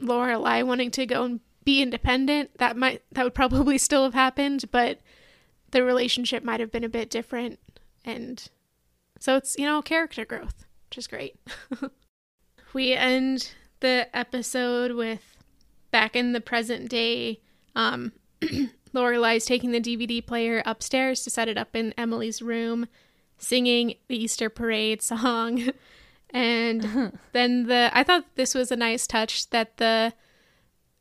[0.00, 2.58] Lorelai wanting to go and be independent.
[2.58, 5.00] That might that would probably still have happened, but
[5.70, 7.58] the relationship might have been a bit different.
[8.04, 8.42] And
[9.20, 11.36] so it's you know character growth, which is great.
[12.72, 15.31] we end the episode with
[15.92, 17.40] back in the present day,
[17.76, 18.12] um,
[18.92, 22.88] Lorelai's taking the DVD player upstairs to set it up in Emily's room,
[23.38, 25.70] singing the Easter parade song.
[26.30, 30.12] and then the I thought this was a nice touch that the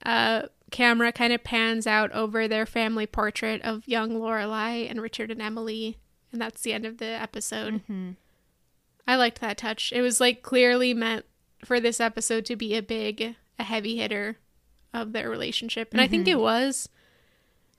[0.06, 5.32] uh, camera kind of pans out over their family portrait of young Lorelai and Richard
[5.32, 5.98] and Emily,
[6.32, 7.76] and that's the end of the episode.
[7.76, 8.12] Mm-hmm.
[9.08, 9.92] I liked that touch.
[9.92, 11.26] It was like clearly meant
[11.66, 14.38] for this episode to be a big, a heavy hitter
[14.94, 15.92] of their relationship.
[15.92, 16.06] And mm-hmm.
[16.06, 16.42] I think it mm-hmm.
[16.42, 16.90] was.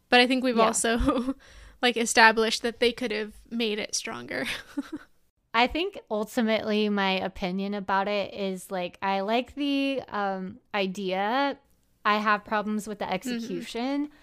[0.09, 0.65] But I think we've yeah.
[0.65, 1.35] also
[1.83, 4.47] like established that they could have made it stronger.
[5.55, 11.59] I think ultimately my opinion about it is like I like the um idea.
[12.05, 13.15] I have problems with the mm-hmm.
[13.15, 14.07] execution.
[14.07, 14.15] Mm-hmm.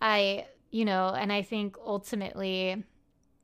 [0.00, 2.84] I, you know, and I think ultimately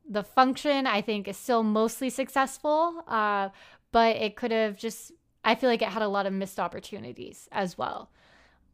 [0.08, 3.04] the function I think is still mostly successful.
[3.08, 3.48] Uh,
[3.90, 5.12] but it could have just
[5.44, 8.10] I feel like it had a lot of missed opportunities as well.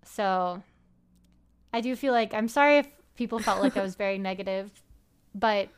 [0.08, 0.62] So
[1.72, 4.70] I do feel like I'm sorry if people felt like I was very negative,
[5.34, 5.68] but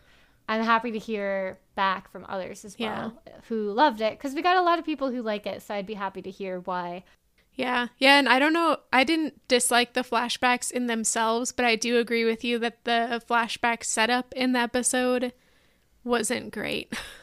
[0.48, 3.32] I'm happy to hear back from others as well yeah.
[3.48, 5.62] who loved it because we got a lot of people who like it.
[5.62, 7.04] So I'd be happy to hear why.
[7.54, 7.88] Yeah.
[7.98, 8.18] Yeah.
[8.18, 12.24] And I don't know, I didn't dislike the flashbacks in themselves, but I do agree
[12.24, 15.32] with you that the flashback setup in the episode
[16.04, 16.92] wasn't great.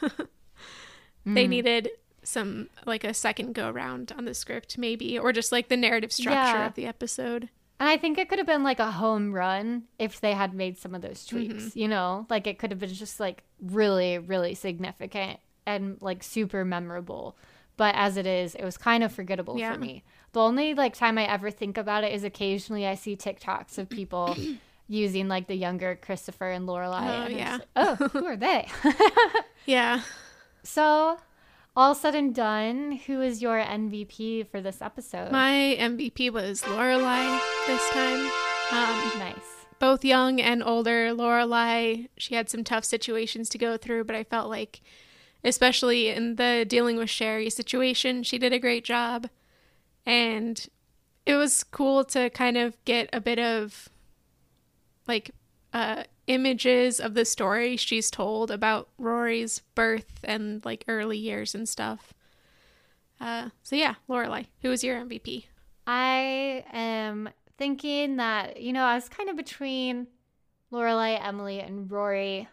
[1.24, 1.48] they mm.
[1.48, 1.90] needed
[2.28, 6.12] some like a second go around on the script maybe or just like the narrative
[6.12, 6.66] structure yeah.
[6.66, 7.48] of the episode.
[7.80, 10.78] And i think it could have been like a home run if they had made
[10.78, 11.78] some of those tweaks mm-hmm.
[11.78, 12.26] you know?
[12.28, 17.36] Like it could have been just like really really significant and like super memorable.
[17.76, 19.72] But as it is it was kind of forgettable yeah.
[19.72, 20.04] for me.
[20.32, 23.88] The only like time i ever think about it is occasionally i see tiktoks of
[23.88, 24.36] people
[24.88, 27.52] using like the younger christopher and lorelai oh and yeah.
[27.52, 28.68] like, oh who are they?
[29.66, 30.00] Yeah.
[30.62, 31.18] So
[31.78, 35.30] all said and done, who is your MVP for this episode?
[35.30, 38.18] My MVP was Lorelai this time.
[38.72, 39.64] Um, nice.
[39.78, 41.14] Both young and older.
[41.14, 44.80] Lorelai, she had some tough situations to go through, but I felt like,
[45.44, 49.28] especially in the dealing with Sherry situation, she did a great job.
[50.04, 50.66] And
[51.26, 53.88] it was cool to kind of get a bit of
[55.06, 55.30] like
[55.72, 61.68] uh, images of the story she's told about Rory's birth and like early years and
[61.68, 62.14] stuff.
[63.20, 65.46] Uh, so yeah, Lorelai, who was your MVP?
[65.86, 70.06] I am thinking that you know I was kind of between
[70.72, 72.46] Lorelai, Emily, and Rory,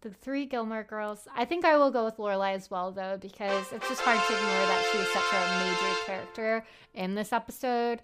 [0.00, 1.28] the three Gilmore girls.
[1.36, 4.34] I think I will go with Lorelai as well, though, because it's just hard to
[4.34, 8.00] ignore that she is such a major character in this episode.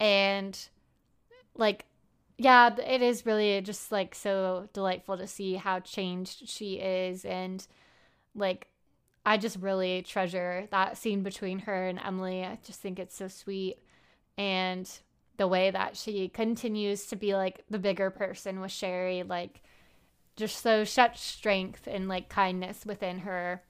[0.00, 0.58] And,
[1.56, 1.84] like,
[2.42, 7.24] yeah, it is really just like so delightful to see how changed she is.
[7.24, 7.64] And,
[8.34, 8.66] like,
[9.24, 12.44] I just really treasure that scene between her and Emily.
[12.44, 13.78] I just think it's so sweet.
[14.36, 14.90] And
[15.36, 19.62] the way that she continues to be like the bigger person with Sherry, like,
[20.34, 23.62] just so such strength and like kindness within her.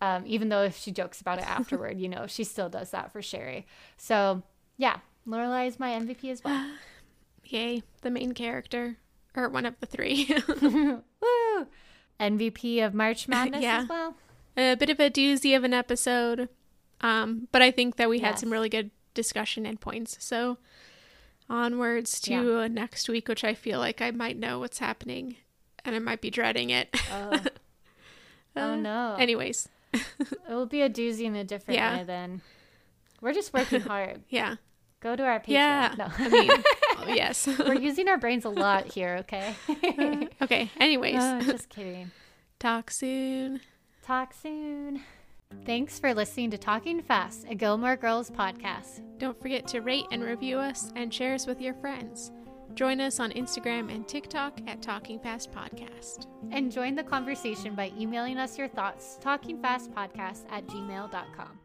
[0.00, 3.12] Um, even though if she jokes about it afterward, you know, she still does that
[3.12, 3.64] for Sherry.
[3.96, 4.42] So
[4.76, 6.68] yeah, Lorelai is my MVP as well.
[7.52, 8.96] Yay, the main character.
[9.36, 10.26] Or one of the three.
[10.62, 11.66] Woo!
[12.20, 13.82] MVP of March Madness Yeah.
[13.82, 14.14] as well.
[14.56, 16.48] a bit of a doozy of an episode.
[17.00, 18.40] Um, but I think that we had Yes.
[18.40, 20.16] some really good discussion and points.
[20.20, 20.58] So
[21.50, 25.36] onwards to uh, next week, which I feel like I might know what's happening
[25.84, 26.88] and I might be dreading it.
[27.12, 27.40] Oh,
[28.56, 29.16] oh Uh, no.
[29.18, 30.02] Anyways, it
[30.48, 31.98] will be a doozy in a different Yeah.
[31.98, 32.40] way then.
[33.20, 34.22] We're just working hard.
[34.28, 34.56] yeah.
[35.00, 35.48] Go to our Patreon.
[35.48, 35.94] Yeah.
[35.98, 36.06] No.
[36.16, 36.62] I mean, oh,
[37.14, 37.46] yes.
[37.58, 39.54] We're using our brains a lot here, okay?
[40.42, 40.70] okay.
[40.80, 42.10] Anyways, Oh, just kidding.
[42.58, 43.60] talk soon.
[44.02, 45.02] Talk soon.
[45.66, 49.02] Thanks for listening to Talking Fast, a Gilmore Girls podcast.
[49.18, 52.32] Don't forget to rate and review us and share us with your friends.
[52.74, 56.26] Join us on Instagram and TikTok at Talking Fast Podcast.
[56.52, 61.58] And join the conversation by emailing us your thoughts, talkingfastpodcast at gmail.com.